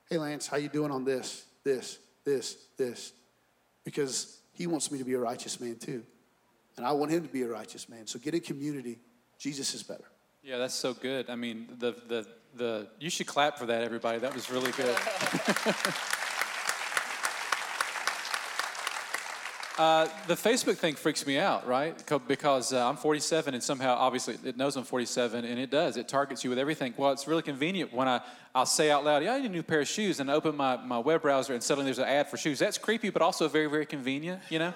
Hey, 0.09 0.17
Lance, 0.17 0.45
how 0.45 0.57
you 0.57 0.69
doing 0.69 0.91
on 0.91 1.03
this, 1.03 1.43
this, 1.63 1.97
this, 2.23 2.55
this? 2.77 3.13
Because 3.83 4.39
he 4.53 4.67
wants 4.67 4.91
me 4.91 4.99
to 4.99 5.03
be 5.03 5.13
a 5.13 5.19
righteous 5.19 5.59
man 5.59 5.75
too. 5.77 6.03
And 6.77 6.85
I 6.85 6.91
want 6.91 7.11
him 7.11 7.23
to 7.23 7.33
be 7.33 7.41
a 7.41 7.47
righteous 7.47 7.89
man. 7.89 8.05
So 8.05 8.19
get 8.19 8.35
in 8.35 8.41
community. 8.41 8.99
Jesus 9.39 9.73
is 9.73 9.81
better. 9.81 10.05
Yeah, 10.43 10.59
that's 10.59 10.75
so 10.75 10.93
good. 10.93 11.29
I 11.29 11.35
mean, 11.35 11.67
the 11.79 11.95
the 12.07 12.27
the 12.55 12.87
you 12.99 13.09
should 13.09 13.27
clap 13.27 13.57
for 13.57 13.65
that, 13.65 13.81
everybody. 13.83 14.19
That 14.19 14.33
was 14.33 14.49
really 14.51 14.71
good. 14.71 14.95
Uh, 19.77 20.07
the 20.25 20.33
Facebook 20.33 20.75
thing 20.77 20.95
freaks 20.95 21.27
me 21.27 21.37
out, 21.37 21.67
right? 21.67 22.03
Because 22.27 22.73
uh, 22.73 22.89
I'm 22.89 22.97
47 22.97 23.53
and 23.53 23.61
somehow, 23.61 23.93
obviously, 23.95 24.35
it 24.43 24.57
knows 24.57 24.75
I'm 24.75 24.83
47 24.83 25.45
and 25.45 25.59
it 25.59 25.69
does. 25.69 25.97
It 25.97 26.07
targets 26.07 26.43
you 26.43 26.49
with 26.49 26.57
everything. 26.57 26.95
Well, 26.97 27.11
it's 27.11 27.27
really 27.27 27.43
convenient 27.43 27.93
when 27.93 28.07
I, 28.07 28.21
I'll 28.55 28.65
say 28.65 28.89
out 28.89 29.05
loud, 29.05 29.23
yeah, 29.23 29.33
I 29.33 29.39
need 29.39 29.45
a 29.45 29.53
new 29.53 29.61
pair 29.61 29.81
of 29.81 29.87
shoes, 29.87 30.19
and 30.19 30.31
I 30.31 30.33
open 30.33 30.55
my, 30.55 30.77
my 30.77 30.97
web 30.97 31.21
browser 31.21 31.53
and 31.53 31.61
suddenly 31.61 31.85
there's 31.85 31.99
an 31.99 32.05
ad 32.05 32.27
for 32.27 32.37
shoes. 32.37 32.57
That's 32.57 32.79
creepy, 32.79 33.11
but 33.11 33.21
also 33.21 33.47
very, 33.47 33.67
very 33.67 33.85
convenient, 33.85 34.41
you 34.49 34.57
know? 34.57 34.73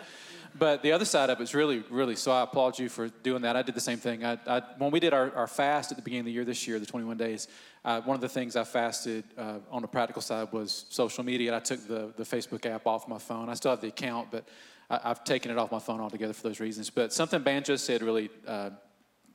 But 0.58 0.84
the 0.84 0.92
other 0.92 1.06
side 1.06 1.32
of 1.32 1.40
it 1.40 1.44
is 1.44 1.56
really, 1.56 1.84
really, 1.90 2.16
so 2.16 2.32
I 2.32 2.44
applaud 2.44 2.78
you 2.78 2.88
for 2.88 3.08
doing 3.08 3.42
that. 3.42 3.56
I 3.56 3.64
did 3.64 3.74
the 3.74 3.82
same 3.82 3.98
thing. 3.98 4.24
I, 4.24 4.38
I, 4.46 4.62
when 4.78 4.92
we 4.92 5.00
did 5.00 5.14
our, 5.14 5.34
our 5.34 5.48
fast 5.48 5.92
at 5.92 5.98
the 5.98 6.04
beginning 6.04 6.22
of 6.22 6.26
the 6.26 6.34
year 6.34 6.46
this 6.46 6.68
year, 6.68 6.78
the 6.78 6.86
21 6.86 7.18
days, 7.18 7.48
uh, 7.86 8.02
one 8.02 8.16
of 8.16 8.22
the 8.22 8.30
things 8.30 8.56
I 8.56 8.66
fasted 8.66 9.24
uh, 9.36 9.60
on 9.72 9.82
the 9.82 9.88
practical 9.88 10.22
side 10.22 10.52
was 10.52 10.86
social 10.90 11.24
media. 11.24 11.56
I 11.56 11.60
took 11.60 11.88
the, 11.88 12.12
the 12.18 12.24
Facebook 12.24 12.66
app 12.68 12.86
off 12.86 13.08
my 13.08 13.18
phone. 13.18 13.50
I 13.50 13.56
still 13.56 13.72
have 13.72 13.82
the 13.82 13.88
account, 13.88 14.28
but 14.30 14.44
I, 14.92 15.08
have 15.08 15.24
taken 15.24 15.52
it 15.52 15.58
off 15.58 15.72
my 15.72 15.80
phone 15.80 16.02
altogether 16.02 16.34
for 16.34 16.44
those 16.44 16.60
reasons. 16.60 16.90
But 16.90 17.14
something 17.14 17.42
Banjo 17.42 17.78
said 17.78 18.02
really 18.02 18.30
uh, 18.46 18.72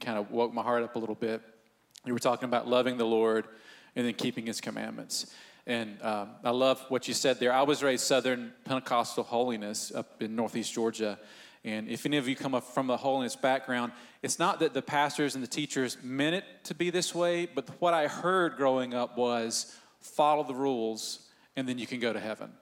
kind 0.01 0.19
of 0.19 0.31
woke 0.31 0.53
my 0.53 0.62
heart 0.62 0.83
up 0.83 0.97
a 0.97 0.99
little 0.99 1.14
bit. 1.14 1.40
You 2.05 2.12
were 2.12 2.19
talking 2.19 2.47
about 2.47 2.69
loving 2.69 2.99
the 2.99 3.07
Lord 3.07 3.47
and 3.97 4.07
then 4.07 4.12
keeping 4.14 4.47
His 4.47 4.61
commandments. 4.61 5.33
And 5.66 6.01
um, 6.03 6.31
I 6.45 6.51
love 6.51 6.85
what 6.90 7.09
you 7.09 7.14
said 7.14 7.40
there. 7.40 7.53
I 7.53 7.62
was 7.62 7.83
raised 7.83 8.05
Southern 8.05 8.53
Pentecostal 8.64 9.25
holiness 9.25 9.90
up 9.95 10.23
in 10.23 10.37
Northeast 10.37 10.73
Georgia. 10.73 11.19
And 11.64 11.88
if 11.88 12.07
any 12.07 12.19
of 12.19 12.29
you 12.29 12.37
come 12.37 12.55
up 12.55 12.62
from 12.62 12.87
the 12.87 12.97
holiness 12.97 13.35
background, 13.35 13.92
it's 14.23 14.38
not 14.38 14.61
that 14.61 14.75
the 14.75 14.83
pastors 14.83 15.35
and 15.35 15.42
the 15.42 15.49
teachers 15.49 15.97
meant 16.03 16.37
it 16.37 16.45
to 16.64 16.75
be 16.75 16.90
this 16.90 17.14
way, 17.14 17.47
but 17.47 17.69
what 17.81 17.95
I 17.95 18.07
heard 18.07 18.57
growing 18.57 18.95
up 18.95 19.16
was 19.16 19.75
follow 20.01 20.45
the 20.45 20.55
rules 20.55 21.27
and 21.57 21.69
then 21.69 21.79
you 21.79 21.87
can 21.87 21.99
go 21.99 22.12
to 22.12 22.21
heaven. 22.21 22.53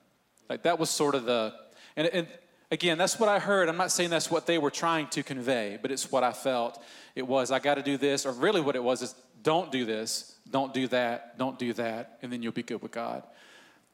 Like 0.49 0.63
that 0.63 0.79
was 0.79 0.89
sort 0.89 1.15
of 1.15 1.25
the, 1.27 1.53
and, 1.97 2.07
and 2.07 2.29
Again, 2.75 2.99
that's 2.99 3.21
what 3.21 3.29
I 3.29 3.39
heard. 3.39 3.69
I'm 3.69 3.77
not 3.77 3.93
saying 3.93 4.11
that's 4.11 4.33
what 4.33 4.47
they 4.47 4.59
were 4.59 4.69
trying 4.69 5.07
to 5.11 5.23
convey, 5.23 5.79
but 5.81 5.93
it's 5.93 6.11
what 6.11 6.25
I 6.25 6.33
felt 6.33 6.83
it 7.15 7.25
was. 7.25 7.53
I 7.53 7.61
got 7.61 7.77
to 7.77 7.83
do 7.83 7.97
this, 7.97 8.27
or 8.27 8.33
really 8.33 8.61
what 8.61 8.75
it 8.75 8.83
was 8.83 9.01
is 9.01 9.15
Don't 9.45 9.71
do 9.71 9.85
this, 9.85 10.35
don't 10.51 10.75
do 10.75 10.89
that, 10.89 11.39
don't 11.39 11.57
do 11.57 11.73
that, 11.75 12.19
and 12.21 12.33
then 12.33 12.43
you'll 12.43 12.51
be 12.51 12.65
good 12.65 12.83
with 12.83 12.91
God. 12.91 13.23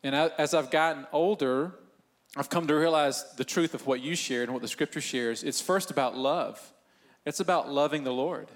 And 0.02 0.14
as 0.14 0.54
I've 0.54 0.70
gotten 0.70 1.06
older, 1.12 1.72
I've 2.38 2.48
come 2.48 2.66
to 2.68 2.74
realize 2.74 3.34
the 3.34 3.44
truth 3.44 3.74
of 3.74 3.86
what 3.86 4.00
you 4.00 4.16
shared 4.16 4.44
and 4.44 4.54
what 4.54 4.62
the 4.62 4.68
scripture 4.68 5.02
shares. 5.02 5.42
It's 5.42 5.60
first 5.60 5.90
about 5.90 6.16
love, 6.16 6.72
it's 7.26 7.40
about 7.40 7.68
loving 7.68 8.04
the 8.04 8.14
Lord. 8.14 8.48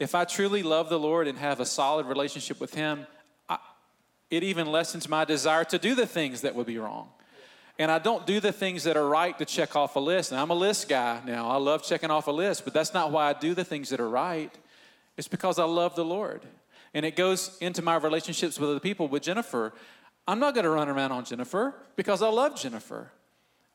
If 0.00 0.16
I 0.16 0.24
truly 0.24 0.64
love 0.64 0.88
the 0.88 0.98
Lord 0.98 1.28
and 1.28 1.38
have 1.38 1.60
a 1.60 1.66
solid 1.66 2.06
relationship 2.06 2.60
with 2.60 2.74
Him, 2.74 3.06
I, 3.48 3.58
it 4.28 4.42
even 4.42 4.66
lessens 4.66 5.08
my 5.08 5.24
desire 5.24 5.62
to 5.66 5.78
do 5.78 5.94
the 5.94 6.04
things 6.04 6.40
that 6.40 6.56
would 6.56 6.66
be 6.66 6.78
wrong. 6.78 7.10
And 7.78 7.90
I 7.90 7.98
don't 7.98 8.26
do 8.26 8.40
the 8.40 8.52
things 8.52 8.84
that 8.84 8.96
are 8.96 9.06
right 9.06 9.36
to 9.38 9.44
check 9.44 9.76
off 9.76 9.96
a 9.96 10.00
list. 10.00 10.32
And 10.32 10.40
I'm 10.40 10.50
a 10.50 10.54
list 10.54 10.88
guy 10.88 11.20
now. 11.26 11.48
I 11.48 11.56
love 11.56 11.82
checking 11.82 12.10
off 12.10 12.26
a 12.26 12.30
list, 12.30 12.64
but 12.64 12.72
that's 12.72 12.94
not 12.94 13.12
why 13.12 13.28
I 13.28 13.32
do 13.34 13.54
the 13.54 13.64
things 13.64 13.90
that 13.90 14.00
are 14.00 14.08
right. 14.08 14.52
It's 15.16 15.28
because 15.28 15.58
I 15.58 15.64
love 15.64 15.94
the 15.94 16.04
Lord. 16.04 16.42
And 16.94 17.04
it 17.04 17.16
goes 17.16 17.56
into 17.60 17.82
my 17.82 17.96
relationships 17.96 18.58
with 18.58 18.70
other 18.70 18.80
people. 18.80 19.08
With 19.08 19.22
Jennifer, 19.22 19.74
I'm 20.26 20.38
not 20.38 20.54
going 20.54 20.64
to 20.64 20.70
run 20.70 20.88
around 20.88 21.12
on 21.12 21.24
Jennifer 21.24 21.74
because 21.96 22.22
I 22.22 22.28
love 22.28 22.58
Jennifer. 22.58 23.12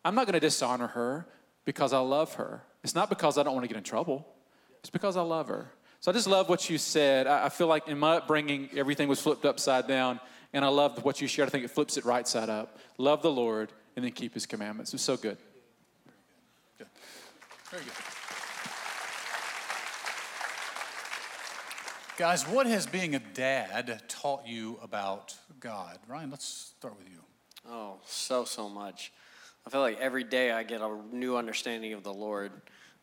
I'm 0.04 0.16
not 0.16 0.26
going 0.26 0.34
to 0.34 0.40
dishonor 0.40 0.88
her 0.88 1.28
because 1.64 1.94
I 1.94 2.00
love 2.00 2.34
her. 2.36 2.64
It's 2.84 2.96
not 2.96 3.10
because 3.10 3.38
I 3.38 3.44
don't 3.44 3.54
want 3.54 3.66
to 3.66 3.68
get 3.68 3.78
in 3.78 3.84
trouble, 3.84 4.28
it's 4.80 4.90
because 4.90 5.16
I 5.16 5.22
love 5.22 5.48
her. 5.48 5.72
So 6.00 6.10
I 6.10 6.16
just 6.16 6.26
love 6.26 6.50
what 6.50 6.68
you 6.68 6.80
said. 6.80 7.28
I 7.28 7.50
feel 7.50 7.68
like 7.68 7.88
in 7.88 8.00
my 8.00 8.16
upbringing, 8.16 8.70
everything 8.76 9.08
was 9.08 9.22
flipped 9.22 9.46
upside 9.46 9.88
down. 9.88 10.20
And 10.52 10.66
I 10.66 10.68
love 10.70 11.06
what 11.06 11.22
you 11.22 11.28
shared. 11.28 11.48
I 11.48 11.52
think 11.52 11.64
it 11.64 11.70
flips 11.70 11.96
it 11.96 12.06
right 12.06 12.28
side 12.28 12.50
up. 12.50 12.80
Love 12.98 13.22
the 13.22 13.30
Lord 13.30 13.72
and 13.96 14.06
then 14.06 14.12
keep 14.12 14.34
his 14.34 14.46
commandments. 14.46 14.94
It's 14.94 15.04
so 15.04 15.18
good. 15.18 15.38
Good. 16.78 16.88
Very 17.70 17.84
good. 17.84 17.94
Guys, 22.18 22.48
what 22.48 22.68
has 22.68 22.86
being 22.86 23.16
a 23.16 23.20
dad 23.20 24.04
taught 24.08 24.46
you 24.46 24.78
about 24.84 25.36
God? 25.60 25.98
Ryan, 26.08 26.30
let's 26.30 26.74
start 26.78 26.98
with 26.98 27.10
you. 27.10 27.20
Oh, 27.68 27.96
so, 28.06 28.46
so 28.46 28.70
much. 28.70 29.12
I 29.66 29.70
feel 29.70 29.82
like 29.82 30.00
every 30.00 30.24
day 30.24 30.52
I 30.52 30.64
get 30.64 30.82
a 30.82 30.98
new 31.12 31.36
understanding 31.36 31.94
of 31.94 32.04
the 32.04 32.14
Lord 32.14 32.52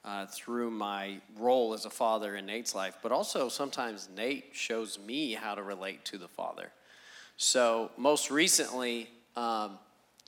uh, 0.05 0.27
through 0.27 0.71
my 0.71 1.21
role 1.37 1.75
as 1.75 1.85
a 1.85 1.91
father 1.91 2.37
in 2.37 2.47
Nate's 2.47 2.75
life, 2.75 2.99
but 3.03 3.11
also 3.13 3.49
sometimes 3.49 4.09
Nate 4.17 4.51
shows 4.53 4.99
me 4.99 5.33
how 5.33 5.55
to 5.55 5.63
relate 5.63 6.05
to 6.07 6.19
the 6.19 6.29
Father. 6.29 6.71
So, 7.37 7.91
most 7.97 8.31
recently, 8.31 9.09
um, 9.37 9.79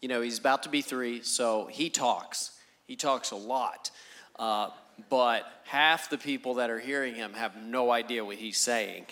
you 0.00 0.08
know, 0.08 0.20
he's 0.20 0.38
about 0.38 0.62
to 0.62 0.68
be 0.68 0.80
three, 0.80 1.22
so 1.22 1.66
he 1.66 1.90
talks. 1.90 2.52
He 2.86 2.96
talks 2.96 3.30
a 3.30 3.36
lot. 3.36 3.90
Uh, 4.38 4.70
but 5.08 5.44
half 5.64 6.10
the 6.10 6.18
people 6.18 6.54
that 6.54 6.70
are 6.70 6.78
hearing 6.78 7.14
him 7.14 7.34
have 7.34 7.56
no 7.62 7.90
idea 7.90 8.24
what 8.24 8.36
he's 8.36 8.58
saying 8.58 9.06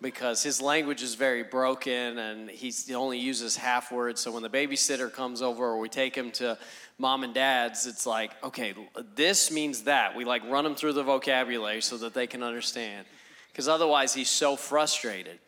because 0.00 0.42
his 0.42 0.60
language 0.60 1.02
is 1.02 1.14
very 1.14 1.44
broken 1.44 2.18
and 2.18 2.50
he 2.50 2.72
only 2.92 3.18
uses 3.18 3.56
half 3.56 3.92
words. 3.92 4.20
So 4.20 4.32
when 4.32 4.42
the 4.42 4.50
babysitter 4.50 5.12
comes 5.12 5.40
over 5.40 5.64
or 5.64 5.78
we 5.78 5.88
take 5.88 6.14
him 6.14 6.32
to 6.32 6.58
mom 6.98 7.22
and 7.22 7.32
dad's, 7.32 7.86
it's 7.86 8.04
like, 8.04 8.32
okay, 8.42 8.74
this 9.14 9.52
means 9.52 9.82
that. 9.82 10.16
We 10.16 10.24
like 10.24 10.42
run 10.50 10.66
him 10.66 10.74
through 10.74 10.94
the 10.94 11.04
vocabulary 11.04 11.80
so 11.80 11.96
that 11.98 12.14
they 12.14 12.26
can 12.26 12.42
understand 12.42 13.06
because 13.52 13.68
otherwise 13.68 14.12
he's 14.12 14.30
so 14.30 14.56
frustrated. 14.56 15.38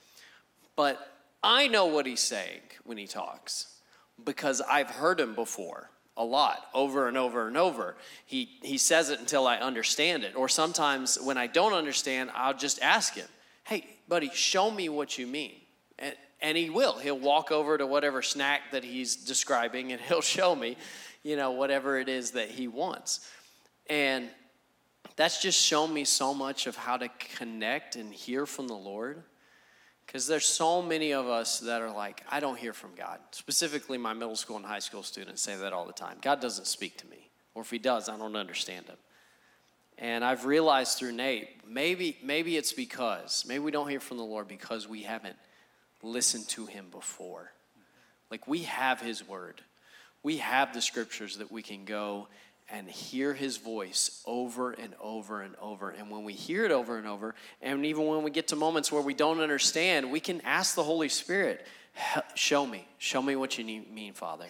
But 0.76 1.04
I 1.42 1.66
know 1.66 1.86
what 1.86 2.06
he's 2.06 2.20
saying 2.20 2.60
when 2.84 2.96
he 2.96 3.06
talks 3.06 3.73
because 4.22 4.60
I've 4.60 4.90
heard 4.90 5.20
him 5.20 5.34
before 5.34 5.90
a 6.16 6.24
lot 6.24 6.66
over 6.72 7.08
and 7.08 7.16
over 7.16 7.48
and 7.48 7.56
over. 7.56 7.96
He, 8.24 8.48
he 8.62 8.78
says 8.78 9.10
it 9.10 9.18
until 9.18 9.46
I 9.46 9.56
understand 9.56 10.22
it. 10.24 10.36
Or 10.36 10.48
sometimes 10.48 11.18
when 11.20 11.36
I 11.36 11.46
don't 11.46 11.72
understand, 11.72 12.30
I'll 12.34 12.56
just 12.56 12.80
ask 12.80 13.14
him, 13.14 13.26
hey, 13.64 13.86
buddy, 14.08 14.30
show 14.32 14.70
me 14.70 14.88
what 14.88 15.18
you 15.18 15.26
mean. 15.26 15.54
And, 15.98 16.14
and 16.40 16.56
he 16.56 16.70
will. 16.70 16.98
He'll 16.98 17.18
walk 17.18 17.50
over 17.50 17.76
to 17.76 17.86
whatever 17.86 18.22
snack 18.22 18.70
that 18.72 18.84
he's 18.84 19.16
describing 19.16 19.92
and 19.92 20.00
he'll 20.08 20.20
show 20.20 20.54
me, 20.54 20.76
you 21.22 21.36
know, 21.36 21.52
whatever 21.52 21.98
it 21.98 22.08
is 22.08 22.32
that 22.32 22.50
he 22.50 22.68
wants. 22.68 23.28
And 23.88 24.28
that's 25.16 25.40
just 25.40 25.60
shown 25.60 25.92
me 25.92 26.04
so 26.04 26.32
much 26.32 26.66
of 26.66 26.76
how 26.76 26.96
to 26.96 27.08
connect 27.36 27.96
and 27.96 28.12
hear 28.12 28.46
from 28.46 28.68
the 28.68 28.74
Lord 28.74 29.22
because 30.14 30.28
there's 30.28 30.46
so 30.46 30.80
many 30.80 31.12
of 31.12 31.26
us 31.26 31.58
that 31.58 31.82
are 31.82 31.90
like, 31.90 32.22
I 32.30 32.38
don't 32.38 32.56
hear 32.56 32.72
from 32.72 32.90
God. 32.96 33.18
Specifically, 33.32 33.98
my 33.98 34.12
middle 34.12 34.36
school 34.36 34.56
and 34.56 34.64
high 34.64 34.78
school 34.78 35.02
students 35.02 35.42
say 35.42 35.56
that 35.56 35.72
all 35.72 35.86
the 35.86 35.92
time. 35.92 36.18
God 36.22 36.40
doesn't 36.40 36.68
speak 36.68 36.96
to 36.98 37.06
me. 37.08 37.30
Or 37.52 37.62
if 37.62 37.70
he 37.72 37.78
does, 37.80 38.08
I 38.08 38.16
don't 38.16 38.36
understand 38.36 38.86
him. 38.86 38.94
And 39.98 40.24
I've 40.24 40.44
realized 40.44 40.98
through 40.98 41.14
Nate, 41.14 41.68
maybe, 41.68 42.16
maybe 42.22 42.56
it's 42.56 42.72
because, 42.72 43.44
maybe 43.48 43.58
we 43.58 43.72
don't 43.72 43.88
hear 43.88 43.98
from 43.98 44.18
the 44.18 44.22
Lord 44.22 44.46
because 44.46 44.88
we 44.88 45.02
haven't 45.02 45.34
listened 46.00 46.46
to 46.50 46.66
him 46.66 46.86
before. 46.92 47.50
Like 48.30 48.46
we 48.46 48.60
have 48.60 49.00
his 49.00 49.26
word. 49.26 49.62
We 50.22 50.36
have 50.36 50.72
the 50.72 50.80
scriptures 50.80 51.38
that 51.38 51.50
we 51.50 51.60
can 51.60 51.84
go 51.84 52.28
and 52.70 52.88
hear 52.88 53.34
his 53.34 53.58
voice 53.58 54.22
over 54.26 54.72
and 54.72 54.94
over 55.00 55.42
and 55.42 55.54
over. 55.60 55.90
And 55.90 56.10
when 56.10 56.24
we 56.24 56.32
hear 56.32 56.64
it 56.64 56.70
over 56.70 56.98
and 56.98 57.06
over, 57.06 57.34
and 57.60 57.84
even 57.84 58.06
when 58.06 58.22
we 58.22 58.30
get 58.30 58.48
to 58.48 58.56
moments 58.56 58.90
where 58.90 59.02
we 59.02 59.14
don't 59.14 59.40
understand, 59.40 60.10
we 60.10 60.20
can 60.20 60.40
ask 60.42 60.74
the 60.74 60.82
Holy 60.82 61.08
Spirit, 61.08 61.66
show 62.34 62.66
me, 62.66 62.86
show 62.98 63.22
me 63.22 63.36
what 63.36 63.58
you 63.58 63.64
mean, 63.64 64.12
Father. 64.14 64.46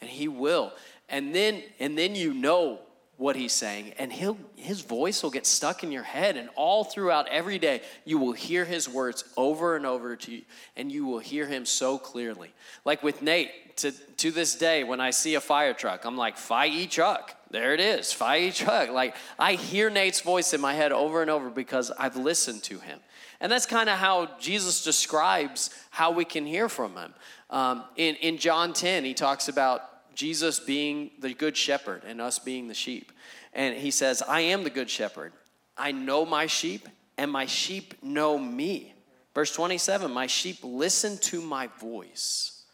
And 0.00 0.10
he 0.10 0.28
will. 0.28 0.72
And 1.08 1.34
then 1.34 1.62
and 1.78 1.96
then 1.96 2.14
you 2.14 2.34
know 2.34 2.80
what 3.16 3.36
he's 3.36 3.52
saying 3.52 3.94
and 3.98 4.12
he'll 4.12 4.36
his 4.56 4.82
voice 4.82 5.22
will 5.22 5.30
get 5.30 5.46
stuck 5.46 5.82
in 5.82 5.90
your 5.90 6.02
head 6.02 6.36
and 6.36 6.50
all 6.54 6.84
throughout 6.84 7.26
every 7.28 7.58
day 7.58 7.80
you 8.04 8.18
will 8.18 8.32
hear 8.32 8.64
his 8.64 8.88
words 8.88 9.24
over 9.36 9.74
and 9.74 9.86
over 9.86 10.16
to 10.16 10.32
you 10.32 10.42
and 10.76 10.92
you 10.92 11.06
will 11.06 11.18
hear 11.18 11.46
him 11.46 11.64
so 11.64 11.96
clearly 11.96 12.52
like 12.84 13.02
with 13.02 13.22
nate 13.22 13.76
to, 13.76 13.90
to 14.16 14.30
this 14.30 14.54
day 14.54 14.84
when 14.84 15.00
i 15.00 15.10
see 15.10 15.34
a 15.34 15.40
fire 15.40 15.72
truck 15.72 16.04
i'm 16.04 16.16
like 16.16 16.36
fire 16.36 16.86
truck 16.86 17.36
there 17.50 17.74
it 17.74 17.80
is, 17.80 18.12
fire 18.12 18.50
truck. 18.50 18.90
Like 18.90 19.14
I 19.38 19.54
hear 19.54 19.88
Nate's 19.88 20.20
voice 20.20 20.52
in 20.52 20.60
my 20.60 20.74
head 20.74 20.92
over 20.92 21.22
and 21.22 21.30
over 21.30 21.50
because 21.50 21.90
I've 21.96 22.16
listened 22.16 22.62
to 22.64 22.78
him. 22.78 22.98
And 23.40 23.52
that's 23.52 23.66
kind 23.66 23.88
of 23.88 23.98
how 23.98 24.30
Jesus 24.40 24.82
describes 24.82 25.70
how 25.90 26.10
we 26.10 26.24
can 26.24 26.46
hear 26.46 26.68
from 26.68 26.96
him. 26.96 27.14
Um, 27.50 27.84
in, 27.96 28.16
in 28.16 28.38
John 28.38 28.72
10, 28.72 29.04
he 29.04 29.14
talks 29.14 29.48
about 29.48 29.82
Jesus 30.16 30.58
being 30.58 31.10
the 31.20 31.34
good 31.34 31.56
shepherd 31.56 32.02
and 32.04 32.20
us 32.20 32.38
being 32.38 32.66
the 32.66 32.74
sheep. 32.74 33.12
And 33.52 33.76
he 33.76 33.90
says, 33.90 34.22
I 34.22 34.40
am 34.40 34.64
the 34.64 34.70
good 34.70 34.90
shepherd. 34.90 35.32
I 35.76 35.92
know 35.92 36.24
my 36.24 36.46
sheep, 36.46 36.88
and 37.18 37.30
my 37.30 37.46
sheep 37.46 37.94
know 38.02 38.38
me. 38.38 38.94
Verse 39.34 39.54
27 39.54 40.10
My 40.10 40.26
sheep 40.26 40.58
listen 40.62 41.18
to 41.18 41.40
my 41.40 41.68
voice. 41.78 42.64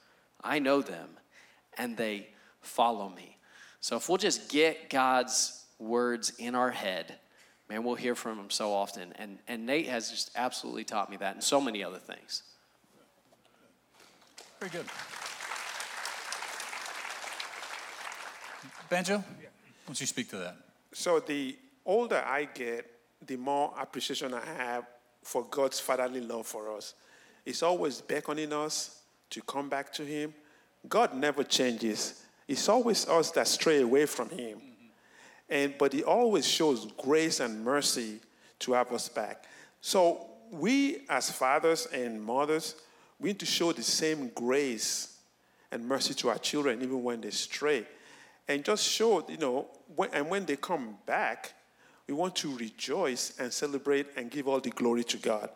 I 0.42 0.60
know 0.60 0.80
them, 0.80 1.08
and 1.76 1.96
they 1.96 2.28
follow 2.60 3.08
me. 3.08 3.36
So 3.80 3.96
if 3.96 4.08
we'll 4.08 4.18
just 4.18 4.48
get 4.48 4.88
God's 4.88 5.64
words 5.78 6.32
in 6.38 6.54
our 6.54 6.70
head, 6.70 7.16
man, 7.68 7.82
we'll 7.82 7.96
hear 7.96 8.14
from 8.14 8.38
him 8.38 8.50
so 8.50 8.72
often. 8.72 9.12
And, 9.16 9.38
and 9.48 9.66
Nate 9.66 9.88
has 9.88 10.10
just 10.10 10.30
absolutely 10.36 10.84
taught 10.84 11.10
me 11.10 11.16
that 11.16 11.34
and 11.34 11.42
so 11.42 11.60
many 11.60 11.82
other 11.82 11.98
things. 11.98 12.44
Very 14.60 14.70
good. 14.70 14.86
Banjo, 18.92 19.16
why 19.16 19.24
don't 19.86 19.98
you 19.98 20.06
speak 20.06 20.28
to 20.28 20.36
that? 20.36 20.54
So 20.92 21.18
the 21.18 21.56
older 21.86 22.22
I 22.26 22.44
get, 22.44 22.90
the 23.26 23.36
more 23.36 23.72
appreciation 23.80 24.34
I 24.34 24.44
have 24.44 24.84
for 25.22 25.46
God's 25.50 25.80
fatherly 25.80 26.20
love 26.20 26.46
for 26.46 26.76
us. 26.76 26.92
He's 27.42 27.62
always 27.62 28.02
beckoning 28.02 28.52
us 28.52 29.00
to 29.30 29.40
come 29.40 29.70
back 29.70 29.94
to 29.94 30.04
Him. 30.04 30.34
God 30.90 31.14
never 31.14 31.42
changes. 31.42 32.22
It's 32.46 32.68
always 32.68 33.08
us 33.08 33.30
that 33.30 33.48
stray 33.48 33.80
away 33.80 34.04
from 34.04 34.28
Him. 34.28 34.58
Mm-hmm. 34.58 34.86
And, 35.48 35.74
but 35.78 35.94
He 35.94 36.04
always 36.04 36.46
shows 36.46 36.86
grace 36.98 37.40
and 37.40 37.64
mercy 37.64 38.20
to 38.58 38.74
have 38.74 38.92
us 38.92 39.08
back. 39.08 39.46
So 39.80 40.26
we, 40.50 41.06
as 41.08 41.30
fathers 41.30 41.86
and 41.94 42.22
mothers, 42.22 42.74
we 43.18 43.30
need 43.30 43.38
to 43.38 43.46
show 43.46 43.72
the 43.72 43.82
same 43.82 44.28
grace 44.34 45.16
and 45.70 45.88
mercy 45.88 46.12
to 46.12 46.28
our 46.28 46.38
children, 46.38 46.82
even 46.82 47.02
when 47.02 47.22
they 47.22 47.30
stray. 47.30 47.86
And 48.52 48.64
just 48.64 48.86
show, 48.86 49.26
you 49.28 49.38
know, 49.38 49.66
when, 49.94 50.10
and 50.12 50.28
when 50.28 50.44
they 50.44 50.56
come 50.56 50.96
back, 51.06 51.54
we 52.06 52.14
want 52.14 52.36
to 52.36 52.56
rejoice 52.56 53.34
and 53.38 53.52
celebrate 53.52 54.06
and 54.16 54.30
give 54.30 54.48
all 54.48 54.60
the 54.60 54.70
glory 54.70 55.04
to 55.04 55.16
God. 55.16 55.50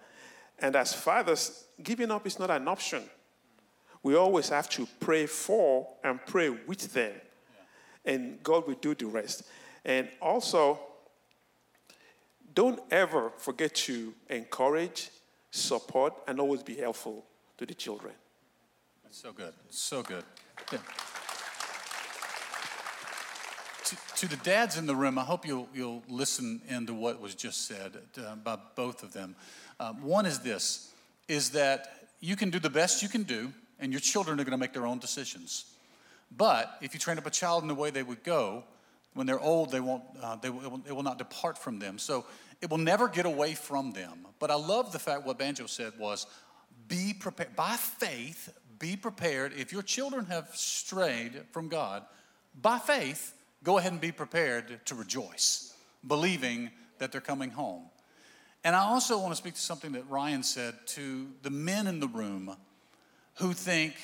And 0.59 0.75
as 0.77 0.93
fathers, 0.95 1.65
giving 1.83 2.11
up 2.11 2.27
is 2.27 2.39
not 2.39 2.51
an 2.51 2.67
option 2.69 3.03
we 4.07 4.15
always 4.15 4.51
have 4.51 4.69
to 4.69 4.87
pray 5.01 5.27
for 5.27 5.85
and 6.05 6.25
pray 6.27 6.49
with 6.49 6.93
them. 6.93 7.13
And 8.05 8.41
God 8.41 8.69
will 8.69 8.77
do 8.77 8.95
the 8.95 9.07
rest. 9.07 9.43
And 9.85 10.09
also, 10.23 10.79
don't 12.55 12.79
ever 12.93 13.33
forget 13.37 13.75
to 13.87 14.15
encourage, 14.31 15.11
support, 15.51 16.15
and 16.29 16.39
always 16.39 16.63
be 16.63 16.77
helpful 16.77 17.25
to 17.59 17.67
the 17.67 17.75
children. 17.75 18.15
That's 19.03 19.19
so 19.19 19.33
good. 19.33 19.55
So 19.71 20.05
good. 20.05 20.23
Yeah. 20.73 20.79
To, 23.87 23.97
to 24.17 24.29
the 24.29 24.37
dads 24.39 24.77
in 24.77 24.87
the 24.87 24.95
room, 24.95 25.17
I 25.19 25.23
hope 25.23 25.47
you'll, 25.47 25.69
you'll 25.73 26.03
listen 26.09 26.61
into 26.69 26.93
what 26.93 27.21
was 27.21 27.35
just 27.35 27.67
said 27.67 27.93
uh, 28.19 28.35
by 28.35 28.59
both 28.75 29.03
of 29.03 29.13
them. 29.13 29.37
Um, 29.79 30.03
one 30.03 30.27
is 30.27 30.41
this, 30.41 30.93
is 31.29 31.51
that 31.51 32.09
you 32.21 32.35
can 32.35 32.51
do 32.51 32.59
the 32.59 32.71
best 32.71 33.03
you 33.03 33.09
can 33.09 33.23
do, 33.23 33.53
and 33.79 33.93
your 33.93 34.01
children 34.01 34.41
are 34.41 34.45
going 34.45 34.53
to 34.53 34.59
make 34.59 34.73
their 34.73 34.87
own 34.87 34.99
decisions. 34.99 35.67
But 36.37 36.77
if 36.83 36.95
you 36.95 37.01
train 37.01 37.17
up 37.19 37.27
a 37.27 37.31
child 37.31 37.63
in 37.63 37.69
the 37.69 37.75
way 37.75 37.91
they 37.91 38.03
would 38.03 38.25
go, 38.25 38.65
when 39.15 39.27
they're 39.27 39.41
old, 39.41 39.71
they 39.71 39.81
won't, 39.81 40.03
uh, 40.21 40.37
they 40.37 40.51
will, 40.51 40.83
it 40.87 40.93
will 40.93 41.05
not 41.05 41.19
depart 41.19 41.57
from 41.57 41.79
them. 41.79 41.99
So 41.99 42.27
it 42.61 42.69
will 42.69 42.79
never 42.79 43.07
get 43.07 43.25
away 43.25 43.55
from 43.55 43.93
them. 43.93 44.27
But 44.41 44.51
I 44.51 44.57
love 44.57 44.93
the 44.93 44.99
fact 44.99 45.25
what 45.25 45.39
Banjo 45.39 45.67
said 45.67 45.93
was 45.99 46.27
be 46.89 47.15
prepared. 47.19 47.55
By 47.55 47.77
faith, 47.77 48.53
be 48.79 48.97
prepared. 48.97 49.53
If 49.57 49.73
your 49.73 49.83
children 49.83 50.27
have 50.27 50.49
strayed 50.55 51.43
from 51.53 51.69
God, 51.69 52.03
by 52.61 52.79
faith, 52.79 53.33
go 53.67 53.79
ahead 53.79 53.91
and 53.91 54.01
be 54.01 54.13
prepared 54.13 54.79
to 54.85 54.95
rejoice, 54.95 55.75
believing 56.07 56.71
that 56.99 57.11
they're 57.11 57.21
coming 57.21 57.51
home. 57.51 57.83
And 58.63 58.77
I 58.77 58.85
also 58.85 59.19
want 59.19 59.33
to 59.33 59.37
speak 59.37 59.55
to 59.55 59.61
something 59.61 59.91
that 59.93 60.09
Ryan 60.09 60.45
said 60.45 60.75
to 60.87 61.27
the 61.43 61.51
men 61.51 61.89
in 61.89 61.99
the 61.99 62.07
room 62.07 62.57
who 63.39 63.53
think, 63.53 63.95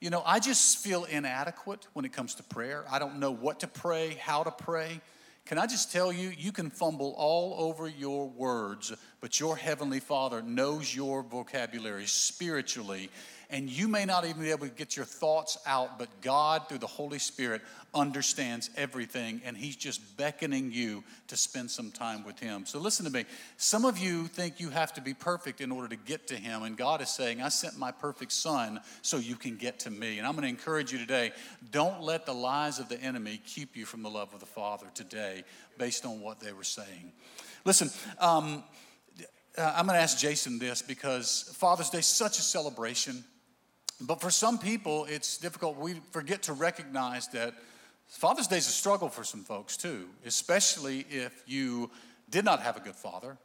you 0.00 0.08
know, 0.08 0.22
I 0.24 0.38
just 0.38 0.78
feel 0.78 1.02
inadequate 1.02 1.88
when 1.94 2.04
it 2.04 2.12
comes 2.12 2.36
to 2.36 2.44
prayer. 2.44 2.84
I 2.92 3.00
don't 3.00 3.18
know 3.18 3.32
what 3.32 3.58
to 3.60 3.66
pray, 3.66 4.16
how 4.20 4.44
to 4.44 4.52
pray. 4.52 5.00
Can 5.46 5.58
I 5.58 5.66
just 5.66 5.90
tell 5.90 6.12
you, 6.12 6.32
you 6.38 6.52
can 6.52 6.70
fumble 6.70 7.12
all 7.18 7.56
over 7.58 7.88
your 7.88 8.28
words, 8.28 8.92
but 9.20 9.40
your 9.40 9.56
Heavenly 9.56 9.98
Father 9.98 10.42
knows 10.42 10.94
your 10.94 11.24
vocabulary 11.24 12.06
spiritually, 12.06 13.10
and 13.52 13.68
you 13.68 13.86
may 13.86 14.06
not 14.06 14.24
even 14.24 14.40
be 14.40 14.50
able 14.50 14.66
to 14.66 14.72
get 14.72 14.96
your 14.96 15.04
thoughts 15.04 15.58
out, 15.66 15.98
but 15.98 16.08
God, 16.22 16.68
through 16.68 16.78
the 16.78 16.86
Holy 16.86 17.18
Spirit, 17.18 17.60
understands 17.94 18.70
everything, 18.78 19.42
and 19.44 19.54
He's 19.54 19.76
just 19.76 20.16
beckoning 20.16 20.72
you 20.72 21.04
to 21.28 21.36
spend 21.36 21.70
some 21.70 21.90
time 21.90 22.24
with 22.24 22.40
Him. 22.40 22.64
So, 22.64 22.78
listen 22.78 23.04
to 23.04 23.12
me. 23.12 23.26
Some 23.58 23.84
of 23.84 23.98
you 23.98 24.26
think 24.26 24.58
you 24.58 24.70
have 24.70 24.94
to 24.94 25.02
be 25.02 25.12
perfect 25.12 25.60
in 25.60 25.70
order 25.70 25.88
to 25.88 25.96
get 25.96 26.26
to 26.28 26.34
Him, 26.34 26.62
and 26.62 26.78
God 26.78 27.02
is 27.02 27.10
saying, 27.10 27.42
I 27.42 27.50
sent 27.50 27.78
my 27.78 27.92
perfect 27.92 28.32
Son 28.32 28.80
so 29.02 29.18
you 29.18 29.36
can 29.36 29.56
get 29.56 29.80
to 29.80 29.90
me. 29.90 30.16
And 30.16 30.26
I'm 30.26 30.32
going 30.32 30.44
to 30.44 30.48
encourage 30.48 30.90
you 30.90 30.98
today 30.98 31.32
don't 31.70 32.02
let 32.02 32.24
the 32.24 32.32
lies 32.32 32.78
of 32.78 32.88
the 32.88 33.00
enemy 33.00 33.38
keep 33.46 33.76
you 33.76 33.84
from 33.84 34.02
the 34.02 34.10
love 34.10 34.32
of 34.32 34.40
the 34.40 34.46
Father 34.46 34.86
today 34.94 35.44
based 35.76 36.06
on 36.06 36.22
what 36.22 36.40
they 36.40 36.54
were 36.54 36.64
saying. 36.64 37.12
Listen, 37.66 37.90
um, 38.18 38.64
uh, 39.58 39.74
I'm 39.76 39.86
going 39.86 39.96
to 39.96 40.02
ask 40.02 40.18
Jason 40.18 40.58
this 40.58 40.80
because 40.80 41.54
Father's 41.58 41.90
Day 41.90 41.98
is 41.98 42.06
such 42.06 42.38
a 42.38 42.42
celebration. 42.42 43.22
But 44.06 44.20
for 44.20 44.30
some 44.30 44.58
people, 44.58 45.04
it's 45.04 45.38
difficult. 45.38 45.78
We 45.78 45.94
forget 46.10 46.42
to 46.44 46.52
recognize 46.52 47.28
that 47.28 47.54
Father's 48.08 48.46
Day 48.48 48.58
is 48.58 48.68
a 48.68 48.72
struggle 48.72 49.08
for 49.08 49.24
some 49.24 49.42
folks 49.42 49.76
too, 49.76 50.08
especially 50.26 51.06
if 51.08 51.42
you 51.46 51.90
did 52.28 52.44
not 52.44 52.60
have 52.60 52.76
a 52.76 52.80
good 52.80 52.96
father. 52.96 53.38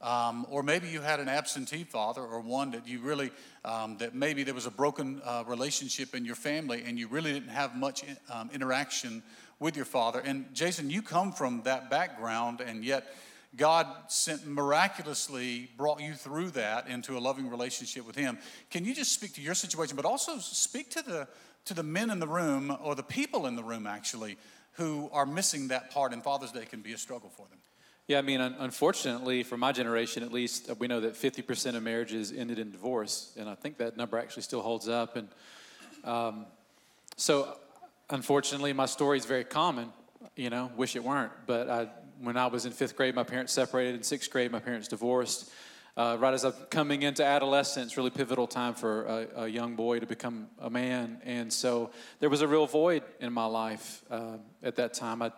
Um, 0.00 0.46
or 0.50 0.64
maybe 0.64 0.88
you 0.88 1.00
had 1.00 1.20
an 1.20 1.28
absentee 1.28 1.84
father, 1.84 2.22
or 2.22 2.40
one 2.40 2.72
that 2.72 2.88
you 2.88 2.98
really, 2.98 3.30
um, 3.64 3.96
that 3.98 4.16
maybe 4.16 4.42
there 4.42 4.52
was 4.52 4.66
a 4.66 4.70
broken 4.70 5.22
uh, 5.24 5.44
relationship 5.46 6.14
in 6.14 6.24
your 6.24 6.34
family 6.34 6.82
and 6.84 6.98
you 6.98 7.06
really 7.06 7.32
didn't 7.32 7.50
have 7.50 7.76
much 7.76 8.02
um, 8.28 8.50
interaction 8.52 9.22
with 9.60 9.76
your 9.76 9.84
father. 9.84 10.18
And 10.18 10.52
Jason, 10.52 10.90
you 10.90 11.02
come 11.02 11.32
from 11.32 11.62
that 11.62 11.88
background, 11.88 12.60
and 12.60 12.84
yet 12.84 13.06
God 13.56 13.86
sent 14.08 14.46
miraculously 14.46 15.70
brought 15.76 16.00
you 16.00 16.14
through 16.14 16.50
that 16.50 16.88
into 16.88 17.18
a 17.18 17.20
loving 17.20 17.50
relationship 17.50 18.06
with 18.06 18.16
Him. 18.16 18.38
Can 18.70 18.84
you 18.84 18.94
just 18.94 19.12
speak 19.12 19.34
to 19.34 19.42
your 19.42 19.54
situation, 19.54 19.96
but 19.96 20.04
also 20.04 20.38
speak 20.38 20.90
to 20.90 21.02
the 21.02 21.28
to 21.64 21.74
the 21.74 21.82
men 21.82 22.10
in 22.10 22.18
the 22.18 22.26
room 22.26 22.76
or 22.82 22.94
the 22.94 23.02
people 23.02 23.46
in 23.46 23.54
the 23.54 23.62
room 23.62 23.86
actually 23.86 24.36
who 24.72 25.08
are 25.12 25.26
missing 25.26 25.68
that 25.68 25.90
part, 25.90 26.12
and 26.12 26.22
Father's 26.22 26.52
Day 26.52 26.64
can 26.64 26.80
be 26.80 26.92
a 26.92 26.98
struggle 26.98 27.30
for 27.30 27.46
them. 27.48 27.58
Yeah, 28.08 28.18
I 28.18 28.22
mean, 28.22 28.40
unfortunately, 28.40 29.42
for 29.42 29.56
my 29.56 29.70
generation 29.70 30.22
at 30.22 30.32
least, 30.32 30.70
we 30.78 30.88
know 30.88 31.00
that 31.00 31.14
50% 31.14 31.76
of 31.76 31.82
marriages 31.82 32.32
ended 32.32 32.58
in 32.58 32.72
divorce, 32.72 33.32
and 33.38 33.48
I 33.48 33.54
think 33.54 33.78
that 33.78 33.96
number 33.96 34.18
actually 34.18 34.42
still 34.42 34.62
holds 34.62 34.88
up. 34.88 35.16
And 35.16 35.28
um, 36.02 36.46
so, 37.16 37.56
unfortunately, 38.10 38.72
my 38.72 38.86
story 38.86 39.18
is 39.18 39.24
very 39.24 39.44
common. 39.44 39.92
You 40.34 40.50
know, 40.50 40.72
wish 40.76 40.96
it 40.96 41.04
weren't. 41.04 41.32
But 41.46 41.68
I, 41.68 41.88
when 42.22 42.36
I 42.36 42.46
was 42.46 42.66
in 42.66 42.72
fifth 42.72 42.96
grade, 42.96 43.14
my 43.14 43.24
parents 43.24 43.52
separated. 43.52 43.96
In 43.96 44.02
sixth 44.02 44.30
grade, 44.30 44.52
my 44.52 44.60
parents 44.60 44.88
divorced 44.88 45.50
uh, 45.96 46.16
right 46.18 46.32
as 46.32 46.44
I'm 46.44 46.54
coming 46.70 47.02
into 47.02 47.24
adolescence, 47.24 47.96
really 47.96 48.10
pivotal 48.10 48.46
time 48.46 48.74
for 48.74 49.04
a, 49.04 49.42
a, 49.42 49.48
young 49.48 49.76
boy 49.76 49.98
to 49.98 50.06
become 50.06 50.48
a 50.58 50.70
man. 50.70 51.20
And 51.24 51.52
so 51.52 51.90
there 52.20 52.30
was 52.30 52.40
a 52.40 52.48
real 52.48 52.66
void 52.66 53.02
in 53.20 53.32
my 53.32 53.44
life 53.44 54.02
uh, 54.10 54.38
at 54.62 54.76
that 54.76 54.94
time. 54.94 55.20
I, 55.20 55.32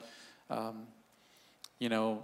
um, 0.51 0.87
you 1.81 1.89
know, 1.89 2.23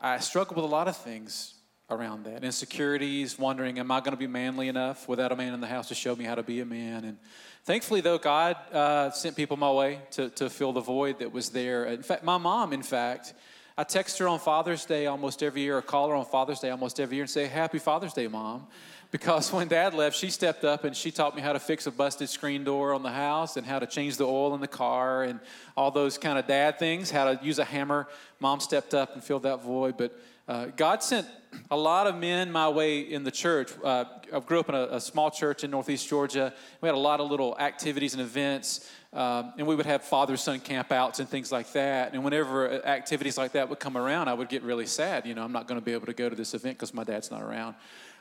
I 0.00 0.18
struggled 0.18 0.56
with 0.56 0.64
a 0.64 0.68
lot 0.68 0.88
of 0.88 0.96
things 0.96 1.54
around 1.88 2.24
that 2.24 2.42
insecurities, 2.42 3.38
wondering, 3.38 3.78
am 3.78 3.90
I 3.90 4.00
going 4.00 4.12
to 4.12 4.16
be 4.16 4.26
manly 4.26 4.68
enough 4.68 5.08
without 5.08 5.30
a 5.32 5.36
man 5.36 5.54
in 5.54 5.60
the 5.60 5.66
house 5.66 5.88
to 5.88 5.94
show 5.94 6.16
me 6.16 6.24
how 6.24 6.34
to 6.34 6.42
be 6.42 6.60
a 6.60 6.64
man? 6.64 7.04
And 7.04 7.18
thankfully, 7.64 8.00
though, 8.00 8.18
God 8.18 8.56
uh, 8.72 9.10
sent 9.10 9.36
people 9.36 9.56
my 9.56 9.70
way 9.70 10.00
to, 10.12 10.30
to 10.30 10.50
fill 10.50 10.72
the 10.72 10.80
void 10.80 11.20
that 11.20 11.32
was 11.32 11.50
there. 11.50 11.84
In 11.84 12.02
fact, 12.02 12.24
my 12.24 12.38
mom, 12.38 12.72
in 12.72 12.82
fact, 12.82 13.34
I 13.78 13.84
text 13.84 14.18
her 14.18 14.26
on 14.26 14.38
Father's 14.38 14.84
Day 14.84 15.06
almost 15.06 15.42
every 15.42 15.60
year, 15.60 15.76
or 15.76 15.82
call 15.82 16.08
her 16.08 16.14
on 16.14 16.24
Father's 16.24 16.60
Day 16.60 16.70
almost 16.70 16.98
every 16.98 17.16
year 17.16 17.24
and 17.24 17.30
say, 17.30 17.46
Happy 17.46 17.78
Father's 17.78 18.14
Day, 18.14 18.26
Mom. 18.26 18.66
Because 19.10 19.52
when 19.52 19.68
dad 19.68 19.94
left, 19.94 20.16
she 20.16 20.30
stepped 20.30 20.64
up 20.64 20.84
and 20.84 20.96
she 20.96 21.10
taught 21.10 21.36
me 21.36 21.42
how 21.42 21.52
to 21.52 21.60
fix 21.60 21.86
a 21.86 21.90
busted 21.90 22.28
screen 22.30 22.64
door 22.64 22.94
on 22.94 23.02
the 23.02 23.10
house 23.10 23.56
and 23.56 23.66
how 23.66 23.78
to 23.78 23.86
change 23.86 24.16
the 24.16 24.26
oil 24.26 24.54
in 24.54 24.60
the 24.60 24.66
car 24.66 25.24
and 25.24 25.40
all 25.76 25.90
those 25.90 26.18
kind 26.18 26.38
of 26.38 26.46
dad 26.46 26.78
things, 26.78 27.10
how 27.10 27.32
to 27.32 27.44
use 27.44 27.58
a 27.58 27.64
hammer. 27.64 28.08
Mom 28.40 28.60
stepped 28.60 28.94
up 28.94 29.12
and 29.14 29.22
filled 29.22 29.42
that 29.42 29.62
void. 29.62 29.96
But 29.98 30.18
uh, 30.48 30.66
God 30.76 31.02
sent 31.02 31.26
a 31.70 31.76
lot 31.76 32.06
of 32.06 32.16
men 32.16 32.52
my 32.52 32.68
way 32.68 33.00
in 33.00 33.24
the 33.24 33.30
church. 33.30 33.72
Uh, 33.82 34.04
I 34.32 34.40
grew 34.40 34.60
up 34.60 34.68
in 34.68 34.74
a, 34.74 34.82
a, 34.92 35.00
small 35.00 35.30
church 35.30 35.64
in 35.64 35.70
Northeast 35.70 36.08
Georgia. 36.08 36.52
We 36.80 36.86
had 36.86 36.94
a 36.94 36.98
lot 36.98 37.18
of 37.18 37.28
little 37.30 37.56
activities 37.58 38.14
and 38.14 38.22
events, 38.22 38.88
um, 39.12 39.54
and 39.58 39.66
we 39.66 39.74
would 39.74 39.86
have 39.86 40.04
father 40.04 40.36
son 40.36 40.60
campouts 40.60 41.18
and 41.18 41.28
things 41.28 41.50
like 41.50 41.72
that. 41.72 42.12
And 42.12 42.22
whenever 42.22 42.70
uh, 42.70 42.86
activities 42.86 43.36
like 43.36 43.52
that 43.52 43.68
would 43.68 43.80
come 43.80 43.96
around, 43.96 44.28
I 44.28 44.34
would 44.34 44.48
get 44.48 44.62
really 44.62 44.86
sad. 44.86 45.26
You 45.26 45.34
know, 45.34 45.42
I'm 45.42 45.52
not 45.52 45.66
going 45.66 45.80
to 45.80 45.84
be 45.84 45.92
able 45.92 46.06
to 46.06 46.14
go 46.14 46.28
to 46.28 46.36
this 46.36 46.54
event 46.54 46.78
because 46.78 46.94
my 46.94 47.04
dad's 47.04 47.30
not 47.30 47.42
around. 47.42 47.74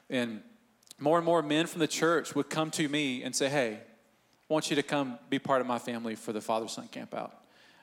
And 0.10 0.42
more 1.00 1.18
and 1.18 1.26
more 1.26 1.44
men 1.44 1.68
from 1.68 1.80
the 1.80 1.88
church 1.88 2.34
would 2.34 2.50
come 2.50 2.72
to 2.72 2.88
me 2.88 3.22
and 3.22 3.36
say, 3.36 3.50
Hey, 3.50 3.80
I 4.50 4.54
want 4.54 4.70
you 4.70 4.76
to 4.78 4.84
come 4.84 5.20
be 5.30 5.38
part 5.38 5.62
of 5.62 5.68
my 5.68 5.78
family 5.78 6.16
for 6.16 6.34
the 6.34 6.42
father 6.42 6.68
son 6.68 6.90
campout 6.92 7.32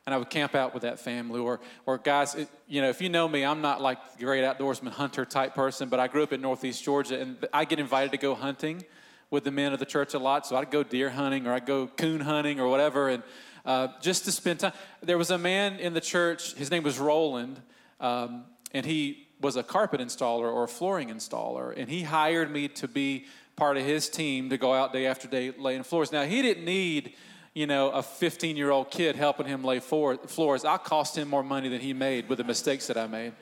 and 0.07 0.15
I 0.15 0.19
would 0.19 0.31
camp 0.31 0.55
out 0.55 0.75
with 0.75 0.83
that 0.83 0.99
family. 0.99 1.41
Or, 1.41 1.61
or 1.87 1.99
guys, 1.99 2.35
it, 2.35 2.49
you 2.67 2.83
know, 2.83 2.89
if 2.89 3.01
you 3.01 3.09
know 3.09 3.29
me, 3.29 3.45
I'm 3.45 3.61
not 3.61 3.81
like 3.81 3.99
great 4.19 4.45
outdoorsman 4.45 4.91
hunter 4.91 5.25
type 5.25 5.55
person, 5.55 5.89
but 5.89 6.01
I 6.01 6.09
grew 6.09 6.23
up 6.23 6.33
in 6.33 6.41
Northeast 6.41 6.83
Georgia, 6.83 7.21
and 7.21 7.37
I 7.53 7.65
get 7.65 7.79
invited 7.79 8.11
to 8.13 8.19
go 8.19 8.35
hunting 8.35 8.85
with 9.31 9.45
the 9.45 9.51
men 9.51 9.73
of 9.73 9.79
the 9.79 9.87
church 9.87 10.15
a 10.15 10.19
lot. 10.19 10.47
So 10.47 10.57
I'd 10.57 10.71
go 10.71 10.83
deer 10.83 11.11
hunting, 11.11 11.47
or 11.47 11.53
I'd 11.53 11.67
go 11.67 11.87
coon 11.87 12.21
hunting, 12.21 12.59
or 12.59 12.69
whatever, 12.69 13.09
and 13.09 13.23
uh, 13.65 13.89
just 14.01 14.25
to 14.25 14.33
spend 14.33 14.61
time. 14.61 14.73
There 15.03 15.19
was 15.19 15.31
a 15.31 15.39
man 15.39 15.79
in 15.79 15.95
the 15.95 16.01
church. 16.01 16.55
His 16.55 16.71
name 16.71 16.83
was 16.83 16.99
Roland, 16.99 17.61
um, 18.01 18.45
and 18.73 18.85
he 18.85 19.29
was 19.41 19.57
a 19.57 19.63
carpet 19.63 20.01
installer 20.01 20.53
or 20.53 20.65
a 20.65 20.69
flooring 20.69 21.11
installer, 21.11 21.73
and 21.77 21.89
he 21.89 22.03
hired 22.03 22.51
me 22.51 22.69
to 22.69 22.89
be 22.89 23.27
part 23.57 23.77
of 23.77 23.85
his 23.85 24.09
team 24.09 24.51
to 24.51 24.57
go 24.57 24.73
out 24.73 24.93
day 24.93 25.07
after 25.07 25.29
day 25.29 25.53
laying 25.57 25.83
floors. 25.83 26.11
Now 26.11 26.25
he 26.25 26.43
didn't 26.43 26.65
need 26.65 27.15
you 27.55 27.67
know, 27.67 27.91
a 27.91 28.03
15 28.03 28.57
year 28.57 28.71
old 28.71 28.91
kid 28.91 29.17
helping 29.17 29.47
him 29.47 29.63
lay 29.65 29.81
floors. 29.81 30.65
I 30.65 30.77
cost 30.79 31.17
him 31.17 31.29
more 31.29 31.43
money 31.43 31.69
than 31.69 31.81
he 31.81 31.93
made 31.93 32.29
with 32.29 32.39
the 32.39 32.45
mistakes 32.45 32.87
that 32.87 32.97
I 32.97 33.07
made. 33.07 33.33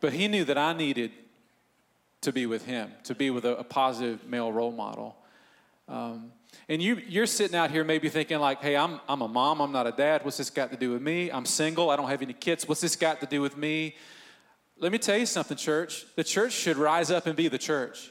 But 0.00 0.12
he 0.12 0.28
knew 0.28 0.44
that 0.44 0.58
I 0.58 0.72
needed 0.72 1.12
to 2.20 2.32
be 2.32 2.46
with 2.46 2.64
him, 2.64 2.92
to 3.04 3.14
be 3.14 3.30
with 3.30 3.44
a, 3.44 3.58
a 3.58 3.64
positive 3.64 4.26
male 4.28 4.52
role 4.52 4.72
model. 4.72 5.16
Um, 5.88 6.32
and 6.68 6.82
you, 6.82 7.00
you're 7.08 7.26
sitting 7.26 7.56
out 7.56 7.70
here 7.70 7.84
maybe 7.84 8.08
thinking, 8.08 8.38
like, 8.38 8.60
hey, 8.60 8.76
I'm, 8.76 9.00
I'm 9.08 9.22
a 9.22 9.28
mom, 9.28 9.60
I'm 9.60 9.72
not 9.72 9.86
a 9.86 9.92
dad. 9.92 10.24
What's 10.24 10.36
this 10.36 10.50
got 10.50 10.70
to 10.70 10.76
do 10.76 10.92
with 10.92 11.02
me? 11.02 11.30
I'm 11.30 11.46
single, 11.46 11.90
I 11.90 11.96
don't 11.96 12.08
have 12.08 12.22
any 12.22 12.32
kids. 12.32 12.68
What's 12.68 12.80
this 12.80 12.96
got 12.96 13.20
to 13.20 13.26
do 13.26 13.40
with 13.40 13.56
me? 13.56 13.96
Let 14.78 14.92
me 14.92 14.98
tell 14.98 15.16
you 15.16 15.26
something, 15.26 15.56
church. 15.56 16.06
The 16.14 16.24
church 16.24 16.52
should 16.52 16.76
rise 16.76 17.10
up 17.10 17.26
and 17.26 17.36
be 17.36 17.48
the 17.48 17.58
church. 17.58 18.10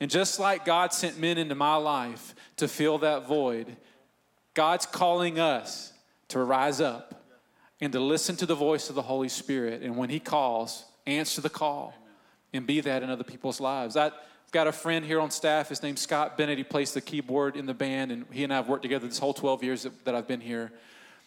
And 0.00 0.10
just 0.10 0.40
like 0.40 0.64
God 0.64 0.92
sent 0.92 1.18
men 1.18 1.38
into 1.38 1.54
my 1.54 1.76
life 1.76 2.34
to 2.56 2.68
fill 2.68 2.98
that 2.98 3.26
void, 3.26 3.76
God's 4.54 4.86
calling 4.86 5.38
us 5.38 5.92
to 6.28 6.42
rise 6.42 6.80
up 6.80 7.22
and 7.80 7.92
to 7.92 8.00
listen 8.00 8.36
to 8.36 8.46
the 8.46 8.54
voice 8.54 8.88
of 8.88 8.94
the 8.94 9.02
Holy 9.02 9.28
Spirit. 9.28 9.82
And 9.82 9.96
when 9.96 10.10
He 10.10 10.20
calls, 10.20 10.84
answer 11.06 11.40
the 11.40 11.50
call 11.50 11.94
and 12.52 12.66
be 12.66 12.80
that 12.80 13.02
in 13.02 13.10
other 13.10 13.24
people's 13.24 13.60
lives. 13.60 13.96
I've 13.96 14.12
got 14.52 14.66
a 14.66 14.72
friend 14.72 15.04
here 15.04 15.20
on 15.20 15.30
staff. 15.30 15.68
His 15.68 15.82
name's 15.82 16.00
Scott 16.00 16.38
Bennett. 16.38 16.56
He 16.56 16.64
plays 16.64 16.94
the 16.94 17.00
keyboard 17.00 17.56
in 17.56 17.66
the 17.66 17.74
band, 17.74 18.12
and 18.12 18.24
he 18.30 18.44
and 18.44 18.52
I 18.52 18.56
have 18.56 18.68
worked 18.68 18.82
together 18.82 19.06
this 19.06 19.18
whole 19.18 19.34
12 19.34 19.64
years 19.64 19.82
that, 19.82 20.04
that 20.04 20.14
I've 20.14 20.28
been 20.28 20.40
here. 20.40 20.72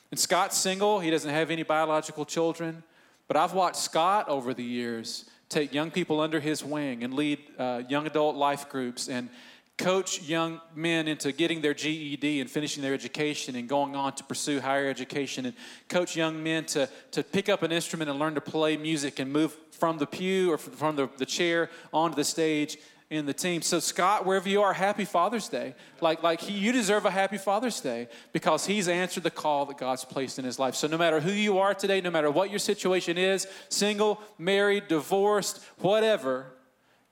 And 0.09 0.19
Scott's 0.19 0.57
single, 0.57 0.99
he 0.99 1.11
doesn't 1.11 1.29
have 1.29 1.51
any 1.51 1.63
biological 1.63 2.25
children. 2.25 2.83
But 3.27 3.35
I've 3.35 3.53
watched 3.53 3.77
Scott 3.77 4.29
over 4.29 4.53
the 4.53 4.63
years 4.63 5.25
take 5.49 5.73
young 5.73 5.91
people 5.91 6.19
under 6.19 6.39
his 6.39 6.63
wing 6.63 7.03
and 7.03 7.13
lead 7.13 7.39
uh, 7.57 7.81
young 7.87 8.05
adult 8.05 8.35
life 8.35 8.69
groups 8.69 9.07
and 9.07 9.29
coach 9.77 10.23
young 10.23 10.59
men 10.75 11.07
into 11.07 11.31
getting 11.31 11.61
their 11.61 11.73
GED 11.73 12.41
and 12.41 12.49
finishing 12.49 12.81
their 12.81 12.93
education 12.93 13.55
and 13.55 13.69
going 13.69 13.95
on 13.95 14.13
to 14.13 14.23
pursue 14.23 14.59
higher 14.59 14.89
education 14.89 15.45
and 15.45 15.55
coach 15.87 16.15
young 16.15 16.41
men 16.41 16.65
to, 16.65 16.89
to 17.11 17.23
pick 17.23 17.47
up 17.47 17.61
an 17.61 17.71
instrument 17.71 18.09
and 18.09 18.17
learn 18.17 18.33
to 18.35 18.41
play 18.41 18.75
music 18.75 19.19
and 19.19 19.31
move 19.31 19.55
from 19.71 19.99
the 19.99 20.07
pew 20.07 20.51
or 20.51 20.57
from 20.57 20.95
the, 20.95 21.07
the 21.17 21.25
chair 21.25 21.69
onto 21.93 22.15
the 22.15 22.23
stage 22.23 22.77
in 23.09 23.25
the 23.25 23.33
team. 23.33 23.61
So 23.61 23.79
Scott, 23.79 24.25
wherever 24.25 24.49
you 24.49 24.61
are, 24.63 24.73
happy 24.73 25.05
Father's 25.05 25.47
Day. 25.47 25.75
Like 26.01 26.23
like 26.23 26.41
he, 26.41 26.53
you 26.53 26.71
deserve 26.71 27.05
a 27.05 27.11
happy 27.11 27.37
Father's 27.37 27.79
Day 27.79 28.09
because 28.33 28.65
he's 28.65 28.87
answered 28.87 29.23
the 29.23 29.31
call 29.31 29.65
that 29.67 29.77
God's 29.77 30.03
placed 30.03 30.39
in 30.39 30.45
his 30.45 30.59
life. 30.59 30.75
So 30.75 30.87
no 30.87 30.97
matter 30.97 31.19
who 31.19 31.31
you 31.31 31.59
are 31.59 31.73
today, 31.73 32.01
no 32.01 32.11
matter 32.11 32.29
what 32.29 32.49
your 32.49 32.59
situation 32.59 33.17
is, 33.17 33.47
single, 33.69 34.21
married, 34.37 34.87
divorced, 34.89 35.63
whatever, 35.77 36.47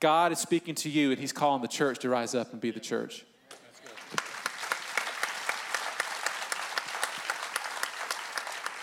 God 0.06 0.32
is 0.32 0.38
speaking 0.38 0.76
to 0.76 0.88
you 0.88 1.10
and 1.10 1.20
he's 1.20 1.32
calling 1.32 1.64
the 1.64 1.68
church 1.68 1.98
to 2.02 2.10
rise 2.10 2.36
up 2.36 2.52
and 2.52 2.62
be 2.62 2.70
the 2.70 2.80
church. 2.80 3.26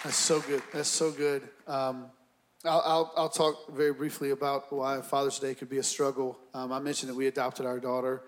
That's 0.03 0.17
so 0.17 0.41
good. 0.41 0.65
That's 0.73 0.89
so 0.89 1.13
good. 1.13 1.49
Um, 1.69 2.07
I'll, 2.65 2.83
I'll, 2.85 3.13
I'll, 3.17 3.29
talk 3.29 3.73
very 3.73 3.93
briefly 3.93 4.31
about 4.31 4.73
why 4.73 5.01
Father's 5.01 5.39
Day 5.39 5.55
could 5.55 5.69
be 5.69 5.79
a 5.79 5.83
struggle. 5.85 6.41
Um, 6.55 6.73
I 6.73 6.81
mentioned 6.81 7.09
that 7.11 7.15
we 7.15 7.29
adopted 7.29 7.67
our 7.67 7.79
daughter. 7.79 8.25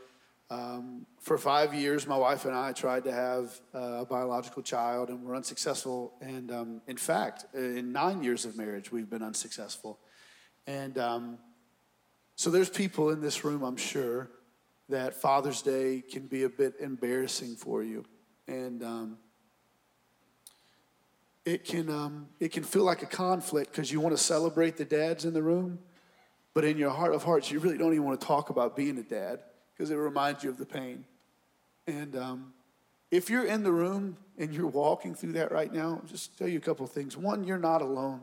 Um, 0.48 1.04
for 1.20 1.36
five 1.36 1.74
years, 1.74 2.06
my 2.06 2.16
wife 2.16 2.44
and 2.44 2.54
I 2.54 2.70
tried 2.70 3.02
to 3.06 3.12
have 3.12 3.60
uh, 3.74 4.02
a 4.02 4.06
biological 4.06 4.62
child 4.62 5.08
and 5.08 5.24
were 5.24 5.34
unsuccessful. 5.34 6.12
And 6.20 6.52
um, 6.52 6.80
in 6.86 6.96
fact, 6.96 7.46
in 7.54 7.90
nine 7.90 8.22
years 8.22 8.44
of 8.44 8.56
marriage, 8.56 8.92
we've 8.92 9.10
been 9.10 9.24
unsuccessful. 9.24 9.98
And 10.68 10.96
um, 10.96 11.38
so 12.36 12.50
there's 12.50 12.70
people 12.70 13.10
in 13.10 13.20
this 13.20 13.44
room, 13.44 13.62
I'm 13.62 13.76
sure, 13.76 14.30
that 14.88 15.14
Father's 15.14 15.62
Day 15.62 16.02
can 16.08 16.26
be 16.26 16.42
a 16.42 16.48
bit 16.48 16.74
embarrassing 16.80 17.56
for 17.56 17.82
you. 17.82 18.04
And 18.46 18.82
um, 18.82 19.18
it 21.44 21.64
can, 21.64 21.88
um, 21.88 22.28
it 22.40 22.52
can 22.52 22.64
feel 22.64 22.84
like 22.84 23.02
a 23.02 23.06
conflict 23.06 23.70
because 23.70 23.90
you 23.92 24.00
want 24.00 24.16
to 24.16 24.22
celebrate 24.22 24.76
the 24.76 24.84
dads 24.84 25.24
in 25.24 25.32
the 25.32 25.42
room, 25.42 25.78
but 26.52 26.64
in 26.64 26.76
your 26.76 26.90
heart 26.90 27.14
of 27.14 27.22
hearts, 27.22 27.50
you 27.50 27.60
really 27.60 27.78
don't 27.78 27.92
even 27.92 28.04
want 28.04 28.20
to 28.20 28.26
talk 28.26 28.50
about 28.50 28.76
being 28.76 28.98
a 28.98 29.02
dad 29.02 29.40
because 29.72 29.90
it 29.90 29.96
reminds 29.96 30.44
you 30.44 30.50
of 30.50 30.58
the 30.58 30.66
pain. 30.66 31.04
And 31.86 32.16
um, 32.16 32.52
if 33.10 33.30
you're 33.30 33.46
in 33.46 33.62
the 33.62 33.72
room 33.72 34.16
and 34.38 34.52
you're 34.52 34.66
walking 34.66 35.14
through 35.14 35.32
that 35.32 35.52
right 35.52 35.72
now, 35.72 36.00
just 36.06 36.36
tell 36.36 36.48
you 36.48 36.58
a 36.58 36.62
couple 36.62 36.84
of 36.84 36.92
things. 36.92 37.16
One, 37.16 37.44
you're 37.44 37.58
not 37.58 37.82
alone. 37.82 38.20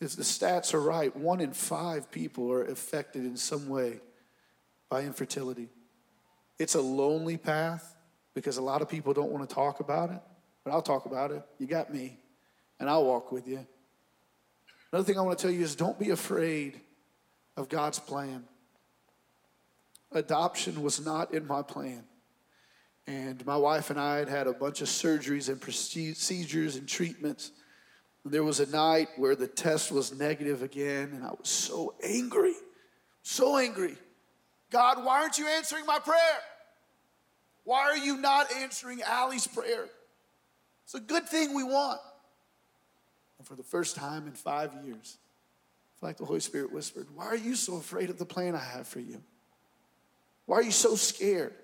If 0.00 0.16
the 0.16 0.22
stats 0.22 0.74
are 0.74 0.80
right, 0.80 1.14
one 1.16 1.40
in 1.40 1.52
five 1.52 2.10
people 2.10 2.52
are 2.52 2.64
affected 2.64 3.24
in 3.24 3.36
some 3.36 3.68
way 3.68 4.00
by 4.88 5.02
infertility. 5.02 5.68
It's 6.58 6.74
a 6.74 6.80
lonely 6.80 7.36
path 7.36 7.96
because 8.34 8.56
a 8.58 8.62
lot 8.62 8.82
of 8.82 8.88
people 8.88 9.14
don't 9.14 9.30
want 9.30 9.48
to 9.48 9.54
talk 9.54 9.80
about 9.80 10.10
it 10.10 10.20
but 10.66 10.72
I'll 10.72 10.82
talk 10.82 11.06
about 11.06 11.30
it. 11.30 11.44
You 11.60 11.68
got 11.68 11.94
me, 11.94 12.18
and 12.80 12.90
I'll 12.90 13.04
walk 13.04 13.30
with 13.30 13.46
you. 13.46 13.64
Another 14.90 15.06
thing 15.06 15.16
I 15.16 15.22
want 15.22 15.38
to 15.38 15.42
tell 15.42 15.54
you 15.54 15.62
is 15.62 15.76
don't 15.76 15.96
be 15.96 16.10
afraid 16.10 16.80
of 17.56 17.68
God's 17.68 18.00
plan. 18.00 18.42
Adoption 20.10 20.82
was 20.82 21.06
not 21.06 21.32
in 21.32 21.46
my 21.46 21.62
plan. 21.62 22.02
And 23.06 23.46
my 23.46 23.56
wife 23.56 23.90
and 23.90 24.00
I 24.00 24.16
had 24.16 24.28
had 24.28 24.48
a 24.48 24.52
bunch 24.52 24.80
of 24.80 24.88
surgeries 24.88 25.48
and 25.48 25.60
procedures 25.60 26.74
and 26.74 26.88
treatments. 26.88 27.52
There 28.28 28.42
was 28.42 28.58
a 28.58 28.66
night 28.66 29.08
where 29.16 29.36
the 29.36 29.46
test 29.46 29.92
was 29.92 30.12
negative 30.12 30.62
again, 30.62 31.12
and 31.14 31.24
I 31.24 31.30
was 31.30 31.48
so 31.48 31.94
angry, 32.02 32.54
so 33.22 33.56
angry. 33.56 33.96
God, 34.70 35.04
why 35.04 35.20
aren't 35.20 35.38
you 35.38 35.46
answering 35.46 35.86
my 35.86 36.00
prayer? 36.00 36.40
Why 37.62 37.82
are 37.82 37.96
you 37.96 38.16
not 38.16 38.52
answering 38.52 39.00
Allie's 39.02 39.46
prayer? 39.46 39.86
It's 40.84 40.94
a 40.94 41.00
good 41.00 41.28
thing 41.28 41.54
we 41.54 41.62
want. 41.62 42.00
And 43.38 43.46
for 43.46 43.54
the 43.54 43.62
first 43.62 43.94
time 43.94 44.26
in 44.26 44.32
five 44.32 44.72
years, 44.84 45.18
I 45.96 46.00
feel 46.00 46.08
like 46.08 46.16
the 46.16 46.24
Holy 46.24 46.40
Spirit 46.40 46.72
whispered, 46.72 47.06
Why 47.14 47.26
are 47.26 47.36
you 47.36 47.54
so 47.54 47.76
afraid 47.76 48.10
of 48.10 48.18
the 48.18 48.26
plan 48.26 48.54
I 48.54 48.62
have 48.62 48.88
for 48.88 49.00
you? 49.00 49.22
Why 50.46 50.58
are 50.58 50.62
you 50.62 50.72
so 50.72 50.96
scared? 50.96 51.54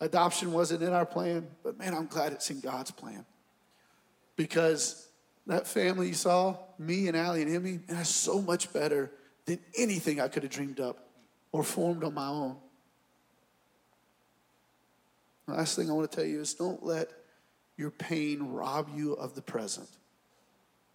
Adoption 0.00 0.52
wasn't 0.52 0.82
in 0.82 0.92
our 0.92 1.06
plan, 1.06 1.46
but 1.62 1.78
man, 1.78 1.94
I'm 1.94 2.06
glad 2.06 2.32
it's 2.32 2.50
in 2.50 2.60
God's 2.60 2.90
plan. 2.90 3.24
Because 4.36 5.08
that 5.46 5.66
family 5.66 6.08
you 6.08 6.14
saw, 6.14 6.56
me 6.78 7.08
and 7.08 7.16
Allie 7.16 7.42
and 7.42 7.54
Emmy, 7.54 7.80
and 7.88 7.98
that's 7.98 8.10
so 8.10 8.42
much 8.42 8.72
better 8.72 9.10
than 9.44 9.58
anything 9.78 10.20
I 10.20 10.28
could 10.28 10.42
have 10.42 10.52
dreamed 10.52 10.80
up 10.80 11.08
or 11.52 11.62
formed 11.62 12.04
on 12.04 12.14
my 12.14 12.26
own. 12.26 12.56
The 15.46 15.54
last 15.54 15.76
thing 15.76 15.88
I 15.88 15.92
want 15.92 16.10
to 16.10 16.16
tell 16.16 16.26
you 16.26 16.40
is 16.40 16.54
don't 16.54 16.84
let 16.84 17.10
your 17.76 17.90
pain 17.90 18.42
rob 18.42 18.88
you 18.94 19.12
of 19.12 19.34
the 19.34 19.42
present. 19.42 19.88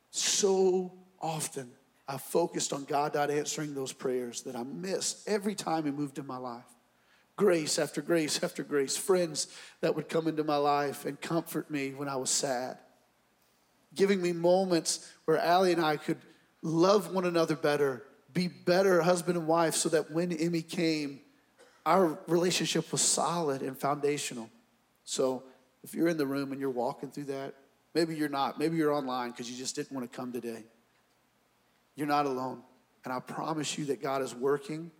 So 0.09 0.91
often, 1.21 1.71
I 2.07 2.17
focused 2.17 2.73
on 2.73 2.83
God 2.83 3.15
not 3.15 3.31
answering 3.31 3.73
those 3.73 3.93
prayers 3.93 4.41
that 4.41 4.55
I 4.55 4.63
missed 4.63 5.27
every 5.29 5.55
time 5.55 5.85
He 5.85 5.91
moved 5.91 6.17
in 6.17 6.27
my 6.27 6.37
life. 6.37 6.65
Grace 7.37 7.79
after 7.79 8.01
grace 8.01 8.43
after 8.43 8.63
grace, 8.63 8.97
friends 8.97 9.47
that 9.79 9.95
would 9.95 10.09
come 10.09 10.27
into 10.27 10.43
my 10.43 10.57
life 10.57 11.05
and 11.05 11.19
comfort 11.21 11.71
me 11.71 11.91
when 11.91 12.09
I 12.09 12.17
was 12.17 12.29
sad, 12.29 12.77
giving 13.95 14.21
me 14.21 14.31
moments 14.31 15.11
where 15.25 15.37
Allie 15.37 15.73
and 15.73 15.83
I 15.83 15.97
could 15.97 16.17
love 16.61 17.13
one 17.13 17.25
another 17.25 17.55
better, 17.55 18.03
be 18.33 18.47
better 18.47 19.01
husband 19.01 19.37
and 19.37 19.47
wife, 19.47 19.75
so 19.75 19.89
that 19.89 20.11
when 20.11 20.31
Emmy 20.31 20.61
came, 20.61 21.19
our 21.85 22.19
relationship 22.27 22.91
was 22.91 23.01
solid 23.01 23.61
and 23.61 23.77
foundational. 23.77 24.49
So, 25.03 25.43
if 25.83 25.95
you're 25.95 26.09
in 26.09 26.17
the 26.17 26.27
room 26.27 26.51
and 26.51 26.61
you're 26.61 26.69
walking 26.69 27.09
through 27.09 27.25
that, 27.25 27.55
maybe 27.95 28.15
you're 28.15 28.29
not. 28.29 28.59
Maybe 28.59 28.77
you're 28.77 28.93
online 28.93 29.31
because 29.31 29.49
you 29.49 29.57
just 29.57 29.75
didn't 29.75 29.91
want 29.91 30.09
to 30.09 30.15
come 30.15 30.31
today. 30.31 30.63
You're 31.95 32.07
not 32.07 32.25
alone. 32.27 32.61
And 33.03 33.11
I 33.11 33.19
promise 33.19 33.77
you 33.77 33.85
that 33.85 34.01
God 34.01 34.21
is 34.21 34.35
working, 34.35 34.91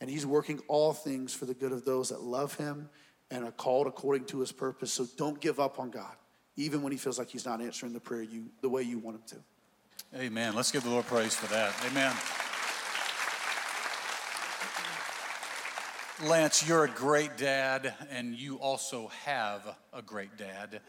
and 0.00 0.10
He's 0.10 0.26
working 0.26 0.60
all 0.66 0.92
things 0.92 1.32
for 1.32 1.46
the 1.46 1.54
good 1.54 1.72
of 1.72 1.84
those 1.84 2.08
that 2.08 2.20
love 2.20 2.54
Him 2.56 2.88
and 3.30 3.44
are 3.44 3.52
called 3.52 3.86
according 3.86 4.24
to 4.26 4.40
His 4.40 4.52
purpose. 4.52 4.92
So 4.92 5.06
don't 5.16 5.40
give 5.40 5.60
up 5.60 5.78
on 5.78 5.90
God, 5.90 6.14
even 6.56 6.82
when 6.82 6.92
He 6.92 6.98
feels 6.98 7.18
like 7.18 7.28
He's 7.28 7.46
not 7.46 7.60
answering 7.60 7.92
the 7.92 8.00
prayer 8.00 8.22
you, 8.22 8.46
the 8.60 8.68
way 8.68 8.82
you 8.82 8.98
want 8.98 9.16
Him 9.16 9.22
to. 9.28 10.20
Amen. 10.20 10.54
Let's 10.54 10.70
give 10.70 10.84
the 10.84 10.90
Lord 10.90 11.06
praise 11.06 11.34
for 11.34 11.52
that. 11.52 11.74
Amen. 11.90 12.14
Lance, 16.22 16.66
you're 16.66 16.84
a 16.84 16.88
great 16.88 17.36
dad, 17.36 17.92
and 18.10 18.36
you 18.36 18.56
also 18.56 19.08
have 19.24 19.76
a 19.92 20.00
great 20.00 20.36
dad. 20.36 20.80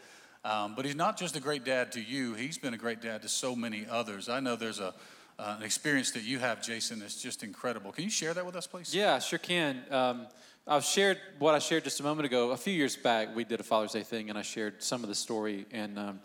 Um, 0.44 0.76
but 0.76 0.84
he's 0.84 0.94
not 0.94 1.18
just 1.18 1.34
a 1.34 1.40
great 1.40 1.64
dad 1.64 1.90
to 1.92 2.00
you, 2.00 2.34
he's 2.34 2.56
been 2.58 2.74
a 2.74 2.78
great 2.78 3.02
dad 3.02 3.22
to 3.22 3.28
so 3.28 3.56
many 3.56 3.84
others. 3.90 4.28
I 4.28 4.38
know 4.38 4.54
there's 4.54 4.78
a, 4.78 4.94
uh, 5.40 5.56
an 5.58 5.64
experience 5.64 6.12
that 6.12 6.22
you 6.22 6.38
have, 6.38 6.62
Jason, 6.62 7.00
that's 7.00 7.20
just 7.20 7.42
incredible. 7.42 7.90
Can 7.90 8.04
you 8.04 8.10
share 8.10 8.32
that 8.34 8.46
with 8.46 8.54
us, 8.54 8.68
please? 8.68 8.94
Yeah, 8.94 9.18
sure 9.18 9.40
can. 9.40 9.82
Um, 9.90 10.28
I've 10.68 10.84
shared 10.84 11.18
what 11.38 11.54
I 11.54 11.60
shared 11.60 11.84
just 11.84 12.00
a 12.00 12.02
moment 12.02 12.26
ago. 12.26 12.50
A 12.50 12.56
few 12.56 12.72
years 12.72 12.96
back, 12.96 13.36
we 13.36 13.44
did 13.44 13.60
a 13.60 13.62
Father's 13.62 13.92
Day 13.92 14.02
thing, 14.02 14.30
and 14.30 14.36
I 14.36 14.42
shared 14.42 14.82
some 14.82 15.04
of 15.04 15.08
the 15.08 15.14
story. 15.14 15.64
And 15.70 15.96
um, 15.96 16.20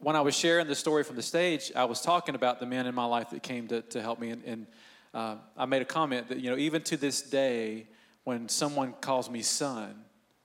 when 0.00 0.16
I 0.16 0.20
was 0.20 0.34
sharing 0.36 0.66
the 0.66 0.74
story 0.74 1.02
from 1.02 1.16
the 1.16 1.22
stage, 1.22 1.72
I 1.74 1.86
was 1.86 2.02
talking 2.02 2.34
about 2.34 2.60
the 2.60 2.66
men 2.66 2.86
in 2.86 2.94
my 2.94 3.06
life 3.06 3.30
that 3.30 3.42
came 3.42 3.68
to, 3.68 3.80
to 3.80 4.02
help 4.02 4.20
me. 4.20 4.30
And, 4.32 4.44
and 4.44 4.66
uh, 5.14 5.36
I 5.56 5.64
made 5.64 5.80
a 5.80 5.86
comment 5.86 6.28
that, 6.28 6.40
you 6.40 6.50
know, 6.50 6.58
even 6.58 6.82
to 6.82 6.98
this 6.98 7.22
day, 7.22 7.86
when 8.24 8.50
someone 8.50 8.92
calls 9.00 9.30
me 9.30 9.40
son, 9.40 9.94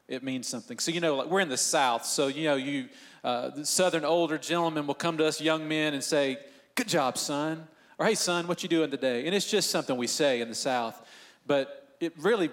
it 0.08 0.24
means 0.24 0.48
something. 0.48 0.80
So, 0.80 0.92
you 0.92 1.02
know, 1.02 1.18
like 1.18 1.28
we're 1.28 1.42
in 1.42 1.50
the 1.50 1.58
South, 1.58 2.06
so, 2.06 2.28
you 2.28 2.46
know, 2.46 2.56
you, 2.56 2.88
uh, 3.22 3.50
the 3.50 3.66
Southern 3.66 4.06
older 4.06 4.38
gentlemen 4.38 4.88
will 4.88 4.94
come 4.94 5.18
to 5.18 5.26
us 5.26 5.42
young 5.42 5.68
men 5.68 5.94
and 5.94 6.02
say, 6.02 6.38
Good 6.76 6.88
job, 6.88 7.18
son. 7.18 7.68
Or, 8.00 8.06
Hey, 8.06 8.16
son, 8.16 8.48
what 8.48 8.64
you 8.64 8.70
doing 8.70 8.92
today? 8.92 9.26
And 9.26 9.36
it's 9.36 9.52
just 9.52 9.72
something 9.72 9.98
we 9.98 10.08
say 10.08 10.40
in 10.40 10.48
the 10.48 10.56
South. 10.56 11.06
But 11.46 11.98
it 12.00 12.14
really 12.18 12.50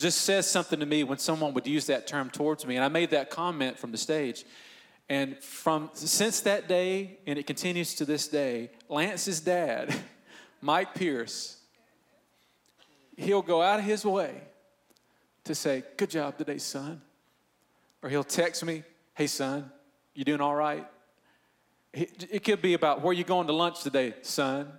just 0.00 0.22
says 0.22 0.50
something 0.50 0.80
to 0.80 0.86
me 0.86 1.04
when 1.04 1.18
someone 1.18 1.52
would 1.54 1.66
use 1.66 1.86
that 1.86 2.06
term 2.06 2.30
towards 2.30 2.66
me. 2.66 2.76
And 2.76 2.84
I 2.84 2.88
made 2.88 3.10
that 3.10 3.30
comment 3.30 3.78
from 3.78 3.92
the 3.92 3.98
stage. 3.98 4.44
And 5.08 5.36
from 5.42 5.90
since 5.92 6.40
that 6.40 6.68
day, 6.68 7.18
and 7.26 7.38
it 7.38 7.46
continues 7.46 7.94
to 7.96 8.04
this 8.04 8.26
day, 8.26 8.70
Lance's 8.88 9.40
dad, 9.40 9.94
Mike 10.62 10.94
Pierce, 10.94 11.58
he'll 13.16 13.42
go 13.42 13.60
out 13.60 13.78
of 13.78 13.84
his 13.84 14.04
way 14.04 14.40
to 15.44 15.54
say, 15.54 15.84
Good 15.96 16.10
job 16.10 16.38
today, 16.38 16.58
son. 16.58 17.02
Or 18.02 18.08
he'll 18.08 18.24
text 18.24 18.64
me, 18.64 18.84
Hey, 19.14 19.26
son, 19.26 19.70
you 20.14 20.24
doing 20.24 20.40
all 20.40 20.54
right? 20.54 20.86
It 21.92 22.44
could 22.44 22.62
be 22.62 22.74
about 22.74 23.02
where 23.02 23.12
you 23.12 23.24
going 23.24 23.48
to 23.48 23.52
lunch 23.52 23.82
today, 23.82 24.14
son. 24.22 24.72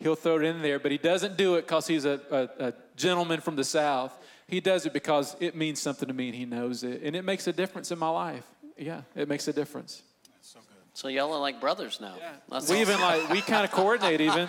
He'll 0.00 0.14
throw 0.14 0.36
it 0.36 0.44
in 0.44 0.62
there, 0.62 0.78
but 0.78 0.92
he 0.92 0.98
doesn't 0.98 1.36
do 1.36 1.56
it 1.56 1.62
because 1.62 1.86
he's 1.86 2.04
a, 2.04 2.20
a, 2.30 2.66
a, 2.66 2.74
gentleman 2.94 3.40
from 3.40 3.56
the 3.56 3.64
South. 3.64 4.16
He 4.48 4.60
does 4.60 4.86
it 4.86 4.94
because 4.94 5.36
it 5.40 5.54
means 5.54 5.78
something 5.78 6.08
to 6.08 6.14
me 6.14 6.28
and 6.28 6.34
he 6.34 6.46
knows 6.46 6.82
it. 6.82 7.02
And 7.02 7.14
it 7.14 7.22
makes 7.22 7.46
a 7.46 7.52
difference 7.52 7.92
in 7.92 7.98
my 7.98 8.08
life. 8.08 8.44
Yeah, 8.78 9.02
it 9.14 9.28
makes 9.28 9.46
a 9.46 9.52
difference. 9.52 10.02
so 10.40 10.60
good. 10.60 10.76
So 10.94 11.08
y'all 11.08 11.32
are 11.34 11.40
like 11.40 11.60
brothers 11.60 12.00
now. 12.00 12.14
Yeah. 12.18 12.32
We 12.48 12.56
awesome. 12.56 12.76
even 12.76 13.00
like 13.00 13.28
we 13.28 13.42
kind 13.42 13.64
of 13.64 13.70
coordinate 13.72 14.22
even. 14.22 14.48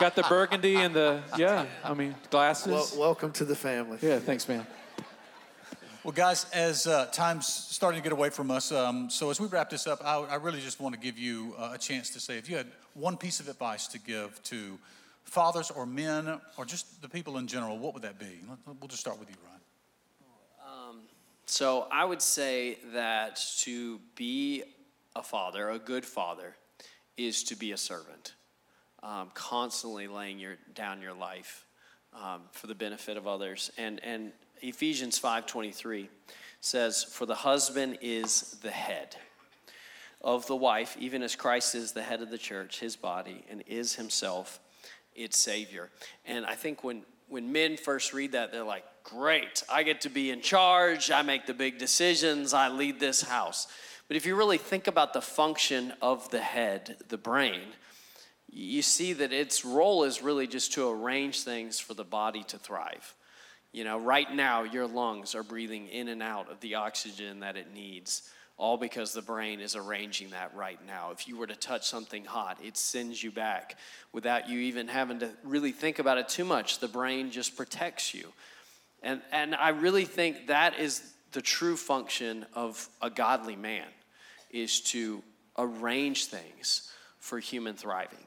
Got 0.00 0.16
the 0.16 0.24
burgundy 0.24 0.74
and 0.76 0.92
the 0.94 1.22
yeah. 1.36 1.66
I 1.84 1.94
mean 1.94 2.16
glasses. 2.30 2.72
Well, 2.72 2.88
welcome 2.98 3.30
to 3.32 3.44
the 3.44 3.54
family. 3.54 3.98
Yeah, 4.02 4.18
thanks, 4.18 4.48
man. 4.48 4.66
Well, 6.02 6.12
guys, 6.12 6.46
as 6.52 6.86
uh, 6.86 7.06
time's 7.06 7.46
starting 7.46 8.00
to 8.00 8.02
get 8.02 8.12
away 8.12 8.30
from 8.30 8.50
us, 8.50 8.72
um, 8.72 9.10
so 9.10 9.30
as 9.30 9.40
we 9.40 9.46
wrap 9.46 9.68
this 9.68 9.86
up, 9.86 10.00
I, 10.02 10.16
I 10.16 10.34
really 10.36 10.60
just 10.60 10.80
want 10.80 10.94
to 10.94 11.00
give 11.00 11.18
you 11.18 11.54
uh, 11.58 11.72
a 11.74 11.78
chance 11.78 12.10
to 12.10 12.20
say 12.20 12.38
if 12.38 12.48
you 12.48 12.56
had 12.56 12.66
one 12.94 13.16
piece 13.16 13.40
of 13.40 13.48
advice 13.48 13.86
to 13.88 13.98
give 13.98 14.42
to 14.44 14.78
fathers 15.28 15.70
or 15.70 15.86
men 15.86 16.40
or 16.56 16.64
just 16.64 17.00
the 17.02 17.08
people 17.08 17.38
in 17.38 17.46
general, 17.46 17.78
what 17.78 17.94
would 17.94 18.02
that 18.02 18.18
be? 18.18 18.40
We'll 18.66 18.88
just 18.88 19.00
start 19.00 19.18
with 19.18 19.30
you, 19.30 19.36
Ryan. 19.44 19.58
So 21.50 21.86
I 21.90 22.04
would 22.04 22.20
say 22.20 22.78
that 22.92 23.40
to 23.60 24.00
be 24.16 24.64
a 25.16 25.22
father, 25.22 25.70
a 25.70 25.78
good 25.78 26.04
father, 26.04 26.54
is 27.16 27.42
to 27.44 27.56
be 27.56 27.72
a 27.72 27.76
servant, 27.78 28.34
um, 29.02 29.30
constantly 29.32 30.08
laying 30.08 30.38
your, 30.38 30.58
down 30.74 31.00
your 31.00 31.14
life 31.14 31.64
um, 32.12 32.42
for 32.52 32.66
the 32.66 32.74
benefit 32.74 33.16
of 33.16 33.26
others. 33.26 33.72
And, 33.78 33.98
and 34.04 34.32
Ephesians 34.60 35.18
5.23 35.18 36.08
says, 36.60 37.02
For 37.02 37.24
the 37.24 37.34
husband 37.34 37.96
is 38.02 38.58
the 38.60 38.70
head 38.70 39.16
of 40.20 40.46
the 40.48 40.56
wife, 40.56 40.98
even 41.00 41.22
as 41.22 41.34
Christ 41.34 41.74
is 41.74 41.92
the 41.92 42.02
head 42.02 42.20
of 42.20 42.28
the 42.28 42.36
church, 42.36 42.78
his 42.78 42.94
body, 42.94 43.42
and 43.50 43.64
is 43.66 43.94
himself 43.94 44.60
its 45.18 45.36
Savior. 45.36 45.90
And 46.24 46.46
I 46.46 46.54
think 46.54 46.84
when, 46.84 47.02
when 47.28 47.52
men 47.52 47.76
first 47.76 48.12
read 48.12 48.32
that, 48.32 48.52
they're 48.52 48.62
like, 48.62 48.84
great, 49.04 49.62
I 49.70 49.82
get 49.82 50.02
to 50.02 50.10
be 50.10 50.30
in 50.30 50.40
charge, 50.40 51.10
I 51.10 51.22
make 51.22 51.46
the 51.46 51.54
big 51.54 51.78
decisions, 51.78 52.54
I 52.54 52.68
lead 52.68 53.00
this 53.00 53.22
house. 53.22 53.66
But 54.06 54.16
if 54.16 54.24
you 54.24 54.36
really 54.36 54.58
think 54.58 54.86
about 54.86 55.12
the 55.12 55.20
function 55.20 55.92
of 56.00 56.30
the 56.30 56.40
head, 56.40 56.96
the 57.08 57.18
brain, 57.18 57.68
you 58.50 58.80
see 58.80 59.12
that 59.14 59.32
its 59.32 59.64
role 59.64 60.04
is 60.04 60.22
really 60.22 60.46
just 60.46 60.72
to 60.74 60.88
arrange 60.88 61.42
things 61.42 61.78
for 61.78 61.94
the 61.94 62.04
body 62.04 62.42
to 62.44 62.58
thrive. 62.58 63.14
You 63.72 63.84
know, 63.84 63.98
right 63.98 64.32
now, 64.32 64.62
your 64.62 64.86
lungs 64.86 65.34
are 65.34 65.42
breathing 65.42 65.88
in 65.88 66.08
and 66.08 66.22
out 66.22 66.50
of 66.50 66.60
the 66.60 66.76
oxygen 66.76 67.40
that 67.40 67.56
it 67.56 67.74
needs 67.74 68.30
all 68.58 68.76
because 68.76 69.12
the 69.12 69.22
brain 69.22 69.60
is 69.60 69.76
arranging 69.76 70.30
that 70.30 70.54
right 70.54 70.84
now. 70.84 71.12
If 71.12 71.28
you 71.28 71.36
were 71.36 71.46
to 71.46 71.54
touch 71.54 71.86
something 71.86 72.24
hot, 72.24 72.58
it 72.62 72.76
sends 72.76 73.22
you 73.22 73.30
back 73.30 73.76
without 74.12 74.48
you 74.48 74.58
even 74.58 74.88
having 74.88 75.20
to 75.20 75.30
really 75.44 75.70
think 75.70 76.00
about 76.00 76.18
it 76.18 76.28
too 76.28 76.44
much. 76.44 76.80
The 76.80 76.88
brain 76.88 77.30
just 77.30 77.56
protects 77.56 78.12
you. 78.12 78.32
And, 79.02 79.22
and 79.30 79.54
I 79.54 79.68
really 79.68 80.04
think 80.04 80.48
that 80.48 80.76
is 80.78 81.14
the 81.30 81.40
true 81.40 81.76
function 81.76 82.46
of 82.52 82.88
a 83.00 83.08
godly 83.08 83.54
man 83.54 83.86
is 84.50 84.80
to 84.80 85.22
arrange 85.56 86.26
things 86.26 86.92
for 87.20 87.38
human 87.38 87.76
thriving. 87.76 88.18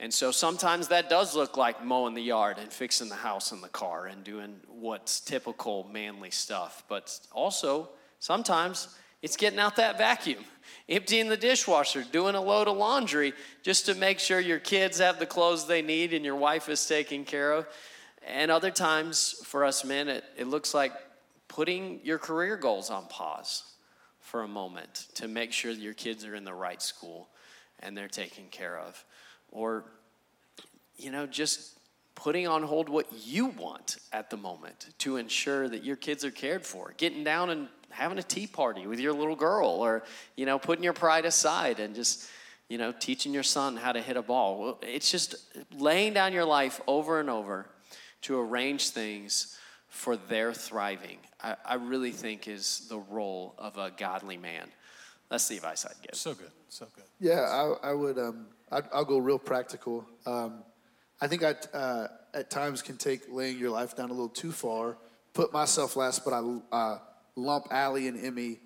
And 0.00 0.12
so 0.12 0.30
sometimes 0.30 0.88
that 0.88 1.10
does 1.10 1.36
look 1.36 1.56
like 1.56 1.84
mowing 1.84 2.14
the 2.14 2.22
yard 2.22 2.58
and 2.58 2.72
fixing 2.72 3.08
the 3.08 3.16
house 3.16 3.52
and 3.52 3.62
the 3.62 3.68
car 3.68 4.06
and 4.06 4.24
doing 4.24 4.56
what's 4.68 5.20
typical 5.20 5.88
manly 5.92 6.30
stuff. 6.30 6.84
But 6.88 7.18
also, 7.32 7.90
sometimes 8.20 8.96
it's 9.22 9.36
getting 9.36 9.58
out 9.58 9.76
that 9.76 9.98
vacuum, 9.98 10.44
emptying 10.88 11.28
the 11.28 11.36
dishwasher, 11.36 12.04
doing 12.12 12.34
a 12.34 12.40
load 12.40 12.68
of 12.68 12.76
laundry 12.76 13.32
just 13.62 13.86
to 13.86 13.94
make 13.94 14.18
sure 14.18 14.38
your 14.38 14.58
kids 14.58 14.98
have 14.98 15.18
the 15.18 15.26
clothes 15.26 15.66
they 15.66 15.82
need 15.82 16.12
and 16.12 16.24
your 16.24 16.36
wife 16.36 16.68
is 16.68 16.86
taken 16.86 17.24
care 17.24 17.52
of. 17.52 17.66
And 18.26 18.50
other 18.50 18.70
times 18.70 19.40
for 19.44 19.64
us 19.64 19.84
men, 19.84 20.08
it, 20.08 20.24
it 20.36 20.46
looks 20.46 20.74
like 20.74 20.92
putting 21.48 22.00
your 22.04 22.18
career 22.18 22.56
goals 22.56 22.90
on 22.90 23.06
pause 23.06 23.64
for 24.20 24.42
a 24.42 24.48
moment 24.48 25.06
to 25.14 25.26
make 25.26 25.52
sure 25.52 25.70
your 25.70 25.94
kids 25.94 26.24
are 26.24 26.34
in 26.34 26.44
the 26.44 26.54
right 26.54 26.82
school 26.82 27.28
and 27.80 27.96
they're 27.96 28.08
taken 28.08 28.44
care 28.50 28.78
of. 28.78 29.02
Or, 29.50 29.84
you 30.96 31.10
know, 31.10 31.26
just 31.26 31.77
putting 32.18 32.48
on 32.48 32.64
hold 32.64 32.88
what 32.88 33.06
you 33.24 33.46
want 33.46 33.96
at 34.12 34.28
the 34.28 34.36
moment 34.36 34.88
to 34.98 35.16
ensure 35.18 35.68
that 35.68 35.84
your 35.84 35.94
kids 35.94 36.24
are 36.24 36.32
cared 36.32 36.66
for. 36.66 36.92
Getting 36.96 37.22
down 37.22 37.48
and 37.48 37.68
having 37.90 38.18
a 38.18 38.24
tea 38.24 38.48
party 38.48 38.88
with 38.88 38.98
your 38.98 39.12
little 39.12 39.36
girl 39.36 39.68
or, 39.68 40.02
you 40.34 40.44
know, 40.44 40.58
putting 40.58 40.82
your 40.82 40.92
pride 40.92 41.24
aside 41.24 41.78
and 41.78 41.94
just, 41.94 42.28
you 42.68 42.76
know, 42.76 42.90
teaching 42.90 43.32
your 43.32 43.44
son 43.44 43.76
how 43.76 43.92
to 43.92 44.02
hit 44.02 44.16
a 44.16 44.22
ball. 44.22 44.80
It's 44.82 45.12
just 45.12 45.36
laying 45.78 46.12
down 46.12 46.32
your 46.32 46.44
life 46.44 46.80
over 46.88 47.20
and 47.20 47.30
over 47.30 47.66
to 48.22 48.40
arrange 48.40 48.90
things 48.90 49.56
for 49.86 50.16
their 50.16 50.52
thriving, 50.52 51.18
I, 51.40 51.54
I 51.64 51.74
really 51.74 52.12
think 52.12 52.48
is 52.48 52.86
the 52.88 52.98
role 52.98 53.54
of 53.58 53.78
a 53.78 53.92
godly 53.96 54.36
man. 54.36 54.68
That's 55.30 55.46
the 55.46 55.56
advice 55.56 55.86
I'd 55.86 56.02
give. 56.02 56.14
So 56.14 56.34
good, 56.34 56.50
so 56.68 56.86
good. 56.94 57.04
Yeah, 57.20 57.40
I, 57.40 57.90
I 57.90 57.94
would. 57.94 58.18
Um, 58.18 58.46
i 58.70 58.80
will 58.94 59.04
go 59.04 59.18
real 59.18 59.38
practical. 59.38 60.04
Um, 60.26 60.62
I 61.20 61.26
think 61.26 61.42
I 61.42 61.54
uh, 61.76 62.08
at 62.34 62.50
times 62.50 62.82
can 62.82 62.96
take 62.96 63.22
laying 63.30 63.58
your 63.58 63.70
life 63.70 63.96
down 63.96 64.10
a 64.10 64.12
little 64.12 64.28
too 64.28 64.52
far. 64.52 64.96
Put 65.34 65.52
myself 65.52 65.96
last, 65.96 66.24
but 66.24 66.32
I 66.32 66.76
uh, 66.76 66.98
lump 67.36 67.66
Allie 67.70 68.08
and 68.08 68.24
Emmy 68.24 68.60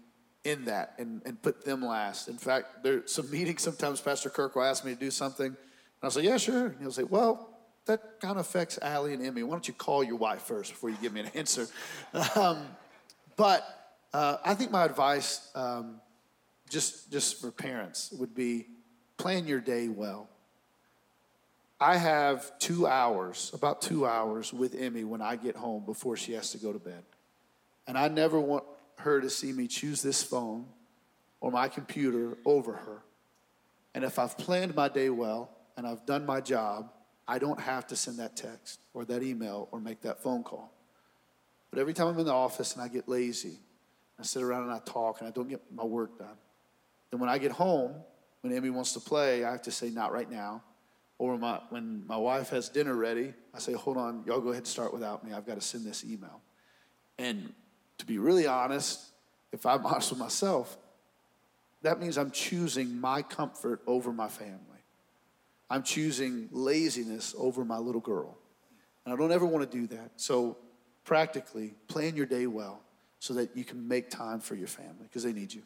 in 0.45 0.65
that 0.65 0.95
and, 0.99 1.23
and 1.25 1.41
put 1.41 1.65
them 1.65 1.83
last. 1.83 2.29
In 2.29 2.39
fact, 2.39 2.83
there's 2.83 3.13
some 3.13 3.31
meetings 3.31 3.63
sometimes 3.63 4.01
Pastor 4.01 4.31
Kirk 4.31 4.57
will 4.57 4.65
ask 4.65 4.85
me 4.85 4.95
to 4.95 4.99
do 4.99 5.11
something, 5.11 5.47
and 5.47 5.57
I'll 6.03 6.11
say, 6.11 6.23
yeah, 6.23 6.37
sure. 6.37 6.67
And 6.67 6.81
he'll 6.81 6.91
say, 6.91 7.05
well, 7.05 7.53
that 7.87 8.21
kind 8.21 8.33
of 8.33 8.39
affects 8.39 8.79
Allie 8.81 9.15
and 9.15 9.25
Emmy. 9.25 9.43
Why 9.43 9.53
don't 9.53 9.67
you 9.67 9.75
call 9.75 10.05
your 10.05 10.17
wife 10.17 10.43
first 10.43 10.73
before 10.73 10.91
you 10.91 10.97
give 11.01 11.13
me 11.13 11.21
an 11.21 11.27
answer? 11.35 11.67
Um, 12.37 12.67
but 13.37 13.65
uh, 14.13 14.39
I 14.45 14.55
think 14.55 14.71
my 14.71 14.85
advice, 14.85 15.51
um, 15.55 16.01
just 16.69 17.11
just 17.11 17.41
for 17.41 17.51
parents, 17.51 18.13
would 18.19 18.35
be 18.35 18.67
plan 19.17 19.47
your 19.47 19.61
day 19.61 19.89
well. 19.89 20.29
I 21.83 21.97
have 21.97 22.57
two 22.61 22.87
hours, 22.87 23.51
about 23.53 23.83
two 23.83 24.07
hours 24.07 24.53
with 24.53 24.77
Emmy 24.77 25.03
when 25.03 25.21
I 25.21 25.35
get 25.35 25.57
home 25.57 25.85
before 25.85 26.17
she 26.17 26.33
has 26.35 26.53
to 26.53 26.59
go 26.59 26.73
to 26.73 26.79
bed. 26.79 27.03
And 27.89 27.99
I 27.99 28.07
never 28.07 28.39
want 28.39 28.63
her 28.99 29.21
to 29.21 29.29
see 29.29 29.53
me 29.53 29.67
choose 29.67 30.01
this 30.01 30.23
phone 30.23 30.67
or 31.41 31.51
my 31.51 31.67
computer 31.67 32.39
over 32.45 32.73
her. 32.73 33.03
And 33.97 34.05
if 34.05 34.21
I've 34.21 34.39
planned 34.39 34.77
my 34.77 34.89
day 34.89 35.11
well 35.11 35.51
and 35.77 35.85
I've 35.85 36.07
done 36.07 36.25
my 36.25 36.41
job, 36.41 36.93
I 37.27 37.41
don't 37.41 37.61
have 37.61 37.89
to 37.89 37.97
send 37.97 38.21
that 38.21 38.37
text 38.37 38.79
or 38.95 39.05
that 39.07 39.25
email 39.25 39.69
or 39.73 39.81
make 39.81 40.03
that 40.03 40.23
phone 40.23 40.45
call. 40.45 40.73
But 41.71 41.81
every 41.81 41.95
time 41.95 42.07
I'm 42.07 42.19
in 42.21 42.27
the 42.27 42.33
office 42.33 42.75
and 42.75 42.83
I 42.83 42.87
get 42.87 43.09
lazy, 43.09 43.59
I 44.21 44.23
sit 44.23 44.45
around 44.45 44.63
and 44.63 44.73
I 44.73 44.79
talk 44.85 45.19
and 45.19 45.27
I 45.27 45.33
don't 45.33 45.49
get 45.49 45.61
my 45.75 45.85
work 45.85 46.17
done. 46.17 46.39
Then 47.11 47.19
when 47.19 47.29
I 47.29 47.39
get 47.39 47.51
home, 47.51 47.97
when 48.43 48.53
Emmy 48.53 48.71
wants 48.71 48.93
to 48.93 49.01
play, 49.01 49.45
I 49.45 49.51
have 49.51 49.63
to 49.63 49.73
say, 49.73 49.91
not 49.91 50.13
right 50.13 50.31
now. 50.31 50.63
Or 51.23 51.39
my, 51.39 51.61
when 51.71 52.05
my 52.09 52.17
wife 52.17 52.49
has 52.49 52.69
dinner 52.69 52.97
ready, 52.97 53.33
I 53.55 53.61
say, 53.61 53.75
hold 53.75 53.97
on, 53.97 54.25
y'all 54.27 54.41
go 54.41 54.49
ahead 54.49 54.63
and 54.63 54.67
start 54.67 54.93
without 54.93 55.25
me. 55.25 55.33
I've 55.33 55.47
got 55.47 55.55
to 55.55 55.61
send 55.61 55.87
this 55.87 56.05
email. 56.05 56.41
And 57.17 57.55
to 57.99 58.07
be 58.07 58.19
really 58.19 58.49
honest, 58.49 59.01
if 59.53 59.65
I'm 59.65 59.87
honest 59.87 60.11
with 60.11 60.19
myself, 60.19 60.77
that 61.83 62.01
means 62.01 62.19
I'm 62.19 62.33
choosing 62.33 63.01
my 63.01 63.23
comfort 63.23 63.83
over 63.87 64.13
my 64.13 64.27
family. 64.27 64.59
I'm 65.71 65.85
choosing 65.85 66.49
laziness 66.51 67.37
over 67.39 67.65
my 67.65 67.79
little 67.79 68.01
girl. 68.01 68.37
And 69.05 69.15
I 69.15 69.17
don't 69.17 69.31
ever 69.31 69.47
want 69.47 69.71
to 69.71 69.79
do 69.79 69.87
that. 69.95 70.11
So, 70.17 70.57
practically, 71.05 71.75
plan 71.87 72.17
your 72.17 72.27
day 72.27 72.49
well 72.49 72.81
so 73.21 73.35
that 73.35 73.57
you 73.57 73.63
can 73.63 73.87
make 73.87 74.11
time 74.11 74.41
for 74.41 74.57
your 74.57 74.67
family 74.67 75.05
because 75.05 75.23
they 75.23 75.33
need 75.33 75.55
you. 75.55 75.63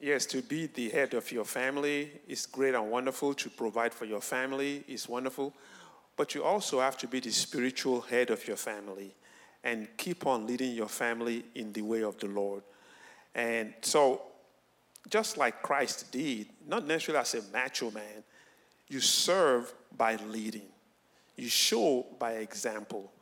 Yes, 0.00 0.26
to 0.26 0.42
be 0.42 0.66
the 0.66 0.90
head 0.90 1.14
of 1.14 1.30
your 1.32 1.44
family 1.44 2.12
is 2.28 2.46
great 2.46 2.74
and 2.74 2.90
wonderful. 2.90 3.34
To 3.34 3.50
provide 3.50 3.92
for 3.92 4.04
your 4.04 4.20
family 4.20 4.84
is 4.86 5.08
wonderful. 5.08 5.52
But 6.16 6.34
you 6.34 6.44
also 6.44 6.80
have 6.80 6.96
to 6.98 7.08
be 7.08 7.20
the 7.20 7.30
spiritual 7.30 8.02
head 8.02 8.30
of 8.30 8.46
your 8.46 8.56
family 8.56 9.14
and 9.64 9.88
keep 9.96 10.26
on 10.26 10.46
leading 10.46 10.72
your 10.72 10.88
family 10.88 11.44
in 11.56 11.72
the 11.72 11.82
way 11.82 12.02
of 12.02 12.16
the 12.18 12.26
Lord. 12.26 12.62
And 13.34 13.74
so 13.80 14.22
just 15.08 15.36
like 15.36 15.62
Christ 15.62 16.12
did, 16.12 16.48
not 16.66 16.86
necessarily 16.86 17.20
as 17.20 17.34
a 17.34 17.42
macho 17.52 17.90
man, 17.90 18.22
you 18.88 19.00
serve 19.00 19.72
by 19.96 20.16
leading, 20.28 20.68
you 21.36 21.48
show 21.48 22.06
by 22.18 22.34
example. 22.34 23.12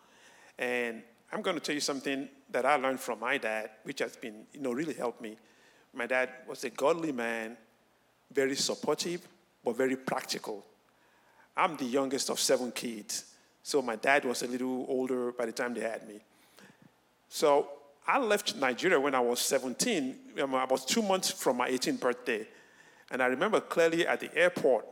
And 0.59 1.03
I'm 1.33 1.43
going 1.43 1.57
to 1.57 1.63
tell 1.63 1.75
you 1.75 1.81
something 1.81 2.29
that 2.51 2.65
I 2.65 2.77
learned 2.77 3.01
from 3.01 3.21
my 3.21 3.39
dad, 3.39 3.71
which 3.83 4.01
has 4.01 4.17
been, 4.17 4.47
you 4.53 4.61
know, 4.61 4.73
really 4.73 4.95
helped 4.95 5.21
me. 5.21 5.37
My 5.97 6.07
dad 6.07 6.29
was 6.47 6.63
a 6.65 6.71
godly 6.71 7.11
man, 7.11 7.57
very 8.31 8.55
supportive, 8.55 9.27
but 9.65 9.77
very 9.77 9.97
practical. 9.97 10.65
I'm 11.57 11.77
the 11.77 11.87
youngest 11.87 12.29
of 12.29 12.39
seven 12.39 12.71
kids, 12.71 13.25
so 13.63 13.81
my 13.81 13.97
dad 13.97 14.27
was 14.27 14.43
a 14.43 14.47
little 14.47 14.85
older 14.89 15.33
by 15.33 15.47
the 15.47 15.53
time 15.53 15.73
they 15.73 15.81
had 15.81 16.07
me. 16.07 16.21
So 17.31 17.69
I 18.07 18.19
left 18.19 18.57
Nigeria 18.57 19.01
when 19.01 19.15
I 19.15 19.21
was 19.21 19.41
17. 19.41 20.17
Um, 20.43 20.55
I 20.55 20.67
was 20.67 20.85
two 20.85 21.03
months 21.03 21.31
from 21.31 21.57
my 21.57 21.71
18th 21.71 21.99
birthday. 21.99 22.47
And 23.11 23.23
I 23.23 23.27
remember 23.27 23.61
clearly 23.61 24.07
at 24.07 24.21
the 24.21 24.35
airport, 24.37 24.85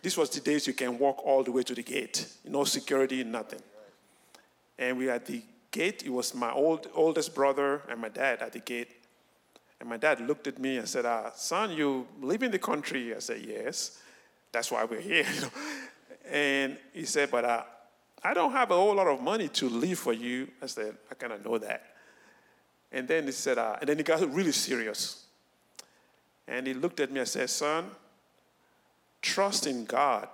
this 0.00 0.16
was 0.16 0.30
the 0.30 0.40
days 0.40 0.66
you 0.66 0.72
can 0.72 0.98
walk 0.98 1.24
all 1.24 1.44
the 1.44 1.52
way 1.52 1.62
to 1.62 1.74
the 1.74 1.82
gate. 1.82 2.26
No 2.44 2.64
security, 2.64 3.22
nothing. 3.22 3.60
And 4.78 4.96
we 4.96 5.10
at 5.10 5.26
the 5.26 5.42
gate, 5.70 6.02
it 6.04 6.10
was 6.10 6.34
my 6.34 6.50
old, 6.50 6.88
oldest 6.94 7.34
brother 7.34 7.82
and 7.88 8.00
my 8.00 8.08
dad 8.08 8.40
at 8.40 8.52
the 8.52 8.58
gate. 8.58 8.90
And 9.82 9.88
my 9.88 9.96
dad 9.96 10.20
looked 10.20 10.46
at 10.46 10.60
me 10.60 10.76
and 10.76 10.88
said, 10.88 11.04
uh, 11.04 11.32
Son, 11.34 11.72
you 11.72 12.06
live 12.20 12.44
in 12.44 12.52
the 12.52 12.58
country? 12.60 13.12
I 13.16 13.18
said, 13.18 13.44
Yes. 13.44 13.98
That's 14.52 14.70
why 14.70 14.84
we're 14.84 15.00
here. 15.00 15.26
and 16.30 16.76
he 16.92 17.04
said, 17.04 17.32
But 17.32 17.44
uh, 17.44 17.64
I 18.22 18.32
don't 18.32 18.52
have 18.52 18.70
a 18.70 18.74
whole 18.74 18.94
lot 18.94 19.08
of 19.08 19.20
money 19.20 19.48
to 19.48 19.68
leave 19.68 19.98
for 19.98 20.12
you. 20.12 20.46
I 20.62 20.66
said, 20.66 20.96
I 21.10 21.14
kind 21.14 21.32
of 21.32 21.44
know 21.44 21.58
that. 21.58 21.82
And 22.92 23.08
then 23.08 23.24
he 23.24 23.32
said, 23.32 23.58
uh, 23.58 23.74
and 23.80 23.88
then 23.88 23.96
he 23.96 24.04
got 24.04 24.20
really 24.32 24.52
serious. 24.52 25.24
And 26.46 26.64
he 26.64 26.74
looked 26.74 27.00
at 27.00 27.10
me 27.10 27.18
and 27.18 27.28
said, 27.28 27.50
Son, 27.50 27.90
trust 29.20 29.66
in 29.66 29.84
God 29.84 30.28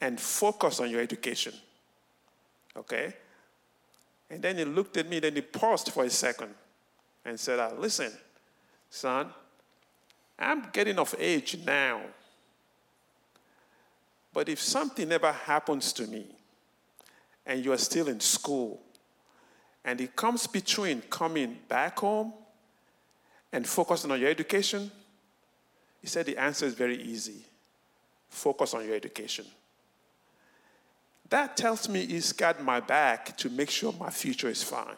and 0.00 0.20
focus 0.20 0.80
on 0.80 0.90
your 0.90 1.00
education. 1.00 1.54
Okay? 2.76 3.14
And 4.28 4.42
then 4.42 4.58
he 4.58 4.64
looked 4.64 4.96
at 4.96 5.08
me, 5.08 5.20
then 5.20 5.36
he 5.36 5.42
paused 5.42 5.92
for 5.92 6.02
a 6.02 6.10
second 6.10 6.52
and 7.24 7.38
said, 7.38 7.60
uh, 7.60 7.70
Listen, 7.78 8.10
son, 8.90 9.32
I'm 10.38 10.70
getting 10.72 10.98
of 10.98 11.14
age 11.18 11.58
now. 11.66 12.00
But 14.32 14.48
if 14.48 14.60
something 14.60 15.10
ever 15.10 15.32
happens 15.32 15.92
to 15.94 16.06
me 16.06 16.26
and 17.44 17.64
you 17.64 17.72
are 17.72 17.78
still 17.78 18.08
in 18.08 18.20
school, 18.20 18.80
and 19.84 20.00
it 20.00 20.14
comes 20.14 20.46
between 20.46 21.00
coming 21.02 21.56
back 21.68 21.98
home 21.98 22.32
and 23.52 23.66
focusing 23.66 24.10
on 24.10 24.20
your 24.20 24.28
education, 24.28 24.90
he 26.00 26.06
said 26.06 26.26
the 26.26 26.36
answer 26.36 26.66
is 26.66 26.74
very 26.74 27.00
easy 27.00 27.44
focus 28.28 28.74
on 28.74 28.84
your 28.84 28.94
education. 28.94 29.44
That 31.30 31.56
tells 31.56 31.88
me 31.88 32.06
he's 32.06 32.32
got 32.32 32.62
my 32.62 32.80
back 32.80 33.36
to 33.38 33.50
make 33.50 33.70
sure 33.70 33.92
my 33.98 34.10
future 34.10 34.48
is 34.48 34.62
fine. 34.62 34.96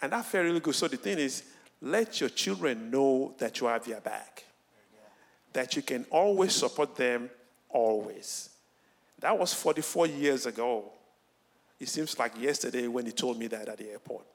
And 0.00 0.12
that 0.12 0.24
felt 0.24 0.44
really 0.44 0.60
good. 0.60 0.74
So 0.74 0.88
the 0.88 0.96
thing 0.96 1.18
is, 1.18 1.42
let 1.82 2.20
your 2.20 2.30
children 2.30 2.90
know 2.90 3.34
that 3.38 3.60
you 3.60 3.66
have 3.66 3.84
their 3.84 4.00
back, 4.00 4.44
that 5.52 5.76
you 5.76 5.82
can 5.82 6.04
always 6.10 6.52
support 6.52 6.96
them, 6.96 7.30
always. 7.68 8.50
That 9.20 9.38
was 9.38 9.54
44 9.54 10.06
years 10.06 10.46
ago. 10.46 10.92
It 11.78 11.88
seems 11.88 12.18
like 12.18 12.38
yesterday 12.38 12.86
when 12.86 13.06
he 13.06 13.12
told 13.12 13.38
me 13.38 13.46
that 13.46 13.68
at 13.68 13.78
the 13.78 13.90
airport. 13.90 14.26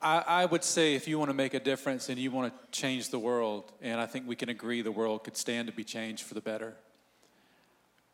I, 0.00 0.22
I 0.26 0.44
would 0.44 0.62
say 0.62 0.94
if 0.94 1.08
you 1.08 1.18
want 1.18 1.30
to 1.30 1.34
make 1.34 1.54
a 1.54 1.60
difference 1.60 2.08
and 2.08 2.18
you 2.18 2.30
want 2.30 2.52
to 2.52 2.80
change 2.80 3.10
the 3.10 3.18
world, 3.18 3.72
and 3.82 4.00
I 4.00 4.06
think 4.06 4.28
we 4.28 4.36
can 4.36 4.48
agree 4.48 4.80
the 4.80 4.92
world 4.92 5.24
could 5.24 5.36
stand 5.36 5.66
to 5.66 5.72
be 5.72 5.82
changed 5.82 6.22
for 6.22 6.34
the 6.34 6.40
better, 6.40 6.76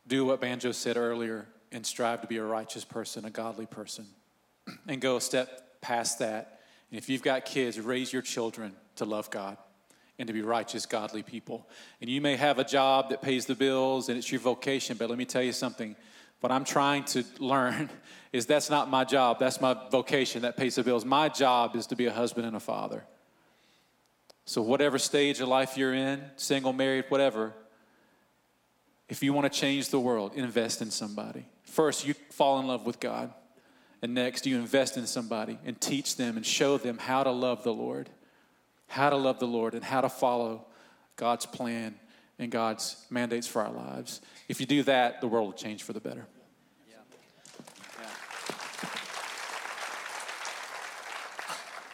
do 0.06 0.24
what 0.24 0.40
Banjo 0.40 0.72
said 0.72 0.96
earlier 0.96 1.46
and 1.72 1.84
strive 1.84 2.20
to 2.20 2.26
be 2.26 2.36
a 2.36 2.44
righteous 2.44 2.84
person, 2.84 3.24
a 3.24 3.30
godly 3.30 3.66
person, 3.66 4.06
and 4.88 5.00
go 5.00 5.16
a 5.16 5.20
step 5.20 5.80
past 5.80 6.18
that. 6.20 6.60
And 6.90 6.98
if 6.98 7.08
you've 7.08 7.22
got 7.22 7.44
kids, 7.44 7.80
raise 7.80 8.12
your 8.12 8.22
children 8.22 8.74
to 8.96 9.04
love 9.04 9.30
God 9.30 9.56
and 10.18 10.26
to 10.28 10.32
be 10.32 10.42
righteous, 10.42 10.86
godly 10.86 11.22
people. 11.22 11.68
And 12.00 12.08
you 12.08 12.20
may 12.20 12.36
have 12.36 12.58
a 12.58 12.64
job 12.64 13.10
that 13.10 13.20
pays 13.20 13.46
the 13.46 13.54
bills 13.54 14.08
and 14.08 14.16
it's 14.16 14.30
your 14.30 14.40
vocation, 14.40 14.96
but 14.96 15.08
let 15.08 15.18
me 15.18 15.24
tell 15.24 15.42
you 15.42 15.52
something. 15.52 15.96
What 16.40 16.52
I'm 16.52 16.64
trying 16.64 17.04
to 17.04 17.24
learn 17.38 17.90
is 18.32 18.46
that's 18.46 18.70
not 18.70 18.90
my 18.90 19.04
job. 19.04 19.38
That's 19.38 19.60
my 19.60 19.76
vocation 19.90 20.42
that 20.42 20.56
pays 20.56 20.74
the 20.74 20.82
bills. 20.82 21.04
My 21.04 21.28
job 21.28 21.74
is 21.74 21.86
to 21.88 21.96
be 21.96 22.06
a 22.06 22.12
husband 22.12 22.46
and 22.46 22.54
a 22.54 22.60
father. 22.60 23.04
So, 24.44 24.60
whatever 24.60 24.98
stage 24.98 25.40
of 25.40 25.48
life 25.48 25.78
you're 25.78 25.94
in, 25.94 26.22
single, 26.36 26.74
married, 26.74 27.06
whatever, 27.08 27.54
if 29.08 29.22
you 29.22 29.32
want 29.32 29.52
to 29.52 29.58
change 29.58 29.90
the 29.90 30.00
world, 30.00 30.32
invest 30.34 30.80
in 30.80 30.90
somebody. 30.90 31.44
First, 31.64 32.06
you 32.06 32.14
fall 32.30 32.58
in 32.60 32.66
love 32.66 32.86
with 32.86 33.00
God. 33.00 33.32
And 34.02 34.14
next, 34.14 34.46
you 34.46 34.56
invest 34.56 34.96
in 34.96 35.06
somebody 35.06 35.58
and 35.64 35.80
teach 35.80 36.16
them 36.16 36.36
and 36.36 36.44
show 36.44 36.76
them 36.76 36.98
how 36.98 37.24
to 37.24 37.30
love 37.30 37.64
the 37.64 37.72
Lord, 37.72 38.10
how 38.86 39.08
to 39.10 39.16
love 39.16 39.38
the 39.38 39.46
Lord, 39.46 39.74
and 39.74 39.82
how 39.82 40.02
to 40.02 40.08
follow 40.08 40.66
God's 41.16 41.46
plan 41.46 41.94
and 42.38 42.50
God's 42.50 42.96
mandates 43.08 43.46
for 43.46 43.62
our 43.62 43.72
lives. 43.72 44.20
If 44.48 44.60
you 44.60 44.66
do 44.66 44.82
that, 44.82 45.20
the 45.20 45.28
world 45.28 45.46
will 45.46 45.52
change 45.54 45.82
for 45.82 45.92
the 45.92 46.00
better. 46.00 46.26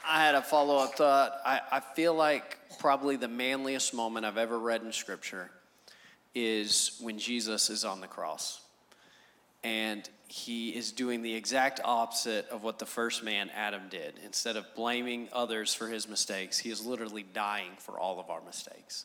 I 0.05 0.25
had 0.25 0.35
a 0.35 0.43
follow 0.43 0.79
up 0.79 0.97
thought. 0.97 1.41
I, 1.47 1.61
I 1.71 1.81
feel 1.81 2.15
like 2.15 2.59
probably 2.81 3.15
the 3.15 3.29
manliest 3.29 3.95
moment 3.95 4.27
I've 4.27 4.39
ever 4.39 4.59
read 4.59 4.83
in 4.83 4.91
Scripture 4.91 5.53
is 6.35 6.97
when 7.01 7.19
Jesus 7.19 7.71
is 7.71 7.85
on 7.85 8.01
the 8.01 8.07
cross. 8.07 8.61
And 9.63 10.09
he 10.27 10.71
is 10.71 10.93
doing 10.93 11.23
the 11.23 11.35
exact 11.35 11.81
opposite 11.85 12.49
of 12.51 12.63
what 12.63 12.79
the 12.79 12.87
first 12.87 13.23
man, 13.23 13.51
Adam, 13.55 13.83
did. 13.91 14.15
Instead 14.25 14.57
of 14.57 14.65
blaming 14.75 15.29
others 15.33 15.75
for 15.75 15.89
his 15.89 16.09
mistakes, 16.09 16.59
he 16.59 16.71
is 16.71 16.87
literally 16.87 17.25
dying 17.35 17.73
for 17.79 17.99
all 17.99 18.21
of 18.21 18.31
our 18.31 18.41
mistakes, 18.41 19.05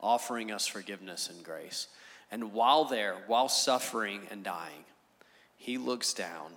offering 0.00 0.52
us 0.52 0.66
forgiveness 0.66 1.30
and 1.34 1.42
grace. 1.44 1.86
And 2.30 2.52
while 2.52 2.84
there, 2.84 3.16
while 3.28 3.48
suffering 3.48 4.22
and 4.30 4.42
dying, 4.42 4.84
he 5.56 5.78
looks 5.78 6.12
down 6.12 6.52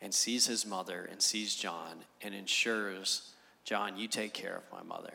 and 0.00 0.12
sees 0.12 0.46
his 0.46 0.66
mother 0.66 1.08
and 1.10 1.20
sees 1.22 1.54
John 1.54 2.04
and 2.20 2.34
ensures 2.34 3.32
John, 3.64 3.96
you 3.96 4.08
take 4.08 4.34
care 4.34 4.56
of 4.56 4.64
my 4.72 4.82
mother. 4.82 5.14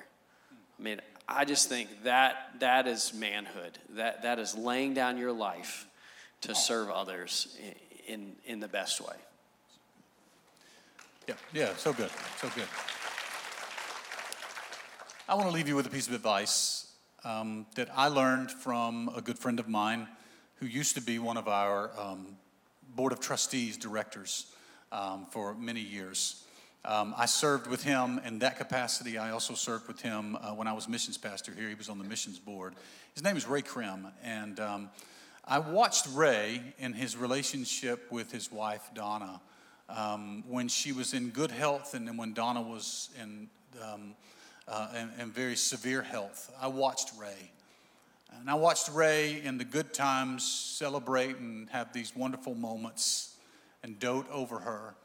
I 0.52 0.82
mean, 0.82 1.02
I 1.28 1.46
just 1.46 1.70
think 1.70 2.04
that 2.04 2.36
that 2.60 2.88
is 2.88 3.14
manhood. 3.14 3.78
That 3.96 4.24
that 4.24 4.40
is 4.40 4.56
laying 4.56 4.94
down 4.94 5.18
your 5.18 5.34
life 5.34 5.88
to 6.42 6.56
serve 6.56 6.90
others 6.90 7.58
in 7.62 7.74
in, 8.08 8.36
in 8.46 8.60
the 8.60 8.68
best 8.68 9.02
way. 9.02 9.16
Yeah, 11.28 11.36
yeah, 11.54 11.76
so 11.76 11.92
good, 11.92 12.10
so 12.38 12.50
good. 12.56 12.68
I 15.28 15.36
want 15.36 15.48
to 15.48 15.54
leave 15.54 15.68
you 15.68 15.76
with 15.76 15.86
a 15.86 15.90
piece 15.90 16.08
of 16.08 16.14
advice 16.14 16.90
um, 17.26 17.66
that 17.76 17.90
I 17.94 18.08
learned 18.08 18.50
from 18.50 19.12
a 19.14 19.22
good 19.22 19.38
friend 19.38 19.60
of 19.60 19.68
mine 19.68 20.08
who 20.56 20.66
used 20.66 20.96
to 20.96 21.02
be 21.02 21.20
one 21.20 21.36
of 21.36 21.50
our 21.50 21.92
um, 22.00 22.38
board 22.96 23.12
of 23.12 23.20
trustees 23.20 23.76
directors 23.76 24.54
um, 24.94 25.26
for 25.30 25.54
many 25.54 25.82
years. 25.82 26.46
Um, 26.88 27.14
I 27.18 27.26
served 27.26 27.68
with 27.68 27.84
him 27.84 28.22
in 28.26 28.40
that 28.40 28.58
capacity. 28.58 29.18
I 29.18 29.32
also 29.32 29.56
served 29.56 29.90
with 29.90 30.00
him 30.00 30.38
uh, 30.38 30.52
when 30.52 30.70
I 30.70 30.74
was 30.74 30.88
missions 30.88 31.18
pastor 31.18 31.52
here. 31.52 31.68
He 31.68 31.76
was 31.76 31.90
on 31.90 31.98
the 31.98 32.06
missions 32.06 32.40
board. 32.40 32.76
His 33.14 33.26
name 33.26 33.36
is 33.36 33.46
Ray 33.46 33.62
Krim. 33.62 34.08
And 34.24 34.58
um, 34.62 34.90
I 35.44 35.60
watched 35.60 36.08
Ray 36.14 36.62
in 36.80 36.94
his 36.94 37.18
relationship 37.18 38.10
with 38.10 38.32
his 38.32 38.50
wife, 38.54 38.90
Donna, 38.94 39.42
um, 39.90 40.46
when 40.48 40.70
she 40.70 40.94
was 40.94 41.14
in 41.14 41.32
good 41.32 41.52
health 41.52 41.94
and 41.94 42.08
then 42.08 42.16
when 42.16 42.34
Donna 42.34 42.62
was 42.62 43.10
in, 43.22 43.50
um, 43.84 44.16
uh, 44.70 44.88
in, 44.96 45.24
in 45.24 45.32
very 45.32 45.58
severe 45.58 46.02
health. 46.02 46.50
I 46.62 46.68
watched 46.68 47.12
Ray. 47.20 47.52
And 48.40 48.50
I 48.50 48.54
watched 48.54 48.90
Ray 48.94 49.42
in 49.44 49.58
the 49.58 49.66
good 49.66 49.94
times 49.94 50.50
celebrate 50.50 51.36
and 51.36 51.70
have 51.70 51.92
these 51.92 52.16
wonderful 52.16 52.56
moments 52.56 53.36
and 53.84 54.00
dote 54.00 54.32
over 54.32 54.60
her. 54.60 54.96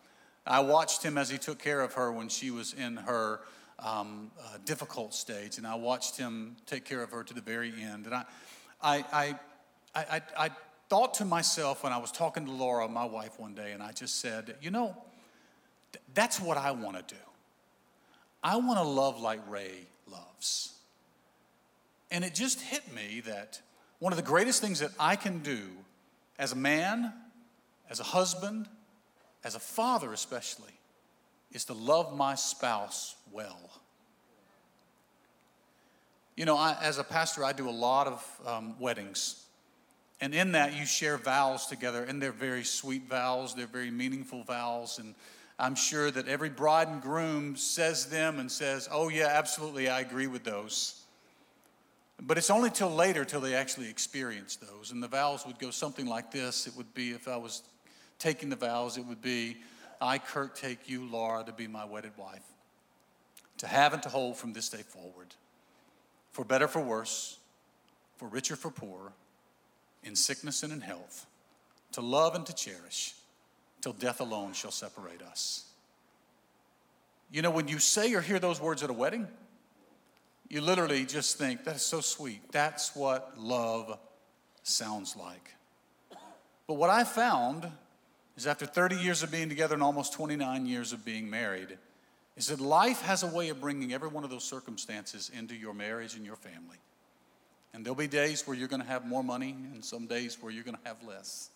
I 0.47 0.61
watched 0.61 1.03
him 1.03 1.17
as 1.17 1.31
he 1.31 1.39
took 1.39 1.59
care 1.59 1.81
of 1.81 1.95
her 1.95 2.11
when 2.11 2.29
she 2.29 2.51
was 2.51 2.73
in 2.75 2.97
her 2.97 3.41
um, 3.79 4.31
uh, 4.41 4.59
difficult 4.65 5.15
stage, 5.15 5.59
and 5.59 5.67
I 5.67 5.75
watched 5.75 6.17
him 6.17 6.57
take 6.67 6.85
care 6.85 7.03
of 7.03 7.11
her 7.11 7.23
to 7.25 7.35
the 7.35 7.41
very 7.41 7.73
end. 7.81 8.07
And 8.07 8.15
I, 8.15 8.25
I, 8.83 9.05
I, 9.13 9.35
I, 9.95 10.23
I 10.39 10.51
thought 10.89 11.15
to 11.15 11.25
myself 11.25 11.85
when 11.85 11.93
I 11.93 11.99
was 11.99 12.13
talking 12.13 12.47
to 12.47 12.53
Laura, 12.53 12.89
my 12.89 13.05
wife, 13.05 13.39
one 13.39 13.55
day, 13.55 13.73
and 13.73 13.83
I 13.83 13.93
just 13.93 14.21
said, 14.21 14.57
you 14.61 14.71
know, 14.71 14.97
th- 15.93 16.03
that's 16.15 16.41
what 16.41 16.57
I 16.57 16.73
want 16.73 16.97
to 16.97 17.15
do. 17.15 17.21
I 18.43 18.57
want 18.57 18.79
to 18.79 18.85
love 18.85 19.21
like 19.21 19.41
Ray 19.49 19.87
loves. 20.11 20.75
And 22.11 22.25
it 22.25 22.35
just 22.35 22.61
hit 22.61 22.93
me 22.93 23.23
that 23.27 23.61
one 24.01 24.13
of 24.13 24.17
the 24.17 24.25
greatest 24.25 24.61
things 24.61 24.81
that 24.81 24.91
I 24.99 25.17
can 25.17 25.39
do 25.39 25.63
as 26.39 26.53
a 26.53 26.57
man, 26.57 27.13
as 27.89 28.01
a 28.01 28.05
husband, 28.05 28.69
as 29.45 29.55
a 29.55 29.61
father 29.61 30.13
especially, 30.13 30.73
is 31.53 31.65
to 31.67 31.75
love 31.75 32.17
my 32.17 32.35
spouse 32.35 33.17
well. 33.31 33.59
You 36.37 36.47
know, 36.47 36.57
I, 36.57 36.77
as 36.81 36.99
a 36.99 37.05
pastor, 37.05 37.45
I 37.45 37.53
do 37.53 37.69
a 37.69 37.71
lot 37.71 38.07
of 38.07 38.41
um, 38.47 38.75
weddings. 38.79 39.45
And 40.21 40.35
in 40.35 40.53
that, 40.53 40.75
you 40.75 40.87
share 40.87 41.19
vows 41.19 41.67
together, 41.67 42.05
and 42.05 42.23
they're 42.23 42.33
very 42.33 42.65
sweet 42.65 43.09
vows, 43.09 43.55
they're 43.55 43.67
very 43.67 43.91
meaningful 43.91 44.45
vows. 44.45 44.99
And 44.99 45.15
I'm 45.59 45.75
sure 45.75 46.11
that 46.11 46.29
every 46.29 46.49
bride 46.49 46.89
and 46.89 47.03
groom 47.03 47.57
says 47.57 48.07
them 48.07 48.39
and 48.39 48.51
says, 48.51 48.89
Oh, 48.91 49.09
yeah, 49.09 49.27
absolutely, 49.27 49.89
I 49.89 50.01
agree 50.01 50.29
with 50.29 50.45
those. 50.45 51.03
But 52.21 52.39
it's 52.39 52.51
only 52.51 52.71
till 52.71 52.91
later 52.91 53.25
till 53.25 53.41
they 53.41 53.55
actually 53.55 53.91
experience 53.91 54.57
those. 54.57 54.93
And 54.93 55.03
the 55.03 55.09
vows 55.09 55.45
would 55.45 55.59
go 55.59 55.71
something 55.71 56.07
like 56.07 56.31
this 56.31 56.67
it 56.67 56.77
would 56.77 56.95
be 56.95 57.11
if 57.11 57.27
I 57.27 57.37
was 57.37 57.63
taking 58.23 58.49
the 58.49 58.57
vows, 58.57 58.97
it 58.97 59.05
would 59.05 59.21
be 59.21 59.57
I, 60.01 60.19
Kirk, 60.19 60.57
take 60.57 60.89
you, 60.89 61.05
Laura, 61.05 61.45
to 61.45 61.53
be 61.53 61.67
my 61.67 61.85
wedded 61.85 62.13
wife, 62.17 62.45
to 63.59 63.67
have 63.67 63.93
and 63.93 64.03
to 64.05 64.09
hold 64.09 64.37
from 64.37 64.53
this 64.53 64.69
day 64.69 64.83
forward, 64.83 65.35
for 66.31 66.45
better, 66.45 66.69
for 66.69 66.81
worse, 66.81 67.39
for 68.17 68.29
richer, 68.29 68.57
for 68.57 68.71
poorer, 68.71 69.13
in 70.05 70.15
sickness 70.15 70.63
and 70.63 70.73
in 70.73 70.81
health, 70.81 71.27
to 71.93 72.01
love 72.01 72.35
and 72.35 72.47
to 72.47 72.55
cherish, 72.55 73.15
till 73.81 73.93
death 73.93 74.21
alone 74.21 74.53
shall 74.53 74.71
separate 74.71 75.23
us. 75.23 75.67
You 77.31 77.43
know, 77.43 77.51
when 77.51 77.67
you 77.67 77.79
say 77.79 78.15
or 78.15 78.21
hear 78.21 78.39
those 78.39 78.61
words 78.61 78.83
at 78.83 78.91
a 78.91 78.93
wedding, 78.95 79.27
you 80.49 80.61
literally 80.61 81.07
just 81.07 81.39
think, 81.39 81.65
that 81.65 81.77
is 81.77 81.83
so 81.83 82.01
sweet. 82.01 82.41
That's 82.53 82.95
what 82.95 83.35
love 83.39 83.99
sounds 84.63 85.17
like. 85.17 85.55
But 86.67 86.75
what 86.75 86.91
I 86.91 87.05
found 87.05 87.71
is 88.37 88.47
after 88.47 88.67
30 88.67 88.97
years 88.97 89.23
of 89.23 89.31
being 89.31 89.49
together 89.49 89.75
and 89.75 89.83
almost 89.83 90.13
29 90.15 90.67
years 90.67 90.93
of 90.93 91.05
being 91.05 91.29
married, 91.29 91.79
is 92.37 92.47
that 92.47 92.61
life 92.61 93.03
has 93.03 93.23
a 93.23 93.27
way 93.27 93.51
of 93.51 93.61
bringing 93.61 93.93
every 93.93 94.09
one 94.09 94.25
of 94.25 94.31
those 94.31 94.45
circumstances 94.45 95.31
into 95.37 95.55
your 95.55 95.75
marriage 95.75 96.15
and 96.15 96.25
your 96.25 96.37
family. 96.37 96.79
And 97.75 97.85
there'll 97.85 97.95
be 97.95 98.07
days 98.07 98.47
where 98.47 98.57
you're 98.57 98.69
going 98.69 98.83
to 98.83 98.89
have 98.89 99.07
more 99.07 99.25
money, 99.25 99.57
and 99.73 99.85
some 99.85 100.07
days 100.07 100.37
where 100.41 100.53
you're 100.53 100.65
going 100.65 100.77
to 100.77 100.89
have 100.89 101.03
less. 101.03 101.51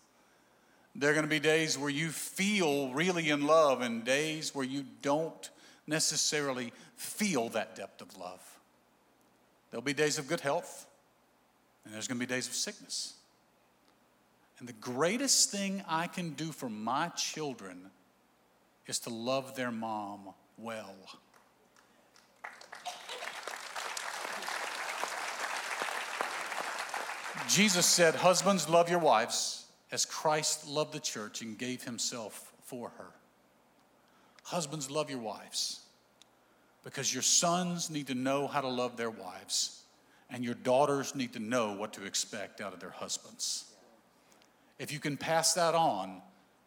There 0.95 1.11
are 1.11 1.13
going 1.13 1.25
to 1.25 1.29
be 1.29 1.39
days 1.39 1.77
where 1.77 1.89
you 1.89 2.09
feel 2.09 2.91
really 2.93 3.29
in 3.29 3.45
love, 3.45 3.81
and 3.81 4.03
days 4.03 4.53
where 4.53 4.65
you 4.65 4.83
don't 5.01 5.49
necessarily 5.85 6.73
feel 6.95 7.49
that 7.49 7.75
depth 7.75 8.01
of 8.01 8.17
love. 8.17 8.41
There'll 9.69 9.83
be 9.83 9.93
days 9.93 10.17
of 10.17 10.27
good 10.27 10.41
health, 10.41 10.87
and 11.85 11.93
there's 11.93 12.07
going 12.07 12.19
to 12.19 12.25
be 12.25 12.31
days 12.31 12.47
of 12.47 12.53
sickness. 12.53 13.16
And 14.59 14.67
the 14.67 14.73
greatest 14.73 15.51
thing 15.51 15.83
I 15.87 16.07
can 16.07 16.31
do 16.31 16.51
for 16.51 16.69
my 16.69 17.09
children 17.09 17.91
is 18.87 18.99
to 18.99 19.09
love 19.09 19.55
their 19.55 19.71
mom 19.71 20.29
well. 20.57 20.95
Jesus 27.47 27.85
said, 27.85 28.15
Husbands, 28.15 28.67
love 28.67 28.89
your 28.89 28.99
wives 28.99 29.65
as 29.91 30.05
Christ 30.05 30.67
loved 30.67 30.93
the 30.93 30.99
church 30.99 31.41
and 31.41 31.57
gave 31.57 31.83
himself 31.83 32.51
for 32.63 32.89
her. 32.97 33.11
Husbands, 34.43 34.89
love 34.89 35.09
your 35.09 35.19
wives 35.19 35.81
because 36.83 37.13
your 37.13 37.23
sons 37.23 37.89
need 37.89 38.07
to 38.07 38.15
know 38.15 38.47
how 38.47 38.61
to 38.61 38.67
love 38.67 38.95
their 38.95 39.09
wives, 39.09 39.81
and 40.29 40.43
your 40.43 40.53
daughters 40.53 41.15
need 41.15 41.33
to 41.33 41.39
know 41.39 41.73
what 41.73 41.91
to 41.91 42.05
expect 42.05 42.61
out 42.61 42.73
of 42.73 42.79
their 42.79 42.91
husbands. 42.91 43.65
If 44.79 44.91
you 44.91 44.99
can 44.99 45.17
pass 45.17 45.53
that 45.53 45.75
on, 45.75 46.21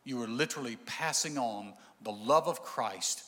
you 0.04 0.20
are 0.22 0.26
literally 0.26 0.76
passing 0.86 1.38
on 1.38 1.74
the 2.02 2.10
love 2.10 2.48
of 2.48 2.62
Christ 2.62 3.22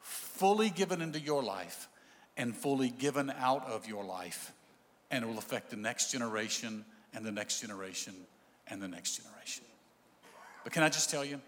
fully 0.00 0.70
given 0.70 1.00
into 1.00 1.18
your 1.18 1.42
life 1.42 1.88
and 2.36 2.56
fully 2.56 2.90
given 2.90 3.30
out 3.30 3.66
of 3.66 3.88
your 3.88 4.04
life. 4.04 4.52
And 5.10 5.24
it 5.24 5.26
will 5.26 5.38
affect 5.38 5.70
the 5.70 5.76
next 5.76 6.12
generation 6.12 6.84
and 7.14 7.24
the 7.24 7.32
next 7.32 7.60
generation 7.60 8.14
and 8.68 8.82
the 8.82 8.88
next 8.88 9.16
generation. 9.16 9.64
But 10.64 10.72
can 10.72 10.82
I 10.82 10.88
just 10.88 11.10
tell 11.10 11.24
you, 11.24 11.40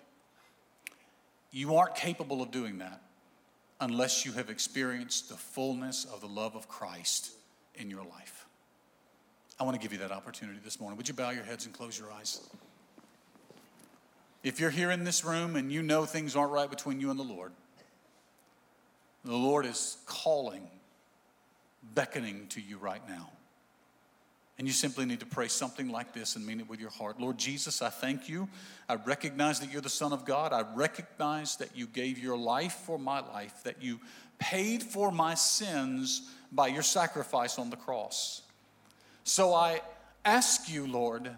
you 1.51 1.77
aren't 1.77 1.95
capable 1.95 2.41
of 2.41 2.51
doing 2.51 2.79
that 2.79 3.03
unless 3.81 4.25
you 4.25 4.33
have 4.33 4.51
experienced 4.51 5.29
the 5.29 5.37
fullness 5.37 6.05
of 6.05 6.21
the 6.21 6.27
love 6.27 6.57
of 6.57 6.69
Christ 6.69 7.33
in 7.75 7.91
your 7.91 8.03
life. 8.03 8.47
I 9.59 9.65
want 9.65 9.75
to 9.75 9.83
give 9.83 9.93
you 9.93 9.99
that 9.99 10.13
opportunity 10.13 10.59
this 10.63 10.81
morning. 10.81 10.97
Would 10.97 11.09
you 11.09 11.15
bow 11.15 11.31
your 11.31 11.45
heads 11.45 11.65
and 11.65 11.75
close 11.75 11.99
your 11.99 12.13
eyes? 12.13 12.41
If 14.43 14.61
you're 14.61 14.71
here 14.71 14.91
in 14.91 15.05
this 15.05 15.25
room 15.25 15.57
and 15.57 15.73
you 15.73 15.83
know 15.83 16.05
things 16.05 16.37
aren't 16.37 16.53
right 16.53 16.71
between 16.71 17.01
you 17.01 17.11
and 17.11 17.19
the 17.19 17.25
Lord, 17.25 17.53
the 19.25 19.37
Lord 19.37 19.67
is 19.67 19.99
calling, 20.07 20.69
beckoning 21.95 22.47
to 22.49 22.61
you 22.61 22.79
right 22.79 23.07
now. 23.09 23.31
And 24.59 24.67
you 24.67 24.73
simply 24.73 25.07
need 25.07 25.21
to 25.21 25.27
pray 25.27 25.47
something 25.47 25.89
like 25.89 26.13
this 26.13 26.35
and 26.35 26.45
mean 26.45 26.59
it 26.59 26.69
with 26.69 26.81
your 26.81 26.91
heart. 26.91 27.21
Lord 27.21 27.39
Jesus, 27.39 27.81
I 27.81 27.91
thank 27.91 28.29
you. 28.29 28.49
I 28.89 28.97
recognize 28.97 29.61
that 29.61 29.71
you're 29.71 29.81
the 29.81 29.89
Son 29.89 30.13
of 30.13 30.25
God. 30.25 30.53
I 30.53 30.65
recognize 30.75 31.57
that 31.57 31.77
you 31.77 31.87
gave 31.87 32.19
your 32.19 32.37
life 32.37 32.73
for 32.85 32.99
my 32.99 33.21
life, 33.21 33.63
that 33.63 33.81
you 33.81 34.01
paid 34.39 34.83
for 34.83 35.13
my 35.13 35.35
sins 35.35 36.31
by 36.51 36.67
your 36.69 36.83
sacrifice 36.83 37.59
on 37.59 37.71
the 37.71 37.77
cross. 37.77 38.43
So 39.23 39.55
I 39.55 39.81
ask 40.25 40.69
you, 40.69 40.87
Lord, 40.87 41.31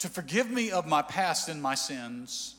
to 0.00 0.08
forgive 0.08 0.50
me 0.50 0.70
of 0.70 0.86
my 0.86 1.02
past 1.02 1.48
and 1.48 1.60
my 1.60 1.74
sins. 1.74 2.56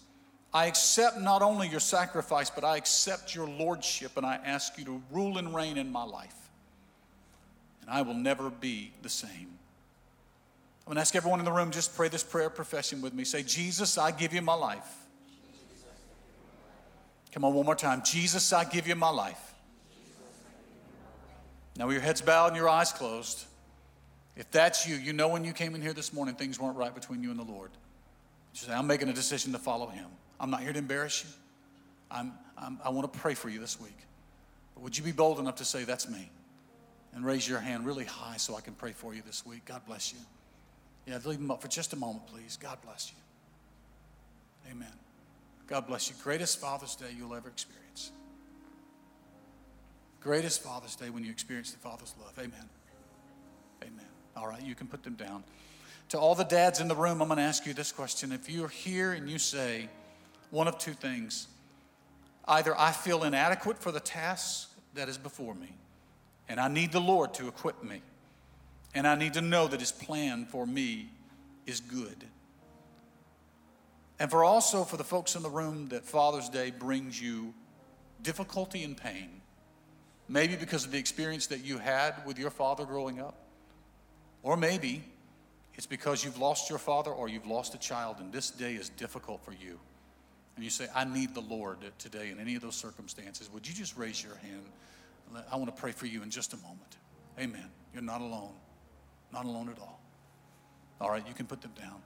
I 0.54 0.66
accept 0.66 1.20
not 1.20 1.42
only 1.42 1.68
your 1.68 1.80
sacrifice, 1.80 2.50
but 2.50 2.64
I 2.64 2.78
accept 2.78 3.36
your 3.36 3.48
lordship, 3.48 4.18
and 4.18 4.26
I 4.26 4.40
ask 4.44 4.78
you 4.78 4.86
to 4.86 5.02
rule 5.12 5.38
and 5.38 5.54
reign 5.54 5.78
in 5.78 5.92
my 5.92 6.04
life. 6.04 6.36
And 7.82 7.90
I 7.90 8.02
will 8.02 8.16
never 8.16 8.50
be 8.50 8.92
the 9.02 9.10
same. 9.10 9.58
I'm 10.88 10.96
to 10.96 11.02
ask 11.02 11.16
everyone 11.16 11.40
in 11.40 11.46
the 11.46 11.52
room 11.52 11.72
just 11.72 11.96
pray 11.96 12.08
this 12.08 12.24
prayer 12.24 12.50
profession 12.50 13.02
with 13.02 13.14
me. 13.14 13.26
Say, 13.26 13.44
Jesus, 13.44 13.98
I 13.98 14.12
give 14.12 14.34
you 14.34 14.42
my 14.42 14.54
life. 14.54 14.88
Come 17.34 17.44
on, 17.44 17.54
one 17.54 17.66
more 17.66 17.76
time. 17.76 18.02
Jesus, 18.06 18.54
I 18.54 18.64
give 18.64 18.88
you 18.88 18.96
my 18.96 19.10
life. 19.10 19.54
Now, 21.78 21.88
with 21.88 21.94
your 21.94 22.02
heads 22.02 22.22
bowed 22.22 22.48
and 22.48 22.56
your 22.56 22.70
eyes 22.70 22.92
closed, 22.92 23.46
if 24.38 24.52
that's 24.52 24.88
you, 24.88 24.96
you 24.96 25.14
know 25.14 25.30
when 25.30 25.44
you 25.44 25.52
came 25.52 25.74
in 25.74 25.82
here 25.82 25.94
this 25.94 26.14
morning, 26.14 26.36
things 26.36 26.60
weren't 26.60 26.78
right 26.78 26.94
between 26.94 27.24
you 27.24 27.32
and 27.32 27.40
the 27.40 27.44
Lord. 27.44 27.72
You 28.54 28.60
say, 28.60 28.72
I'm 28.72 28.86
making 28.86 29.10
a 29.10 29.14
decision 29.14 29.52
to 29.54 29.58
follow 29.58 29.88
him. 29.88 30.06
I'm 30.40 30.52
not 30.52 30.62
here 30.62 30.72
to 30.72 30.78
embarrass 30.78 31.24
you. 31.24 31.30
I'm, 32.12 32.34
I'm, 32.58 32.80
i 32.84 32.90
want 32.90 33.12
to 33.12 33.20
pray 33.20 33.34
for 33.34 33.50
you 33.50 33.60
this 33.60 33.82
week. 33.82 33.98
But 34.76 34.84
would 34.84 34.98
you 34.98 35.04
be 35.04 35.12
bold 35.12 35.40
enough 35.40 35.56
to 35.56 35.66
say, 35.66 35.84
That's 35.84 36.08
me? 36.08 36.30
And 37.14 37.26
raise 37.26 37.50
your 37.50 37.60
hand 37.60 37.86
really 37.86 38.06
high 38.06 38.38
so 38.38 38.56
I 38.56 38.62
can 38.62 38.76
pray 38.76 38.92
for 38.92 39.16
you 39.16 39.24
this 39.26 39.44
week. 39.44 39.66
God 39.66 39.82
bless 39.88 40.14
you. 40.14 40.20
Yeah, 41.08 41.18
leave 41.26 41.40
them 41.40 41.50
up 41.50 41.62
for 41.62 41.68
just 41.68 41.94
a 41.94 41.96
moment, 41.96 42.28
please. 42.28 42.60
God 42.62 42.78
bless 42.86 43.12
you. 43.12 44.72
Amen. 44.72 44.94
God 45.66 45.88
bless 45.88 46.10
you. 46.10 46.16
Greatest 46.24 46.62
Father's 46.62 46.96
Day 46.96 47.08
you'll 47.18 47.34
ever 47.34 47.50
experience. 47.50 48.12
Greatest 50.20 50.62
Father's 50.62 50.96
Day 50.96 51.10
when 51.10 51.24
you 51.24 51.32
experience 51.32 51.72
the 51.72 51.80
Father's 51.80 52.14
love. 52.22 52.34
Amen. 52.38 52.70
All 54.38 54.48
right, 54.48 54.62
you 54.62 54.76
can 54.76 54.88
put 54.88 55.04
them 55.04 55.16
down. 55.16 55.44
To 56.10 56.20
all 56.20 56.36
the 56.36 56.44
dads 56.44 56.80
in 56.80 56.88
the 56.88 56.96
room, 56.96 57.22
I'm 57.22 57.28
going 57.28 57.38
to 57.40 57.44
ask 57.44 57.66
you 57.66 57.74
this 57.74 57.92
question. 57.92 58.32
If 58.32 58.50
you're 58.50 58.68
here 58.68 59.14
and 59.14 59.28
you 59.28 59.40
say 59.40 59.90
one 60.52 60.68
of 60.68 60.78
two 60.78 60.94
things, 60.94 61.48
either 62.48 62.80
I 62.80 62.92
feel 62.92 63.24
inadequate 63.24 63.80
for 63.80 63.92
the 63.92 64.00
task 64.00 64.70
that 64.94 65.10
is 65.10 65.18
before 65.18 65.56
me, 65.56 65.74
and 66.48 66.60
I 66.60 66.68
need 66.68 66.92
the 66.92 67.02
Lord 67.02 67.34
to 67.36 67.48
equip 67.48 67.84
me, 67.84 68.02
and 68.94 69.08
I 69.08 69.16
need 69.16 69.34
to 69.34 69.42
know 69.42 69.68
that 69.68 69.80
His 69.80 69.92
plan 69.92 70.46
for 70.46 70.68
me 70.68 71.10
is 71.66 71.80
good. 71.80 72.24
And 74.20 74.30
for 74.30 74.44
also 74.44 74.84
for 74.84 74.98
the 74.98 75.04
folks 75.04 75.36
in 75.36 75.42
the 75.42 75.50
room 75.50 75.88
that 75.90 76.06
Father's 76.06 76.48
Day 76.48 76.72
brings 76.72 77.20
you 77.20 77.54
difficulty 78.22 78.84
and 78.84 78.96
pain, 78.96 79.42
maybe 80.30 80.56
because 80.56 80.86
of 80.86 80.92
the 80.92 81.00
experience 81.00 81.48
that 81.48 81.66
you 81.66 81.80
had 81.80 82.14
with 82.26 82.38
your 82.38 82.52
father 82.52 82.86
growing 82.86 83.20
up 83.20 83.36
or 84.44 84.58
maybe 84.58 85.04
it's 85.76 85.86
because 85.86 86.24
you've 86.24 86.40
lost 86.40 86.70
your 86.70 86.80
father 86.80 87.12
or 87.12 87.30
you've 87.30 87.46
lost 87.46 87.76
a 87.76 87.78
child 87.78 88.18
and 88.20 88.32
this 88.32 88.50
day 88.50 88.74
is 88.74 88.90
difficult 88.90 89.44
for 89.44 89.52
you. 89.52 89.80
And 90.56 90.64
you 90.64 90.72
say, 90.72 90.88
I 90.96 91.06
need 91.06 91.36
the 91.36 91.42
Lord 91.42 91.78
today 92.00 92.32
in 92.32 92.40
any 92.40 92.56
of 92.56 92.64
those 92.64 92.76
circumstances. 92.76 93.50
Would 93.54 93.68
you 93.68 93.76
just 93.76 93.96
raise 93.96 94.24
your 94.24 94.36
hand? 94.38 94.64
I 95.52 95.56
want 95.56 95.74
to 95.74 95.80
pray 95.80 95.92
for 95.92 96.08
you 96.08 96.24
in 96.24 96.32
just 96.32 96.54
a 96.54 96.58
moment. 96.58 96.98
Amen. 97.40 97.70
You're 97.94 98.02
not 98.02 98.22
alone. 98.22 98.54
Not 99.32 99.46
alone 99.46 99.70
at 99.70 99.78
all. 99.80 100.00
All 101.00 101.12
right, 101.12 101.24
you 101.28 101.34
can 101.36 101.46
put 101.46 101.62
them 101.62 101.74
down. 101.80 102.02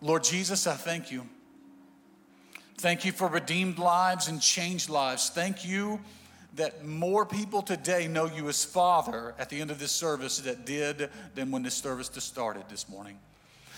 Lord 0.00 0.24
Jesus, 0.24 0.66
I 0.66 0.74
thank 0.74 1.12
you. 1.12 1.28
Thank 2.78 3.04
you 3.04 3.12
for 3.12 3.28
redeemed 3.28 3.78
lives 3.78 4.26
and 4.26 4.40
changed 4.40 4.88
lives. 4.88 5.30
Thank 5.30 5.64
you 5.64 6.00
that 6.56 6.84
more 6.84 7.26
people 7.26 7.62
today 7.62 8.06
know 8.06 8.26
you 8.26 8.48
as 8.48 8.64
Father 8.64 9.34
at 9.38 9.50
the 9.50 9.60
end 9.60 9.70
of 9.70 9.78
this 9.78 9.90
service 9.90 10.38
that 10.38 10.64
did 10.64 11.10
than 11.34 11.50
when 11.50 11.62
this 11.62 11.74
service 11.74 12.08
just 12.08 12.28
started 12.28 12.64
this 12.68 12.88
morning. 12.88 13.18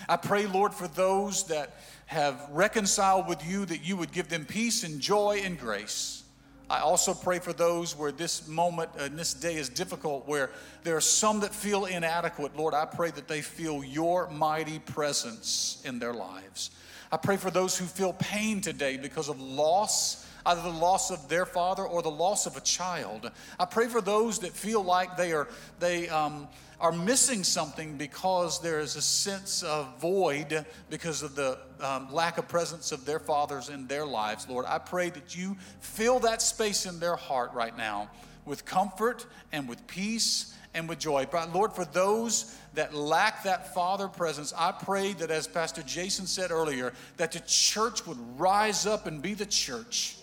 I 0.08 0.16
pray, 0.16 0.46
Lord, 0.46 0.74
for 0.74 0.88
those 0.88 1.44
that 1.44 1.76
have 2.06 2.40
reconciled 2.50 3.28
with 3.28 3.44
you, 3.46 3.64
that 3.66 3.84
you 3.84 3.96
would 3.96 4.12
give 4.12 4.28
them 4.28 4.44
peace 4.44 4.84
and 4.84 5.00
joy 5.00 5.40
and 5.42 5.58
grace. 5.58 6.22
I 6.68 6.80
also 6.80 7.14
pray 7.14 7.38
for 7.38 7.52
those 7.52 7.96
where 7.96 8.12
this 8.12 8.48
moment 8.48 8.90
and 8.98 9.18
this 9.18 9.32
day 9.32 9.54
is 9.54 9.68
difficult, 9.68 10.26
where 10.26 10.50
there 10.82 10.96
are 10.96 11.00
some 11.00 11.40
that 11.40 11.54
feel 11.54 11.84
inadequate. 11.84 12.56
Lord, 12.56 12.74
I 12.74 12.84
pray 12.84 13.10
that 13.12 13.28
they 13.28 13.40
feel 13.40 13.84
your 13.84 14.28
mighty 14.30 14.80
presence 14.80 15.80
in 15.84 15.98
their 15.98 16.12
lives. 16.12 16.70
I 17.10 17.16
pray 17.16 17.36
for 17.36 17.50
those 17.50 17.78
who 17.78 17.86
feel 17.86 18.12
pain 18.14 18.60
today 18.60 18.96
because 18.96 19.28
of 19.28 19.40
loss 19.40 20.25
either 20.46 20.62
the 20.62 20.68
loss 20.68 21.10
of 21.10 21.28
their 21.28 21.44
father 21.44 21.84
or 21.84 22.02
the 22.02 22.10
loss 22.10 22.46
of 22.46 22.56
a 22.56 22.60
child. 22.60 23.30
I 23.58 23.64
pray 23.64 23.88
for 23.88 24.00
those 24.00 24.38
that 24.40 24.52
feel 24.52 24.82
like 24.82 25.16
they 25.16 25.32
are 25.32 25.48
they 25.78 26.08
um, 26.08 26.48
are 26.80 26.92
missing 26.92 27.42
something 27.42 27.96
because 27.96 28.60
there 28.60 28.80
is 28.80 28.96
a 28.96 29.02
sense 29.02 29.62
of 29.62 29.98
void 29.98 30.64
because 30.90 31.22
of 31.22 31.34
the 31.34 31.58
um, 31.80 32.12
lack 32.12 32.38
of 32.38 32.48
presence 32.48 32.92
of 32.92 33.04
their 33.04 33.18
fathers 33.18 33.70
in 33.70 33.86
their 33.86 34.06
lives. 34.06 34.48
Lord, 34.48 34.66
I 34.68 34.78
pray 34.78 35.10
that 35.10 35.36
you 35.36 35.56
fill 35.80 36.18
that 36.20 36.42
space 36.42 36.86
in 36.86 37.00
their 37.00 37.16
heart 37.16 37.52
right 37.54 37.76
now 37.76 38.10
with 38.44 38.64
comfort 38.64 39.26
and 39.52 39.68
with 39.68 39.86
peace 39.86 40.54
and 40.74 40.88
with 40.88 40.98
joy. 40.98 41.26
But 41.30 41.54
Lord, 41.54 41.72
for 41.72 41.86
those 41.86 42.56
that 42.74 42.94
lack 42.94 43.44
that 43.44 43.74
father 43.74 44.06
presence, 44.08 44.52
I 44.56 44.72
pray 44.72 45.14
that 45.14 45.30
as 45.30 45.48
Pastor 45.48 45.82
Jason 45.82 46.26
said 46.26 46.50
earlier, 46.50 46.92
that 47.16 47.32
the 47.32 47.40
church 47.40 48.06
would 48.06 48.18
rise 48.38 48.86
up 48.86 49.06
and 49.06 49.22
be 49.22 49.32
the 49.32 49.46
church 49.46 50.18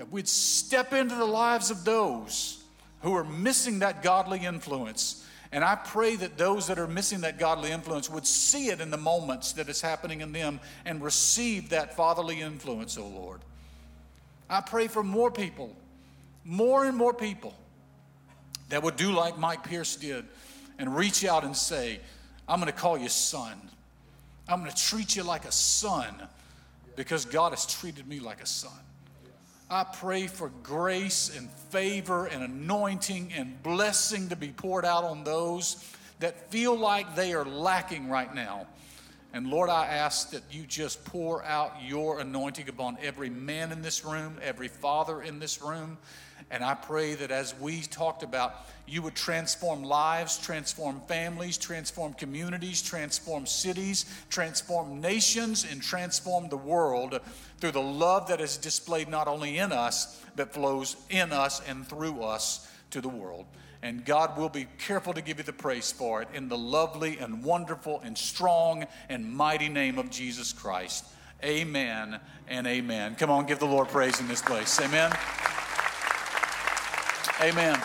that 0.00 0.10
we'd 0.10 0.26
step 0.26 0.94
into 0.94 1.14
the 1.14 1.26
lives 1.26 1.70
of 1.70 1.84
those 1.84 2.64
who 3.02 3.14
are 3.14 3.22
missing 3.22 3.80
that 3.80 4.02
godly 4.02 4.38
influence. 4.38 5.26
And 5.52 5.62
I 5.62 5.74
pray 5.74 6.16
that 6.16 6.38
those 6.38 6.68
that 6.68 6.78
are 6.78 6.86
missing 6.86 7.20
that 7.20 7.38
godly 7.38 7.70
influence 7.70 8.08
would 8.08 8.26
see 8.26 8.68
it 8.68 8.80
in 8.80 8.90
the 8.90 8.96
moments 8.96 9.52
that 9.52 9.68
is 9.68 9.82
happening 9.82 10.22
in 10.22 10.32
them 10.32 10.58
and 10.86 11.02
receive 11.02 11.68
that 11.68 11.96
fatherly 11.98 12.40
influence, 12.40 12.96
oh 12.96 13.08
Lord. 13.08 13.42
I 14.48 14.62
pray 14.62 14.86
for 14.86 15.02
more 15.02 15.30
people, 15.30 15.76
more 16.46 16.86
and 16.86 16.96
more 16.96 17.12
people 17.12 17.54
that 18.70 18.82
would 18.82 18.96
do 18.96 19.12
like 19.12 19.36
Mike 19.36 19.64
Pierce 19.64 19.96
did 19.96 20.24
and 20.78 20.96
reach 20.96 21.26
out 21.26 21.44
and 21.44 21.54
say, 21.54 22.00
I'm 22.48 22.58
going 22.58 22.72
to 22.72 22.78
call 22.78 22.96
you 22.96 23.10
son. 23.10 23.52
I'm 24.48 24.60
going 24.60 24.70
to 24.70 24.82
treat 24.82 25.14
you 25.14 25.24
like 25.24 25.44
a 25.44 25.52
son 25.52 26.14
because 26.96 27.26
God 27.26 27.50
has 27.50 27.66
treated 27.66 28.08
me 28.08 28.18
like 28.18 28.42
a 28.42 28.46
son. 28.46 28.72
I 29.72 29.84
pray 29.84 30.26
for 30.26 30.50
grace 30.64 31.30
and 31.36 31.48
favor 31.70 32.26
and 32.26 32.42
anointing 32.42 33.32
and 33.32 33.62
blessing 33.62 34.30
to 34.30 34.36
be 34.36 34.48
poured 34.48 34.84
out 34.84 35.04
on 35.04 35.22
those 35.22 35.88
that 36.18 36.50
feel 36.50 36.76
like 36.76 37.14
they 37.14 37.34
are 37.34 37.44
lacking 37.44 38.10
right 38.10 38.34
now. 38.34 38.66
And 39.32 39.46
Lord, 39.46 39.70
I 39.70 39.86
ask 39.86 40.30
that 40.30 40.42
you 40.50 40.64
just 40.66 41.04
pour 41.04 41.44
out 41.44 41.76
your 41.84 42.18
anointing 42.18 42.68
upon 42.68 42.98
every 43.00 43.30
man 43.30 43.70
in 43.70 43.80
this 43.80 44.04
room, 44.04 44.38
every 44.42 44.66
father 44.66 45.22
in 45.22 45.38
this 45.38 45.62
room. 45.62 45.98
And 46.50 46.64
I 46.64 46.74
pray 46.74 47.14
that 47.14 47.30
as 47.30 47.54
we 47.60 47.82
talked 47.82 48.22
about, 48.22 48.66
you 48.86 49.02
would 49.02 49.14
transform 49.14 49.84
lives, 49.84 50.36
transform 50.36 51.00
families, 51.06 51.56
transform 51.56 52.12
communities, 52.14 52.82
transform 52.82 53.46
cities, 53.46 54.04
transform 54.30 55.00
nations, 55.00 55.64
and 55.70 55.80
transform 55.80 56.48
the 56.48 56.56
world 56.56 57.20
through 57.58 57.70
the 57.70 57.80
love 57.80 58.26
that 58.28 58.40
is 58.40 58.56
displayed 58.56 59.08
not 59.08 59.28
only 59.28 59.58
in 59.58 59.70
us, 59.70 60.20
but 60.34 60.52
flows 60.52 60.96
in 61.08 61.32
us 61.32 61.62
and 61.68 61.86
through 61.86 62.22
us 62.22 62.68
to 62.90 63.00
the 63.00 63.08
world. 63.08 63.46
And 63.82 64.04
God 64.04 64.36
will 64.36 64.48
be 64.48 64.66
careful 64.78 65.12
to 65.14 65.22
give 65.22 65.38
you 65.38 65.44
the 65.44 65.52
praise 65.52 65.92
for 65.92 66.20
it 66.20 66.28
in 66.34 66.48
the 66.48 66.58
lovely 66.58 67.18
and 67.18 67.44
wonderful 67.44 68.00
and 68.04 68.18
strong 68.18 68.86
and 69.08 69.32
mighty 69.32 69.68
name 69.68 69.98
of 69.98 70.10
Jesus 70.10 70.52
Christ. 70.52 71.04
Amen 71.42 72.20
and 72.48 72.66
amen. 72.66 73.14
Come 73.14 73.30
on, 73.30 73.46
give 73.46 73.58
the 73.58 73.66
Lord 73.66 73.88
praise 73.88 74.20
in 74.20 74.28
this 74.28 74.42
place. 74.42 74.78
Amen. 74.80 75.12
Amen. 77.42 77.80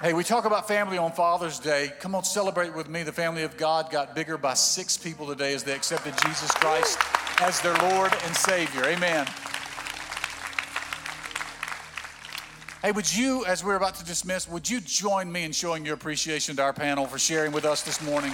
Hey, 0.00 0.14
we 0.14 0.24
talk 0.24 0.46
about 0.46 0.66
family 0.66 0.96
on 0.96 1.12
Father's 1.12 1.58
Day. 1.58 1.92
Come 2.00 2.14
on, 2.14 2.24
celebrate 2.24 2.74
with 2.74 2.88
me. 2.88 3.02
The 3.02 3.12
family 3.12 3.42
of 3.42 3.58
God 3.58 3.90
got 3.90 4.14
bigger 4.14 4.38
by 4.38 4.54
six 4.54 4.96
people 4.96 5.26
today 5.26 5.52
as 5.52 5.64
they 5.64 5.74
accepted 5.74 6.14
Jesus 6.24 6.50
Christ 6.52 6.98
as 7.42 7.60
their 7.60 7.74
Lord 7.74 8.10
and 8.24 8.34
Savior. 8.34 8.84
Amen. 8.84 9.26
Hey, 12.80 12.92
would 12.92 13.14
you, 13.14 13.44
as 13.44 13.62
we're 13.62 13.76
about 13.76 13.96
to 13.96 14.04
dismiss, 14.04 14.48
would 14.48 14.70
you 14.70 14.80
join 14.80 15.30
me 15.30 15.44
in 15.44 15.52
showing 15.52 15.84
your 15.84 15.94
appreciation 15.94 16.56
to 16.56 16.62
our 16.62 16.72
panel 16.72 17.06
for 17.06 17.18
sharing 17.18 17.52
with 17.52 17.66
us 17.66 17.82
this 17.82 18.00
morning? 18.00 18.32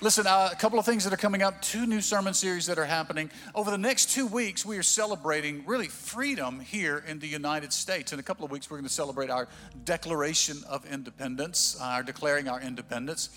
Listen, 0.00 0.28
uh, 0.28 0.48
a 0.52 0.54
couple 0.54 0.78
of 0.78 0.86
things 0.86 1.02
that 1.02 1.12
are 1.12 1.16
coming 1.16 1.42
up, 1.42 1.60
two 1.60 1.84
new 1.84 2.00
sermon 2.00 2.32
series 2.32 2.66
that 2.66 2.78
are 2.78 2.84
happening. 2.84 3.28
Over 3.52 3.72
the 3.72 3.78
next 3.78 4.10
two 4.10 4.28
weeks, 4.28 4.64
we 4.64 4.78
are 4.78 4.82
celebrating 4.84 5.64
really 5.66 5.88
freedom 5.88 6.60
here 6.60 7.02
in 7.08 7.18
the 7.18 7.26
United 7.26 7.72
States. 7.72 8.12
In 8.12 8.20
a 8.20 8.22
couple 8.22 8.44
of 8.44 8.52
weeks, 8.52 8.70
we're 8.70 8.76
going 8.76 8.86
to 8.86 8.94
celebrate 8.94 9.28
our 9.28 9.48
Declaration 9.84 10.58
of 10.68 10.86
Independence, 10.86 11.76
our 11.82 12.04
declaring 12.04 12.48
our 12.48 12.60
independence. 12.60 13.30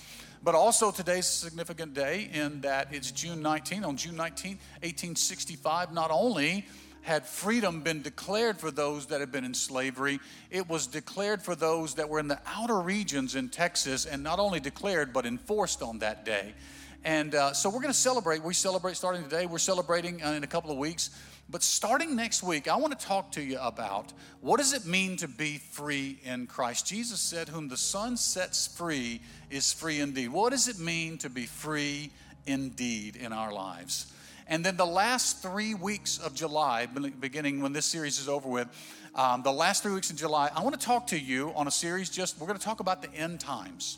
But 0.43 0.53
also, 0.53 0.91
today's 0.91 1.25
a 1.25 1.49
significant 1.49 1.95
day 1.95 2.29
in 2.31 2.61
that 2.61 2.89
it's 2.91 3.09
June 3.09 3.41
19. 3.41 3.83
On 3.83 3.97
June 3.97 4.15
19, 4.15 4.51
1865, 4.81 5.91
not 5.93 6.11
only 6.11 6.67
had 7.01 7.25
freedom 7.25 7.81
been 7.81 8.01
declared 8.01 8.59
for 8.59 8.71
those 8.71 9.07
that 9.07 9.19
had 9.19 9.31
been 9.31 9.43
in 9.43 9.53
slavery, 9.53 10.19
it 10.49 10.69
was 10.69 10.87
declared 10.87 11.41
for 11.41 11.55
those 11.55 11.95
that 11.95 12.09
were 12.09 12.19
in 12.19 12.27
the 12.27 12.39
outer 12.45 12.79
regions 12.79 13.35
in 13.35 13.49
Texas, 13.49 14.05
and 14.05 14.23
not 14.23 14.39
only 14.39 14.59
declared, 14.59 15.13
but 15.13 15.25
enforced 15.25 15.81
on 15.81 15.99
that 15.99 16.25
day. 16.25 16.53
And 17.03 17.33
uh, 17.33 17.53
so 17.53 17.69
we're 17.69 17.81
going 17.81 17.93
to 17.93 17.93
celebrate. 17.93 18.43
We 18.43 18.53
celebrate 18.53 18.95
starting 18.95 19.23
today. 19.23 19.47
We're 19.47 19.57
celebrating 19.57 20.23
uh, 20.23 20.31
in 20.33 20.43
a 20.43 20.47
couple 20.47 20.69
of 20.69 20.77
weeks. 20.77 21.09
But 21.49 21.63
starting 21.63 22.15
next 22.15 22.43
week, 22.43 22.67
I 22.69 22.77
want 22.77 22.97
to 22.97 23.05
talk 23.05 23.31
to 23.33 23.41
you 23.41 23.57
about 23.59 24.13
what 24.39 24.57
does 24.57 24.71
it 24.73 24.85
mean 24.85 25.17
to 25.17 25.27
be 25.27 25.57
free 25.57 26.19
in 26.23 26.47
Christ? 26.47 26.87
Jesus 26.87 27.19
said, 27.19 27.49
Whom 27.49 27.67
the 27.67 27.77
Son 27.77 28.15
sets 28.15 28.67
free 28.67 29.21
is 29.49 29.73
free 29.73 29.99
indeed. 29.99 30.29
What 30.29 30.51
does 30.51 30.67
it 30.67 30.79
mean 30.79 31.17
to 31.17 31.29
be 31.29 31.45
free 31.45 32.11
indeed 32.45 33.15
in 33.15 33.33
our 33.33 33.51
lives? 33.51 34.13
And 34.51 34.65
then 34.65 34.75
the 34.75 34.85
last 34.85 35.41
three 35.41 35.73
weeks 35.75 36.17
of 36.17 36.35
July, 36.35 36.85
beginning 36.85 37.61
when 37.61 37.71
this 37.71 37.85
series 37.85 38.19
is 38.19 38.27
over 38.27 38.49
with, 38.49 38.67
um, 39.15 39.43
the 39.43 39.51
last 39.51 39.81
three 39.81 39.93
weeks 39.93 40.11
in 40.11 40.17
July, 40.17 40.51
I 40.53 40.61
want 40.61 40.77
to 40.77 40.85
talk 40.85 41.07
to 41.07 41.17
you 41.17 41.53
on 41.55 41.67
a 41.67 41.71
series 41.71 42.09
just, 42.09 42.37
we're 42.37 42.47
going 42.47 42.59
to 42.59 42.65
talk 42.65 42.81
about 42.81 43.01
the 43.01 43.13
end 43.13 43.39
times. 43.39 43.97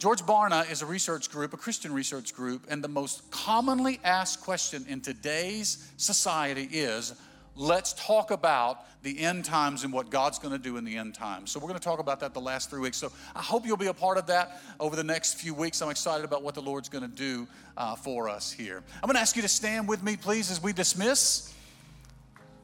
George 0.00 0.20
Barna 0.22 0.68
is 0.68 0.82
a 0.82 0.86
research 0.86 1.30
group, 1.30 1.54
a 1.54 1.56
Christian 1.56 1.94
research 1.94 2.34
group, 2.34 2.66
and 2.68 2.82
the 2.82 2.88
most 2.88 3.30
commonly 3.30 4.00
asked 4.02 4.40
question 4.40 4.84
in 4.88 5.00
today's 5.00 5.92
society 5.96 6.68
is 6.72 7.14
let's 7.56 7.92
talk 7.94 8.30
about 8.30 8.84
the 9.02 9.18
end 9.20 9.44
times 9.44 9.84
and 9.84 9.92
what 9.92 10.10
God's 10.10 10.38
going 10.38 10.52
to 10.52 10.62
do 10.62 10.76
in 10.76 10.84
the 10.84 10.96
end 10.96 11.14
times. 11.14 11.50
So, 11.50 11.58
we're 11.58 11.68
going 11.68 11.78
to 11.78 11.84
talk 11.84 11.98
about 11.98 12.20
that 12.20 12.34
the 12.34 12.40
last 12.40 12.70
three 12.70 12.80
weeks. 12.80 12.96
So, 12.96 13.10
I 13.34 13.42
hope 13.42 13.66
you'll 13.66 13.76
be 13.76 13.86
a 13.86 13.94
part 13.94 14.18
of 14.18 14.26
that 14.26 14.60
over 14.78 14.96
the 14.96 15.04
next 15.04 15.34
few 15.34 15.54
weeks. 15.54 15.80
I'm 15.82 15.90
excited 15.90 16.24
about 16.24 16.42
what 16.42 16.54
the 16.54 16.62
Lord's 16.62 16.88
going 16.88 17.08
to 17.08 17.16
do 17.16 17.48
uh, 17.76 17.96
for 17.96 18.28
us 18.28 18.52
here. 18.52 18.82
I'm 19.02 19.06
going 19.06 19.14
to 19.14 19.20
ask 19.20 19.36
you 19.36 19.42
to 19.42 19.48
stand 19.48 19.88
with 19.88 20.02
me, 20.02 20.16
please, 20.16 20.50
as 20.50 20.62
we 20.62 20.72
dismiss. 20.72 21.52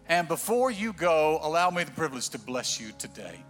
And 0.08 0.28
before 0.28 0.70
you 0.70 0.92
go, 0.92 1.38
allow 1.42 1.70
me 1.70 1.84
the 1.84 1.92
privilege 1.92 2.28
to 2.30 2.38
bless 2.38 2.80
you 2.80 2.92
today. 2.98 3.44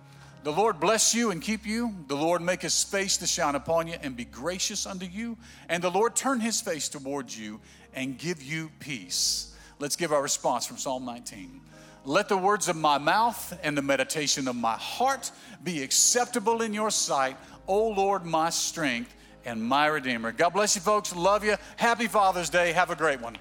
The 0.45 0.53
Lord 0.53 0.81
bless 0.81 1.15
you 1.15 1.31
and 1.31 1.41
keep 1.41 1.65
you. 1.67 1.95
The 2.09 2.17
Lord 2.17 2.43
make 2.43 2.63
his 2.63 2.83
face 2.83 3.17
to 3.19 3.27
shine 3.27 3.55
upon 3.55 3.87
you 3.87 3.95
and 4.03 4.17
be 4.17 4.25
gracious 4.25 4.87
unto 4.87 5.07
you. 5.07 5.39
And 5.69 5.83
the 5.83 5.91
Lord 5.91 6.17
turn 6.17 6.41
his 6.41 6.61
face 6.61 6.89
towards 6.89 7.39
you 7.39 7.61
and 7.95 8.19
give 8.19 8.43
you 8.43 8.71
peace. 8.81 9.52
Let's 9.83 9.97
give 9.97 10.13
our 10.13 10.23
response 10.23 10.65
from 10.65 10.77
Psalm 10.77 11.05
19. 11.05 11.61
Let 12.05 12.29
the 12.29 12.37
words 12.37 12.69
of 12.69 12.77
my 12.77 12.99
mouth 12.99 13.59
and 13.65 13.77
the 13.77 13.83
meditation 13.83 14.47
of 14.47 14.55
my 14.55 14.75
heart 14.75 15.33
be 15.65 15.83
acceptable 15.83 16.63
in 16.63 16.73
your 16.73 16.89
sight, 16.89 17.37
O 17.67 17.89
Lord, 17.89 18.25
my 18.25 18.51
strength 18.51 19.13
and 19.45 19.61
my 19.61 19.87
Redeemer. 19.89 20.31
God 20.31 20.51
bless 20.51 20.77
you, 20.77 20.83
folks. 20.83 21.17
Love 21.17 21.43
you. 21.43 21.57
Happy 21.75 22.07
Father's 22.07 22.49
Day. 22.49 22.71
Have 22.71 22.91
a 22.91 22.95
great 22.95 23.21
one. 23.21 23.37